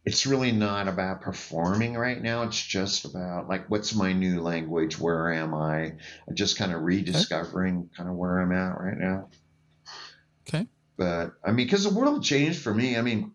It's 0.08 0.26
really 0.26 0.53
not 0.53 0.88
about 0.88 1.20
performing 1.20 1.95
right 1.95 2.22
now. 2.22 2.43
It's 2.43 2.66
just 2.66 3.03
about 3.03 3.49
like, 3.49 3.70
what's 3.70 3.93
my 3.93 4.14
new 4.14 4.39
language? 4.41 4.97
Where 4.97 5.34
am 5.34 5.53
I? 5.53 5.95
I'm 6.30 6.36
just 6.36 6.58
kind 6.58 6.72
of 6.72 6.82
rediscovering 6.82 7.89
kind 7.97 8.10
of 8.10 8.16
where 8.16 8.39
I'm 8.39 8.53
at 8.53 8.80
right 8.80 8.97
now. 8.97 9.28
Okay. 10.47 10.66
But 10.95 11.34
I 11.43 11.51
mean, 11.51 11.66
because 11.66 11.84
the 11.84 11.93
world 11.93 12.24
changed 12.24 12.62
for 12.62 12.74
me. 12.74 12.95
I 12.95 13.01
mean, 13.01 13.34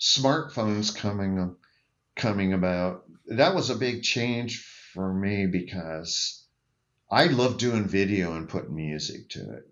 smartphones 0.00 0.96
coming 0.96 1.56
coming 2.14 2.52
about. 2.52 3.02
That 3.26 3.56
was 3.56 3.70
a 3.70 3.74
big 3.74 4.04
change 4.04 4.64
for 4.94 5.12
me 5.12 5.46
because 5.46 6.46
I 7.10 7.24
love 7.24 7.58
doing 7.58 7.88
video 7.88 8.36
and 8.36 8.48
putting 8.48 8.76
music 8.76 9.30
to 9.30 9.40
it. 9.40 9.64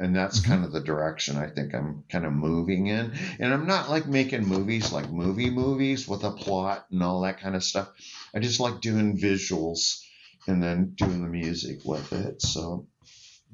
And 0.00 0.14
that's 0.14 0.40
Mhm. 0.40 0.44
kind 0.44 0.64
of 0.64 0.72
the 0.72 0.80
direction 0.80 1.36
I 1.36 1.48
think 1.50 1.74
I'm 1.74 2.04
kind 2.08 2.24
of 2.24 2.32
moving 2.32 2.86
in. 2.86 3.12
And 3.40 3.52
I'm 3.52 3.66
not 3.66 3.90
like 3.90 4.06
making 4.06 4.46
movies 4.46 4.92
like 4.92 5.10
movie 5.10 5.50
movies 5.50 6.06
with 6.06 6.22
a 6.24 6.30
plot 6.30 6.86
and 6.92 7.02
all 7.02 7.22
that 7.22 7.40
kind 7.40 7.56
of 7.56 7.64
stuff. 7.64 7.88
I 8.34 8.38
just 8.38 8.60
like 8.60 8.80
doing 8.80 9.18
visuals 9.18 10.00
and 10.46 10.62
then 10.62 10.92
doing 10.94 11.22
the 11.22 11.28
music 11.28 11.80
with 11.84 12.12
it. 12.12 12.40
So 12.42 12.86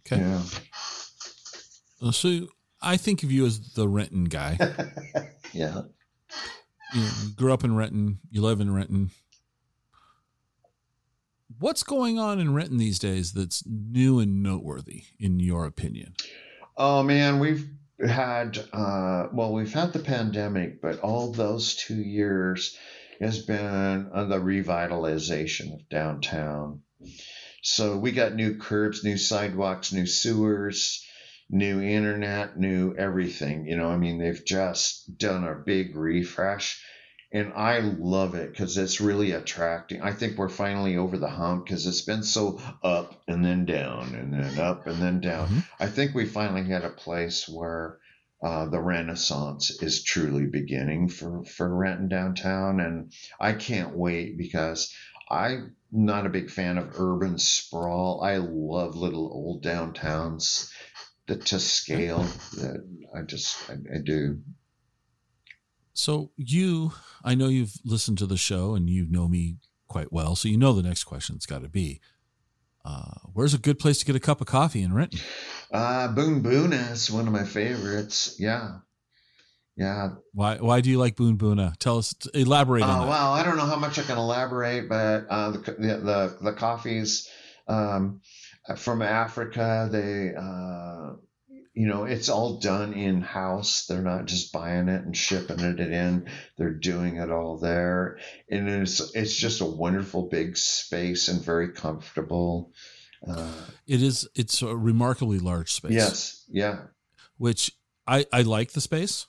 Okay. 0.06 0.20
yeah. 0.20 0.42
So 2.10 2.48
I 2.82 2.96
think 2.98 3.22
of 3.22 3.32
you 3.32 3.46
as 3.46 3.72
the 3.72 3.88
Renton 3.88 4.24
guy. 4.24 4.58
yeah. 5.54 5.82
you, 6.92 7.00
know, 7.00 7.10
you 7.24 7.30
grew 7.36 7.52
up 7.54 7.64
in 7.64 7.74
Renton, 7.74 8.18
you 8.30 8.42
live 8.42 8.60
in 8.60 8.72
Renton. 8.74 9.10
What's 11.58 11.82
going 11.82 12.18
on 12.18 12.40
in 12.40 12.54
Renton 12.54 12.78
these 12.78 12.98
days 12.98 13.32
that's 13.32 13.62
new 13.66 14.18
and 14.18 14.42
noteworthy, 14.42 15.04
in 15.18 15.40
your 15.40 15.66
opinion? 15.66 16.14
Oh 16.76 17.02
man, 17.02 17.38
we've 17.38 17.68
had 18.04 18.58
uh, 18.72 19.28
well, 19.32 19.52
we've 19.52 19.72
had 19.72 19.92
the 19.92 20.00
pandemic, 20.00 20.80
but 20.82 21.00
all 21.00 21.32
those 21.32 21.76
two 21.76 22.00
years 22.00 22.76
has 23.20 23.44
been 23.44 24.10
the 24.12 24.40
revitalization 24.40 25.74
of 25.74 25.88
downtown. 25.88 26.82
So 27.62 27.96
we 27.96 28.12
got 28.12 28.34
new 28.34 28.58
curbs, 28.58 29.04
new 29.04 29.16
sidewalks, 29.16 29.92
new 29.92 30.06
sewers, 30.06 31.06
new 31.48 31.80
internet, 31.80 32.58
new 32.58 32.94
everything. 32.96 33.66
You 33.66 33.76
know, 33.76 33.88
I 33.88 33.96
mean, 33.96 34.18
they've 34.18 34.44
just 34.44 35.16
done 35.16 35.44
a 35.44 35.54
big 35.54 35.96
refresh. 35.96 36.82
And 37.34 37.52
I 37.52 37.80
love 37.80 38.36
it 38.36 38.52
because 38.52 38.78
it's 38.78 39.00
really 39.00 39.32
attracting. 39.32 40.00
I 40.00 40.12
think 40.12 40.38
we're 40.38 40.48
finally 40.48 40.96
over 40.96 41.18
the 41.18 41.28
hump 41.28 41.64
because 41.64 41.84
it's 41.84 42.02
been 42.02 42.22
so 42.22 42.60
up 42.80 43.20
and 43.26 43.44
then 43.44 43.66
down 43.66 44.14
and 44.14 44.32
then 44.32 44.56
up 44.60 44.86
and 44.86 45.02
then 45.02 45.20
down. 45.20 45.48
Mhm. 45.48 45.64
I 45.80 45.88
think 45.88 46.14
we 46.14 46.26
finally 46.26 46.64
had 46.64 46.84
a 46.84 46.90
place 46.90 47.48
where 47.48 47.98
uh, 48.40 48.66
the 48.66 48.80
Renaissance 48.80 49.82
is 49.82 50.04
truly 50.04 50.46
beginning 50.46 51.08
for 51.08 51.44
for 51.44 51.74
Renton 51.74 52.08
downtown, 52.08 52.78
and 52.78 53.12
I 53.40 53.52
can't 53.54 53.96
wait 53.96 54.38
because 54.38 54.94
I'm 55.28 55.74
not 55.90 56.26
a 56.26 56.30
big 56.30 56.50
fan 56.50 56.78
of 56.78 57.00
urban 57.00 57.38
sprawl. 57.38 58.22
I 58.22 58.36
love 58.36 58.94
little 58.94 59.28
old 59.32 59.64
downtowns 59.64 60.70
that 61.26 61.46
to 61.46 61.58
scale. 61.58 62.22
That 62.58 62.86
I 63.16 63.22
just 63.22 63.56
I, 63.68 63.74
I 63.96 63.98
do. 64.04 64.40
So 65.94 66.32
you, 66.36 66.92
I 67.24 67.34
know 67.34 67.46
you've 67.48 67.74
listened 67.84 68.18
to 68.18 68.26
the 68.26 68.36
show 68.36 68.74
and 68.74 68.90
you 68.90 69.06
know 69.08 69.28
me 69.28 69.56
quite 69.88 70.12
well, 70.12 70.34
so 70.36 70.48
you 70.48 70.56
know 70.56 70.72
the 70.72 70.82
next 70.82 71.04
question's 71.04 71.46
got 71.46 71.62
to 71.62 71.68
be, 71.68 72.00
uh, 72.84 73.14
where's 73.32 73.54
a 73.54 73.58
good 73.58 73.78
place 73.78 73.98
to 74.00 74.04
get 74.04 74.16
a 74.16 74.20
cup 74.20 74.40
of 74.40 74.46
coffee 74.48 74.82
in 74.82 74.92
Renton? 74.92 75.20
Uh, 75.72 76.08
Boon 76.08 76.42
Boona 76.42 76.92
is 76.92 77.10
one 77.10 77.26
of 77.26 77.32
my 77.32 77.44
favorites. 77.44 78.36
Yeah, 78.38 78.78
yeah. 79.76 80.10
Why 80.32 80.56
why 80.58 80.80
do 80.80 80.90
you 80.90 80.98
like 80.98 81.16
Boon 81.16 81.38
Boona? 81.38 81.76
Tell 81.78 81.98
us, 81.98 82.12
elaborate 82.34 82.82
Uh, 82.82 82.86
on 82.88 83.00
that. 83.02 83.08
well, 83.08 83.32
I 83.32 83.42
don't 83.44 83.56
know 83.56 83.64
how 83.66 83.76
much 83.76 83.98
I 83.98 84.02
can 84.02 84.18
elaborate, 84.18 84.88
but 84.88 85.26
uh, 85.30 85.50
the, 85.52 85.58
the 85.58 85.96
the 85.98 86.36
the 86.42 86.52
coffees 86.52 87.28
um, 87.68 88.20
from 88.76 89.00
Africa, 89.00 89.88
they 89.90 90.34
uh, 90.36 91.14
you 91.74 91.86
know 91.88 92.04
it's 92.04 92.28
all 92.28 92.58
done 92.58 92.92
in 92.94 93.20
house. 93.20 93.86
They're 93.86 94.00
not 94.00 94.26
just 94.26 94.52
buying 94.52 94.88
it 94.88 95.04
and 95.04 95.16
shipping 95.16 95.60
it 95.60 95.80
in. 95.80 96.28
They're 96.56 96.72
doing 96.72 97.16
it 97.16 97.30
all 97.30 97.58
there, 97.58 98.18
and 98.48 98.68
it's 98.68 99.14
it's 99.14 99.34
just 99.34 99.60
a 99.60 99.66
wonderful 99.66 100.28
big 100.28 100.56
space 100.56 101.28
and 101.28 101.44
very 101.44 101.72
comfortable. 101.72 102.72
Uh, 103.26 103.50
It 103.86 104.02
is 104.02 104.28
it's 104.34 104.62
a 104.62 104.76
remarkably 104.76 105.38
large 105.38 105.72
space. 105.72 105.92
yes, 105.92 106.44
yeah, 106.48 106.82
which 107.38 107.72
I, 108.06 108.26
I 108.32 108.42
like 108.42 108.72
the 108.72 108.80
space. 108.80 109.26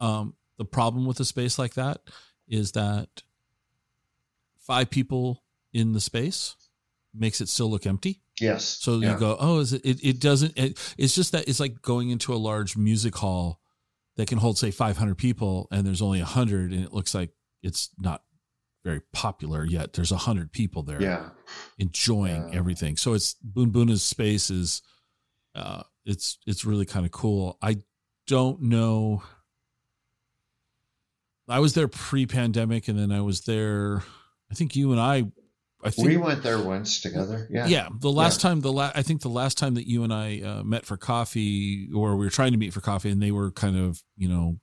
Um, 0.00 0.34
the 0.58 0.64
problem 0.64 1.06
with 1.06 1.20
a 1.20 1.24
space 1.24 1.58
like 1.58 1.74
that 1.74 2.00
is 2.48 2.72
that 2.72 3.22
five 4.58 4.90
people 4.90 5.42
in 5.72 5.92
the 5.92 6.00
space 6.00 6.56
makes 7.14 7.40
it 7.40 7.48
still 7.48 7.70
look 7.70 7.86
empty. 7.86 8.20
Yes. 8.40 8.78
So 8.80 8.98
yeah. 8.98 9.12
you 9.14 9.18
go, 9.18 9.36
oh, 9.38 9.58
is 9.60 9.72
it? 9.72 9.84
It, 9.84 10.04
it 10.04 10.20
doesn't. 10.20 10.56
It, 10.58 10.94
it's 10.98 11.14
just 11.14 11.32
that 11.32 11.48
it's 11.48 11.60
like 11.60 11.82
going 11.82 12.10
into 12.10 12.34
a 12.34 12.36
large 12.36 12.76
music 12.76 13.16
hall 13.16 13.60
that 14.16 14.28
can 14.28 14.38
hold 14.38 14.58
say 14.58 14.70
500 14.70 15.16
people, 15.16 15.68
and 15.70 15.86
there's 15.86 16.02
only 16.02 16.20
100, 16.20 16.72
and 16.72 16.84
it 16.84 16.92
looks 16.92 17.14
like 17.14 17.30
it's 17.62 17.90
not 17.98 18.22
very 18.84 19.00
popular 19.12 19.64
yet. 19.64 19.92
There's 19.92 20.12
100 20.12 20.52
people 20.52 20.84
there 20.84 21.02
Yeah, 21.02 21.30
enjoying 21.78 22.52
Yeah. 22.52 22.58
everything. 22.58 22.96
So 22.96 23.14
it's 23.14 23.34
Boon 23.42 23.72
Boona's 23.72 24.02
space 24.02 24.48
is 24.48 24.80
uh 25.56 25.82
it's 26.04 26.38
it's 26.46 26.64
really 26.64 26.86
kind 26.86 27.04
of 27.04 27.10
cool. 27.10 27.58
I 27.60 27.78
don't 28.28 28.62
know 28.62 29.22
I 31.48 31.60
was 31.60 31.74
there 31.74 31.88
pre-pandemic 31.88 32.88
and 32.88 32.98
then 32.98 33.12
I 33.12 33.20
was 33.20 33.42
there 33.42 34.02
I 34.50 34.54
think 34.54 34.76
you 34.76 34.92
and 34.92 35.00
I 35.00 35.24
I 35.82 35.90
think 35.90 36.08
we 36.08 36.16
went 36.16 36.42
there 36.42 36.62
once 36.62 37.00
together. 37.00 37.46
Yeah, 37.50 37.66
yeah, 37.66 37.88
the 38.00 38.10
last 38.10 38.40
time 38.40 38.60
the 38.60 38.72
la- 38.72 38.92
I 38.94 39.02
think 39.02 39.20
the 39.20 39.28
last 39.28 39.58
time 39.58 39.74
that 39.74 39.86
you 39.86 40.04
and 40.04 40.12
I 40.12 40.40
uh, 40.40 40.62
met 40.62 40.86
for 40.86 40.96
coffee 40.96 41.88
or 41.94 42.16
we 42.16 42.26
were 42.26 42.30
trying 42.30 42.52
to 42.52 42.58
meet 42.58 42.72
for 42.72 42.80
coffee 42.80 43.10
and 43.10 43.22
they 43.22 43.30
were 43.30 43.50
kind 43.50 43.76
of, 43.76 44.02
you 44.16 44.28
know, 44.28 44.56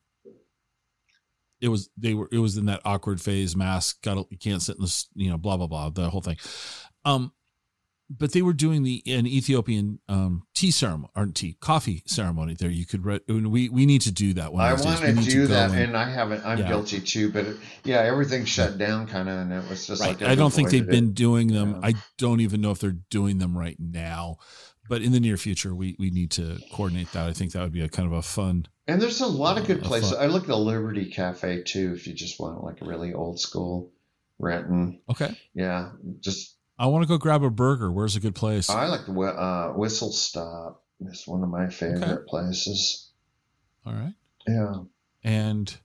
it 1.63 1.69
was 1.69 1.89
they 1.97 2.13
were 2.13 2.27
it 2.31 2.39
was 2.39 2.57
in 2.57 2.65
that 2.65 2.81
awkward 2.83 3.21
phase 3.21 3.55
mask 3.55 4.01
got 4.03 4.17
you 4.29 4.37
can't 4.37 4.61
sit 4.61 4.75
in 4.75 4.81
this 4.81 5.07
you 5.15 5.29
know 5.29 5.37
blah 5.37 5.55
blah 5.55 5.67
blah 5.67 5.89
the 5.89 6.09
whole 6.09 6.21
thing 6.21 6.35
um 7.05 7.31
but 8.17 8.31
they 8.33 8.41
were 8.41 8.53
doing 8.53 8.83
the 8.83 9.01
an 9.07 9.25
ethiopian 9.25 9.99
um 10.07 10.43
tea 10.53 10.71
ceremony 10.71 11.09
or 11.15 11.25
tea 11.27 11.57
coffee 11.59 12.03
ceremony 12.05 12.53
there 12.59 12.69
you 12.69 12.85
could 12.85 13.03
re- 13.05 13.19
we 13.27 13.69
we 13.69 13.85
need 13.85 14.01
to 14.01 14.11
do 14.11 14.33
that 14.33 14.53
one 14.53 14.63
I 14.63 14.71
of 14.71 14.77
these 14.77 14.85
days. 14.99 15.15
want 15.15 15.25
to 15.25 15.31
do 15.31 15.47
that, 15.47 15.71
and- 15.71 15.79
and 15.79 15.97
I 15.97 16.09
haven't. 16.09 16.45
I'm 16.45 16.59
Yeah. 16.59 16.67
guilty 16.67 16.99
too, 17.01 17.31
but 17.31 17.45
yeah, 17.83 17.97
everything 18.01 18.45
shut 18.45 18.77
down, 18.77 19.07
kind 19.07 19.27
of, 19.29 19.37
and 19.39 19.51
it 19.51 19.69
was 19.69 19.87
just 19.87 20.01
Right. 20.01 20.19
like 20.19 20.29
I 20.29 20.35
don't 20.35 20.53
think 20.53 20.69
they've 20.69 20.81
avoided 20.81 21.05
been 21.05 21.13
doing 21.13 21.47
them. 21.47 21.71
Yeah. 21.81 21.87
I 21.89 21.93
don't 22.17 22.39
even 22.41 22.61
know 22.61 22.71
if 22.71 22.79
they're 22.79 22.97
doing 23.09 23.37
them 23.39 23.57
right 23.57 23.77
now. 23.79 24.37
But 24.89 25.01
in 25.01 25.13
the 25.13 25.19
near 25.21 25.37
future, 25.37 25.73
we 25.73 25.95
we 25.97 26.09
need 26.09 26.29
to 26.31 26.59
coordinate 26.73 27.11
that. 27.13 27.29
I 27.29 27.33
think 27.33 27.53
that 27.53 27.61
would 27.63 27.71
be 27.71 27.81
a 27.81 27.87
kind 27.89 28.05
of 28.05 28.13
a 28.13 28.21
fun. 28.21 28.67
And 28.85 29.01
there's 29.01 29.21
a 29.21 29.27
lot 29.27 29.57
of 29.57 29.65
good 29.65 29.81
Uh, 29.81 29.87
places. 29.87 30.11
I 30.13 30.25
looked 30.27 30.43
at 30.45 30.49
the 30.49 30.57
Liberty 30.57 31.05
Cafe 31.09 31.63
too, 31.63 31.93
if 31.95 32.05
you 32.05 32.13
just 32.13 32.37
want 32.39 32.63
like 32.65 32.81
a 32.81 32.85
really 32.85 33.13
old 33.13 33.39
school 33.39 33.91
Renton. 34.39 34.99
Okay, 35.09 35.37
Yeah, 35.53 35.91
just 36.19 36.52
I 36.77 36.87
want 36.87 37.03
to 37.03 37.07
go 37.07 37.17
grab 37.17 37.43
a 37.43 37.49
burger. 37.49 37.91
Where's 37.91 38.15
a 38.15 38.19
good 38.19 38.35
place? 38.35 38.69
I 38.69 38.87
like 38.87 39.05
the 39.05 39.13
uh, 39.13 39.73
Whistle 39.75 40.11
Stop. 40.11 40.83
It's 41.01 41.27
one 41.27 41.43
of 41.43 41.49
my 41.49 41.69
favorite 41.69 42.27
places. 42.27 43.11
All 43.85 43.93
right, 43.93 44.13
Yeah. 44.47 44.73
and 45.23 45.75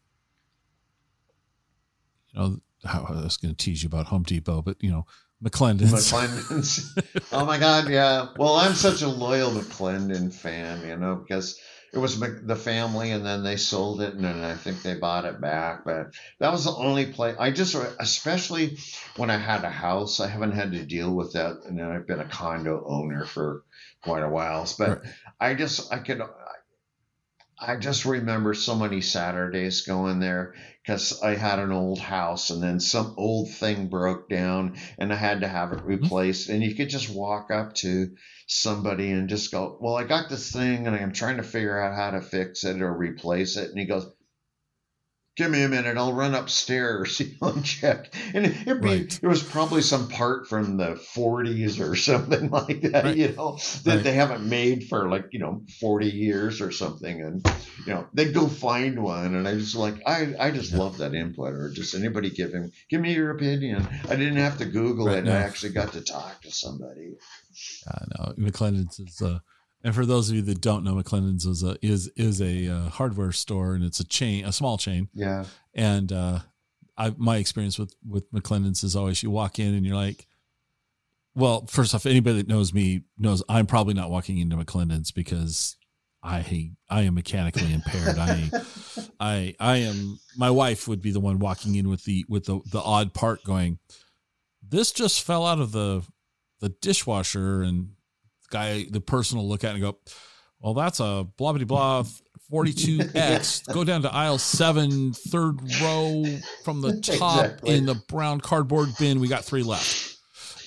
you 2.32 2.40
know, 2.40 2.60
how 2.84 3.04
I 3.08 3.22
was 3.22 3.36
going 3.36 3.54
to 3.54 3.64
tease 3.64 3.82
you 3.82 3.88
about 3.88 4.06
Home 4.06 4.22
Depot, 4.22 4.62
but 4.62 4.76
you 4.80 4.90
know, 4.90 5.06
McLendon's. 5.42 5.92
McLendon's. 5.92 6.94
oh 7.32 7.44
my 7.44 7.58
God, 7.58 7.88
yeah. 7.88 8.28
Well, 8.36 8.54
I'm 8.54 8.74
such 8.74 9.02
a 9.02 9.08
loyal 9.08 9.50
McLendon 9.50 10.32
fan, 10.32 10.86
you 10.86 10.96
know, 10.96 11.16
because 11.16 11.58
it 11.92 11.98
was 11.98 12.20
the 12.20 12.56
family, 12.56 13.12
and 13.12 13.24
then 13.24 13.42
they 13.42 13.56
sold 13.56 14.00
it, 14.02 14.14
and 14.14 14.24
then 14.24 14.44
I 14.44 14.54
think 14.54 14.82
they 14.82 14.94
bought 14.94 15.24
it 15.24 15.40
back. 15.40 15.84
But 15.84 16.14
that 16.38 16.52
was 16.52 16.64
the 16.64 16.74
only 16.74 17.06
place 17.06 17.36
I 17.38 17.50
just, 17.50 17.74
especially 17.98 18.78
when 19.16 19.30
I 19.30 19.38
had 19.38 19.64
a 19.64 19.70
house, 19.70 20.20
I 20.20 20.28
haven't 20.28 20.52
had 20.52 20.72
to 20.72 20.84
deal 20.84 21.14
with 21.14 21.32
that, 21.32 21.60
and 21.66 21.78
then 21.78 21.90
I've 21.90 22.06
been 22.06 22.20
a 22.20 22.28
condo 22.28 22.84
owner 22.86 23.24
for 23.24 23.62
quite 24.02 24.22
a 24.22 24.28
while. 24.28 24.68
But 24.78 25.02
I 25.40 25.54
just, 25.54 25.92
I 25.92 25.98
could. 25.98 26.22
I 27.60 27.74
just 27.74 28.04
remember 28.04 28.54
so 28.54 28.76
many 28.76 29.00
Saturdays 29.00 29.80
going 29.80 30.20
there 30.20 30.54
because 30.88 31.20
I 31.22 31.34
had 31.34 31.58
an 31.58 31.70
old 31.70 31.98
house 31.98 32.48
and 32.48 32.62
then 32.62 32.80
some 32.80 33.12
old 33.18 33.50
thing 33.50 33.88
broke 33.88 34.26
down 34.26 34.78
and 34.96 35.12
I 35.12 35.16
had 35.16 35.42
to 35.42 35.46
have 35.46 35.72
it 35.72 35.80
mm-hmm. 35.80 35.86
replaced. 35.86 36.48
And 36.48 36.62
you 36.62 36.74
could 36.74 36.88
just 36.88 37.10
walk 37.10 37.50
up 37.50 37.74
to 37.76 38.16
somebody 38.46 39.10
and 39.10 39.28
just 39.28 39.52
go, 39.52 39.76
Well, 39.82 39.96
I 39.96 40.04
got 40.04 40.30
this 40.30 40.50
thing 40.50 40.86
and 40.86 40.96
I'm 40.96 41.12
trying 41.12 41.36
to 41.36 41.42
figure 41.42 41.78
out 41.78 41.94
how 41.94 42.12
to 42.12 42.22
fix 42.22 42.64
it 42.64 42.80
or 42.80 42.90
replace 42.90 43.58
it. 43.58 43.68
And 43.68 43.78
he 43.78 43.84
goes, 43.84 44.06
Give 45.38 45.52
me 45.52 45.62
a 45.62 45.68
minute, 45.68 45.96
I'll 45.96 46.12
run 46.14 46.34
upstairs 46.34 47.20
you 47.20 47.30
know, 47.40 47.50
and 47.50 47.64
check. 47.64 48.12
And 48.34 48.44
it'd 48.44 48.82
be, 48.82 48.88
Right. 48.88 49.20
it 49.22 49.26
was 49.26 49.40
probably 49.40 49.82
some 49.82 50.08
part 50.08 50.48
from 50.48 50.76
the 50.76 51.00
40s 51.14 51.78
or 51.80 51.94
something 52.10 52.50
like 52.50 52.80
that, 52.82 53.04
Right. 53.04 53.16
you 53.16 53.32
know, 53.36 53.56
that 53.84 53.94
Right. 53.94 54.02
they 54.02 54.12
haven't 54.14 54.48
made 54.48 54.88
for 54.88 55.08
like, 55.08 55.26
you 55.30 55.38
know, 55.38 55.62
40 55.80 56.08
years 56.10 56.60
or 56.60 56.72
something. 56.72 57.22
And, 57.22 57.46
you 57.86 57.94
know, 57.94 58.08
they 58.12 58.32
go 58.32 58.48
find 58.48 59.00
one. 59.00 59.36
And 59.36 59.46
I 59.46 59.54
just 59.54 59.76
like, 59.76 60.02
I, 60.04 60.34
I 60.40 60.50
just 60.50 60.72
Yeah. 60.72 60.78
love 60.78 60.98
that 60.98 61.14
input 61.14 61.52
or 61.54 61.70
just 61.70 61.94
anybody 61.94 62.30
give 62.30 62.52
him, 62.52 62.72
give 62.90 63.00
me 63.00 63.14
your 63.14 63.30
opinion. 63.30 63.86
I 64.08 64.16
didn't 64.16 64.38
have 64.38 64.58
to 64.58 64.64
Google 64.64 65.08
it. 65.10 65.24
no. 65.24 65.30
I 65.32 65.36
actually 65.36 65.72
got 65.72 65.92
to 65.92 66.00
talk 66.00 66.42
to 66.42 66.50
somebody. 66.50 67.14
I 67.86 68.04
know 68.10 68.34
McLendon's 68.36 68.98
is 68.98 69.22
uh 69.22 69.38
and 69.88 69.94
for 69.94 70.04
those 70.04 70.28
of 70.28 70.36
you 70.36 70.42
that 70.42 70.60
don't 70.60 70.84
know, 70.84 70.92
McLendon's 70.96 71.46
is 71.46 71.62
a 71.62 71.78
is 71.80 72.08
is 72.14 72.42
a 72.42 72.68
uh, 72.68 72.90
hardware 72.90 73.32
store 73.32 73.72
and 73.72 73.82
it's 73.82 74.00
a 74.00 74.04
chain, 74.06 74.44
a 74.44 74.52
small 74.52 74.76
chain. 74.76 75.08
Yeah. 75.14 75.46
And 75.72 76.12
uh, 76.12 76.40
I 76.98 77.14
my 77.16 77.38
experience 77.38 77.78
with 77.78 77.94
with 78.06 78.30
McLendon's 78.30 78.84
is 78.84 78.94
always 78.94 79.22
you 79.22 79.30
walk 79.30 79.58
in 79.58 79.72
and 79.72 79.86
you're 79.86 79.96
like, 79.96 80.26
well, 81.34 81.64
first 81.68 81.94
off, 81.94 82.04
anybody 82.04 82.36
that 82.36 82.48
knows 82.48 82.74
me 82.74 83.04
knows 83.16 83.42
I'm 83.48 83.64
probably 83.64 83.94
not 83.94 84.10
walking 84.10 84.36
into 84.36 84.56
McLendon's 84.56 85.10
because 85.10 85.78
I 86.22 86.72
I 86.90 87.04
am 87.04 87.14
mechanically 87.14 87.72
impaired. 87.72 88.18
I 88.18 88.50
I 89.20 89.54
I 89.58 89.76
am 89.78 90.20
my 90.36 90.50
wife 90.50 90.86
would 90.86 91.00
be 91.00 91.12
the 91.12 91.20
one 91.20 91.38
walking 91.38 91.76
in 91.76 91.88
with 91.88 92.04
the 92.04 92.26
with 92.28 92.44
the 92.44 92.60
the 92.70 92.80
odd 92.82 93.14
part 93.14 93.42
going, 93.42 93.78
this 94.62 94.92
just 94.92 95.22
fell 95.22 95.46
out 95.46 95.60
of 95.60 95.72
the 95.72 96.02
the 96.60 96.68
dishwasher 96.68 97.62
and 97.62 97.92
guy 98.50 98.86
the 98.90 99.00
person 99.00 99.38
will 99.38 99.48
look 99.48 99.64
at 99.64 99.72
and 99.72 99.80
go, 99.80 99.98
Well, 100.60 100.74
that's 100.74 101.00
a 101.00 101.26
blah 101.36 101.52
blah 101.52 101.64
blah 101.64 102.04
42X. 102.52 103.72
Go 103.72 103.84
down 103.84 104.02
to 104.02 104.12
aisle 104.14 104.38
seven, 104.38 105.12
third 105.12 105.60
row 105.82 106.24
from 106.64 106.80
the 106.80 106.92
top 107.18 107.44
Exactly. 107.44 107.74
in 107.76 107.86
the 107.86 107.94
brown 108.08 108.40
cardboard 108.40 108.88
bin. 108.98 109.20
We 109.20 109.28
got 109.28 109.44
three 109.44 109.62
left. 109.62 110.16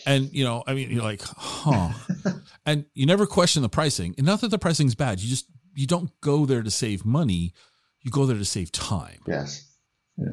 And 0.06 0.32
you 0.34 0.44
know, 0.44 0.64
I 0.66 0.74
mean, 0.74 0.90
you're 0.92 1.04
like, 1.04 1.22
huh. 1.24 1.90
and 2.66 2.86
you 2.94 3.06
never 3.06 3.26
question 3.26 3.62
the 3.62 3.70
pricing. 3.70 4.16
And 4.18 4.26
not 4.26 4.42
that 4.42 4.50
the 4.50 4.60
pricing's 4.60 4.96
bad. 4.96 5.20
You 5.22 5.30
just 5.30 5.46
you 5.76 5.88
don't 5.88 6.12
go 6.22 6.46
there 6.46 6.64
to 6.64 6.72
save 6.72 7.06
money. 7.06 7.54
You 8.02 8.12
go 8.12 8.26
there 8.26 8.38
to 8.38 8.46
save 8.46 8.72
time 8.72 9.20
Yes. 9.28 9.68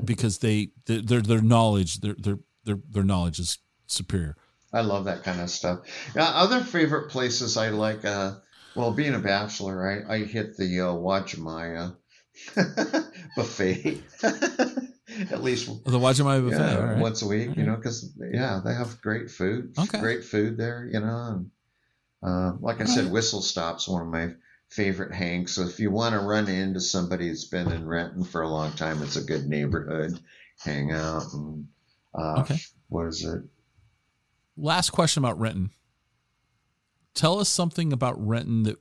because 0.04 0.38
they 0.38 0.70
their 0.86 1.00
their, 1.02 1.20
their 1.20 1.42
knowledge 1.42 2.00
their, 2.00 2.14
their 2.18 2.38
their 2.64 2.78
their 2.90 3.02
knowledge 3.04 3.38
is 3.38 3.58
superior. 3.86 4.36
I 4.72 4.82
love 4.82 5.06
that 5.06 5.24
kind 5.24 5.40
of 5.40 5.48
stuff. 5.50 5.80
Yeah, 6.14 6.24
other 6.28 6.60
favorite 6.60 7.10
places 7.10 7.56
I 7.56 7.70
like. 7.70 8.04
Uh, 8.04 8.34
well, 8.74 8.92
being 8.92 9.14
a 9.14 9.18
bachelor, 9.18 10.04
I, 10.08 10.14
I 10.14 10.18
hit 10.24 10.56
the 10.56 10.80
uh, 10.80 10.92
Wajimaya 10.92 11.96
buffet 13.36 14.02
at 15.30 15.42
least 15.42 15.66
The 15.84 15.98
Wajimai 15.98 16.42
buffet. 16.44 16.56
yeah, 16.58 16.74
right. 16.78 16.98
once 17.00 17.22
a 17.22 17.26
week. 17.26 17.56
You 17.56 17.64
know, 17.64 17.76
because 17.76 18.12
yeah, 18.32 18.60
they 18.64 18.74
have 18.74 19.00
great 19.00 19.30
food. 19.30 19.74
Okay. 19.78 20.00
Great 20.00 20.24
food 20.24 20.56
there. 20.56 20.88
You 20.92 21.00
know, 21.00 21.26
and 21.34 21.50
uh, 22.22 22.56
like 22.60 22.80
I 22.80 22.84
said, 22.84 23.10
Whistle 23.10 23.40
Stop's 23.42 23.88
one 23.88 24.02
of 24.02 24.08
my 24.08 24.34
favorite 24.70 25.14
hangs. 25.14 25.52
So 25.52 25.62
if 25.62 25.80
you 25.80 25.90
want 25.90 26.12
to 26.14 26.20
run 26.20 26.48
into 26.48 26.80
somebody 26.80 27.28
that's 27.28 27.46
been 27.46 27.70
in 27.72 27.86
Renton 27.86 28.24
for 28.24 28.42
a 28.42 28.48
long 28.48 28.72
time, 28.72 29.02
it's 29.02 29.16
a 29.16 29.22
good 29.24 29.46
neighborhood. 29.48 30.18
Hang 30.60 30.92
out 30.92 31.24
and 31.32 31.68
uh, 32.14 32.40
Okay. 32.40 32.58
what 32.88 33.06
is 33.06 33.24
it? 33.24 33.42
Last 34.60 34.90
question 34.90 35.24
about 35.24 35.38
Renton. 35.38 35.70
Tell 37.14 37.38
us 37.38 37.48
something 37.48 37.92
about 37.92 38.14
Renton 38.24 38.64
that 38.64 38.76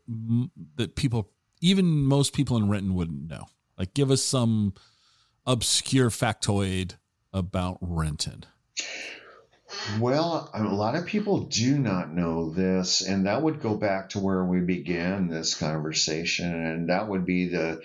that 0.75 0.95
people, 0.95 1.29
even 1.61 1.85
most 1.85 2.33
people 2.33 2.57
in 2.57 2.69
Renton, 2.69 2.95
wouldn't 2.95 3.29
know. 3.29 3.45
Like, 3.77 3.93
give 3.93 4.09
us 4.11 4.23
some 4.23 4.73
obscure 5.45 6.09
factoid 6.09 6.95
about 7.31 7.77
Renton. 7.81 8.45
Well, 9.99 10.49
a 10.53 10.63
lot 10.63 10.95
of 10.95 11.05
people 11.05 11.41
do 11.41 11.77
not 11.77 12.13
know 12.13 12.51
this, 12.51 13.01
and 13.01 13.25
that 13.25 13.41
would 13.41 13.61
go 13.61 13.75
back 13.75 14.09
to 14.09 14.19
where 14.19 14.43
we 14.43 14.61
began 14.61 15.27
this 15.27 15.55
conversation, 15.55 16.53
and 16.53 16.89
that 16.89 17.07
would 17.07 17.25
be 17.25 17.49
the 17.49 17.81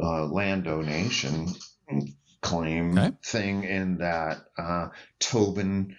uh, 0.00 0.26
land 0.26 0.64
donation 0.64 1.48
claim 2.42 2.98
Okay. 2.98 3.16
thing, 3.24 3.64
in 3.64 3.98
that 3.98 4.44
uh, 4.58 4.88
Tobin 5.18 5.96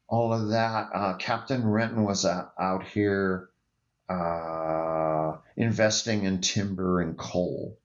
all 0.08 0.34
of 0.34 0.50
that. 0.50 0.89
Uh, 0.93 1.14
Captain 1.16 1.66
Renton 1.66 2.04
was 2.04 2.26
uh, 2.26 2.45
out 2.60 2.86
here 2.86 3.50
uh, 4.10 5.38
investing 5.56 6.26
in 6.26 6.41
timber 6.41 7.02
and 7.02 7.18
coal. 7.18 7.78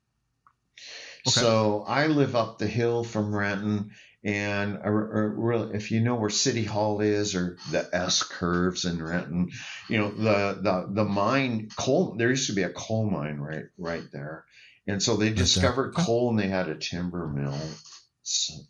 Okay. 1.27 1.41
So 1.41 1.85
I 1.87 2.07
live 2.07 2.35
up 2.35 2.59
the 2.59 2.67
hill 2.67 3.05
from 3.05 3.35
Renton, 3.35 3.93
and 4.25 4.79
really, 4.85 5.75
if 5.77 5.91
you 5.91 6.01
know 6.01 6.15
where 6.15 6.31
City 6.31 6.65
Hall 6.65 7.01
is 7.03 7.35
or 7.35 7.59
the 7.71 7.87
S 7.93 8.23
curves 8.23 8.87
in 8.87 9.03
Renton, 9.03 9.51
you 9.89 9.99
know 9.99 10.11
the 10.11 10.59
the 10.63 10.89
the 10.91 11.05
mine 11.05 11.69
coal. 11.77 12.15
There 12.17 12.31
used 12.31 12.47
to 12.49 12.55
be 12.55 12.63
a 12.63 12.71
coal 12.71 13.09
mine 13.11 13.37
right 13.37 13.67
right 13.77 14.05
there, 14.13 14.47
and 14.87 15.03
so 15.03 15.17
they 15.17 15.31
discovered 15.31 15.91
Okay. 15.95 16.03
coal 16.05 16.31
and 16.31 16.39
they 16.39 16.49
had 16.49 16.69
a 16.71 16.75
timber 16.75 17.29
mill, 17.29 17.59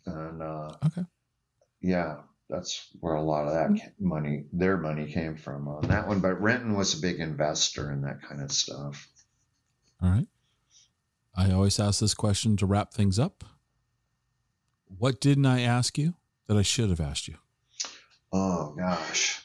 and 0.05 0.41
uh, 0.41 0.71
Okay. 0.87 1.03
yeah, 1.81 2.17
that's 2.49 2.89
where 2.99 3.15
a 3.15 3.23
lot 3.23 3.47
of 3.47 3.53
that 3.53 3.93
money, 3.97 4.43
their 4.51 4.75
money, 4.77 5.09
came 5.11 5.37
from 5.37 5.69
on 5.69 5.87
that 5.87 6.07
one. 6.07 6.19
But 6.19 6.41
Renton 6.41 6.75
was 6.75 6.97
a 6.97 7.01
big 7.01 7.21
investor 7.21 7.91
in 7.93 8.01
that 8.01 8.21
kind 8.21 8.41
of 8.41 8.51
stuff. 8.51 9.07
All 10.01 10.09
right. 10.09 10.27
I 11.33 11.51
always 11.51 11.79
ask 11.79 11.99
this 12.01 12.13
question 12.13 12.57
to 12.57 12.65
wrap 12.65 12.93
things 12.93 13.17
up. 13.19 13.43
What 14.97 15.19
didn't 15.19 15.45
I 15.45 15.61
ask 15.61 15.97
you 15.97 16.15
that 16.47 16.57
I 16.57 16.61
should 16.61 16.89
have 16.89 17.01
asked 17.01 17.27
you? 17.27 17.35
Oh 18.31 18.73
gosh. 18.77 19.41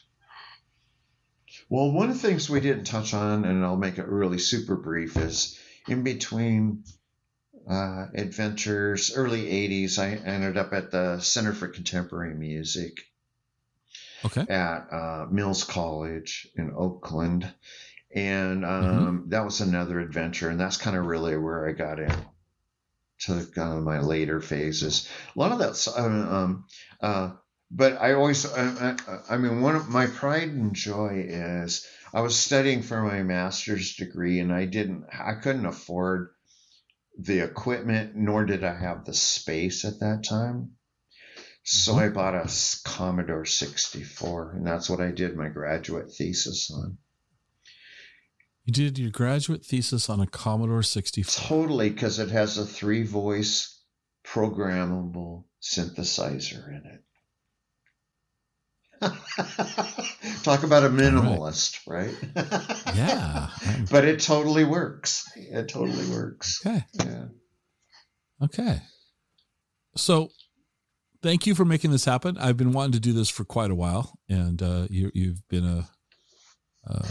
Well, 1.69 1.91
one 1.91 2.09
of 2.09 2.21
the 2.21 2.27
things 2.27 2.49
we 2.49 2.59
didn't 2.59 2.83
touch 2.83 3.13
on, 3.13 3.45
and 3.45 3.63
I'll 3.63 3.77
make 3.77 3.97
it 3.97 4.07
really 4.07 4.39
super 4.39 4.75
brief, 4.75 5.15
is 5.15 5.57
in 5.87 6.03
between 6.03 6.83
uh, 7.69 8.07
adventures, 8.13 9.13
early 9.15 9.43
80s, 9.45 9.97
I 9.97 10.15
ended 10.15 10.57
up 10.57 10.73
at 10.73 10.91
the 10.91 11.19
Center 11.21 11.53
for 11.53 11.67
Contemporary 11.69 12.35
Music 12.35 12.97
Okay. 14.25 14.41
at 14.41 14.87
uh, 14.91 15.27
Mills 15.31 15.63
College 15.63 16.47
in 16.55 16.73
Oakland. 16.75 17.49
And 18.13 18.65
um, 18.65 19.25
that 19.29 19.45
was 19.45 19.61
another 19.61 19.99
adventure. 20.01 20.49
And 20.49 20.59
that's 20.59 20.75
kind 20.77 20.97
of 20.97 21.05
really 21.05 21.37
where 21.37 21.69
I 21.69 21.71
got 21.71 21.99
in 21.99 22.13
to 23.21 23.45
kind 23.53 23.77
of 23.77 23.83
my 23.83 23.99
later 23.99 24.41
phases. 24.41 25.07
A 25.35 25.39
lot 25.39 25.51
of 25.51 25.59
that's, 25.59 25.87
um, 25.87 26.29
um, 26.29 26.65
uh, 27.01 27.31
but 27.69 28.01
I 28.01 28.13
always, 28.13 28.45
I, 28.45 28.95
I, 29.07 29.35
I 29.35 29.37
mean, 29.37 29.61
one 29.61 29.75
of 29.75 29.89
my 29.89 30.07
pride 30.07 30.49
and 30.49 30.75
joy 30.75 31.25
is 31.27 31.85
I 32.13 32.21
was 32.21 32.35
studying 32.35 32.81
for 32.81 33.01
my 33.01 33.23
master's 33.23 33.95
degree 33.95 34.39
and 34.39 34.51
I 34.51 34.65
didn't, 34.65 35.05
I 35.11 35.35
couldn't 35.35 35.65
afford 35.65 36.29
the 37.17 37.39
equipment, 37.39 38.15
nor 38.15 38.45
did 38.45 38.63
I 38.63 38.73
have 38.73 39.05
the 39.05 39.13
space 39.13 39.85
at 39.85 39.99
that 39.99 40.23
time. 40.23 40.71
So 41.63 41.95
I 41.95 42.09
bought 42.09 42.33
a 42.33 42.51
Commodore 42.83 43.45
64, 43.45 44.53
and 44.53 44.65
that's 44.65 44.89
what 44.89 44.99
I 44.99 45.11
did 45.11 45.35
my 45.35 45.49
graduate 45.49 46.11
thesis 46.11 46.71
on. 46.71 46.97
You 48.65 48.73
did 48.73 48.99
your 48.99 49.09
graduate 49.11 49.65
thesis 49.65 50.09
on 50.09 50.19
a 50.19 50.27
Commodore 50.27 50.83
64. 50.83 51.47
Totally, 51.47 51.89
because 51.89 52.19
it 52.19 52.29
has 52.29 52.57
a 52.57 52.65
three 52.65 53.03
voice 53.03 53.79
programmable 54.25 55.45
synthesizer 55.61 56.67
in 56.69 56.83
it. 56.85 57.03
Talk 60.43 60.61
about 60.63 60.83
a 60.83 60.89
minimalist, 60.89 61.79
right? 61.87 62.13
Yeah. 62.95 63.49
I'm- 63.65 63.85
but 63.89 64.05
it 64.05 64.19
totally 64.19 64.63
works. 64.63 65.25
It 65.35 65.69
totally 65.69 66.07
works. 66.09 66.63
okay. 66.65 66.83
Yeah. 66.95 67.25
Okay. 68.43 68.81
So 69.95 70.29
thank 71.23 71.47
you 71.47 71.55
for 71.55 71.65
making 71.65 71.91
this 71.91 72.05
happen. 72.05 72.37
I've 72.37 72.57
been 72.57 72.73
wanting 72.73 72.91
to 72.93 72.99
do 72.99 73.13
this 73.13 73.29
for 73.29 73.43
quite 73.43 73.71
a 73.71 73.75
while, 73.75 74.19
and 74.29 74.61
uh, 74.61 74.87
you, 74.89 75.09
you've 75.13 75.47
been 75.47 75.65
a, 75.65 75.89
a, 76.85 77.05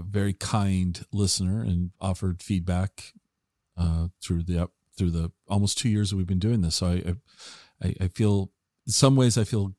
a 0.00 0.02
very 0.02 0.32
kind 0.32 1.04
listener 1.12 1.62
and 1.62 1.90
offered 2.00 2.42
feedback 2.42 3.12
uh, 3.76 4.08
through 4.22 4.42
the 4.42 4.62
up 4.62 4.72
through 4.96 5.10
the 5.10 5.30
almost 5.48 5.78
two 5.78 5.88
years 5.88 6.10
that 6.10 6.16
we've 6.16 6.26
been 6.26 6.38
doing 6.38 6.60
this. 6.60 6.76
So 6.76 6.86
I, 6.86 7.14
I, 7.82 7.94
I 8.02 8.08
feel 8.08 8.50
in 8.86 8.92
some 8.92 9.16
ways 9.16 9.38
I 9.38 9.44
feel 9.44 9.74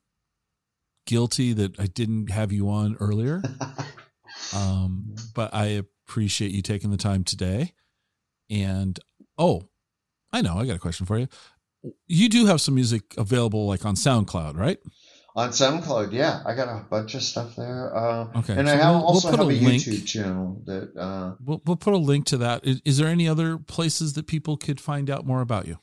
guilty 1.06 1.54
that 1.54 1.80
I 1.80 1.86
didn't 1.86 2.32
have 2.32 2.52
you 2.52 2.70
on 2.70 2.96
earlier, 3.00 3.42
um, 4.56 5.16
but 5.36 5.54
I 5.54 5.84
appreciate 6.08 6.52
you 6.52 6.62
taking 6.62 6.92
the 6.92 6.98
time 6.98 7.24
today. 7.24 7.74
And 8.50 9.00
oh, 9.38 9.70
I 10.34 10.42
know, 10.42 10.58
I 10.58 10.66
got 10.66 10.76
a 10.76 10.80
question 10.80 11.06
for 11.06 11.20
you. 11.20 11.28
You 12.08 12.30
do 12.30 12.46
have 12.46 12.62
some 12.62 12.76
music 12.76 13.16
available 13.18 13.68
like 13.68 13.86
on 13.86 13.96
SoundCloud, 13.96 14.58
right? 14.58 14.78
On 15.34 15.50
SoundCloud, 15.50 16.12
yeah, 16.12 16.42
I 16.46 16.54
got 16.56 16.68
a 16.68 16.84
bunch 16.90 17.16
of 17.16 17.24
stuff 17.24 17.56
there. 17.56 17.96
Uh, 17.96 18.28
Okay. 18.40 18.54
and 18.58 18.68
so 18.68 18.74
I 18.74 18.78
have, 18.78 18.86
we'll- 18.96 19.00
we'll 19.00 19.04
also 19.06 19.30
put 19.30 19.40
have 19.40 19.48
a, 19.48 19.50
link. 19.50 19.82
YouTube 19.84 20.06
channel 20.06 20.62
that 20.66 20.94
uh, 20.98 21.36
We'll, 21.44 21.62
we'll 21.66 21.78
put 21.78 21.94
a 21.94 21.98
link 21.98 22.26
to 22.28 22.38
that. 22.38 22.66
Is, 22.68 22.82
is 22.84 22.98
there 22.98 23.08
any 23.08 23.30
other 23.30 23.58
places 23.58 24.12
that 24.14 24.28
people 24.28 24.58
could 24.58 24.82
find 24.82 25.10
out 25.10 25.26
more 25.26 25.40
about 25.40 25.68
you? 25.68 25.78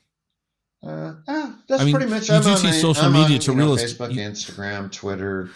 Uh, 0.85 1.15
yeah, 1.27 1.53
that's 1.67 1.81
I 1.81 1.85
mean, 1.85 1.95
pretty 1.95 2.11
much. 2.11 2.29
you 2.29 2.35
I'm 2.35 2.43
do 2.43 2.55
see 2.57 2.71
social 2.73 3.05
I'm 3.05 3.13
media 3.13 3.37
on, 3.37 3.41
to 3.41 3.51
real- 3.53 3.75
Facebook, 3.75 4.13
you- 4.13 4.21
Instagram, 4.21 4.91
Twitter, 4.91 5.49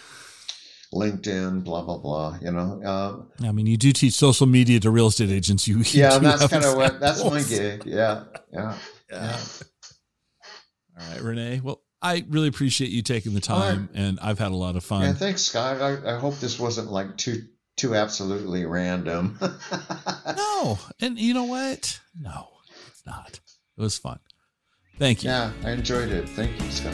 LinkedIn, 0.92 1.64
blah 1.64 1.84
blah 1.84 2.00
blah. 2.00 2.38
You 2.42 2.52
know, 2.52 2.82
uh, 2.84 3.46
I 3.48 3.52
mean, 3.52 3.68
you 3.68 3.78
do 3.78 3.92
teach 3.94 4.16
social 4.16 4.48
media 4.48 4.80
to 4.80 4.90
real 4.90 5.08
estate 5.08 5.30
agents. 5.30 5.68
You, 5.68 5.78
you 5.78 5.84
yeah, 6.02 6.18
that's 6.18 6.48
kind 6.48 6.66
of 6.66 6.76
what 6.78 7.00
that's 7.00 7.24
my 7.24 7.44
gig. 7.44 7.84
Yeah, 7.86 8.24
yeah. 8.52 8.76
Yeah. 9.12 9.38
All 11.00 11.10
right, 11.12 11.22
Renee. 11.22 11.62
Well, 11.64 11.82
I 12.04 12.26
really 12.30 12.50
appreciate 12.50 12.92
you 12.92 13.02
taking 13.02 13.34
the 13.34 13.40
time, 13.40 13.90
and 13.94 14.20
I've 14.22 14.38
had 14.38 14.52
a 14.52 14.56
lot 14.56 14.76
of 14.76 14.84
fun. 14.84 15.04
Yeah, 15.04 15.14
thanks, 15.14 15.42
Scott. 15.42 15.82
I, 15.82 16.16
I 16.16 16.20
hope 16.20 16.38
this 16.40 16.60
wasn't 16.60 16.92
like 16.92 17.16
too 17.16 17.44
too 17.78 17.96
absolutely 17.96 18.66
random. 18.66 19.40
no, 20.38 20.80
and 21.00 21.18
you 21.18 21.34
know 21.34 21.46
what? 21.46 22.00
No, 22.20 22.50
it's 22.88 23.06
not. 23.06 23.40
It 23.78 23.82
was 23.82 23.98
fun. 23.98 24.20
Thank 25.00 25.24
you. 25.24 25.30
yeah, 25.30 25.52
I 25.64 25.72
enjoyed 25.72 26.10
it. 26.10 26.28
Thank 26.30 26.62
you, 26.62 26.70
Scott. 26.70 26.94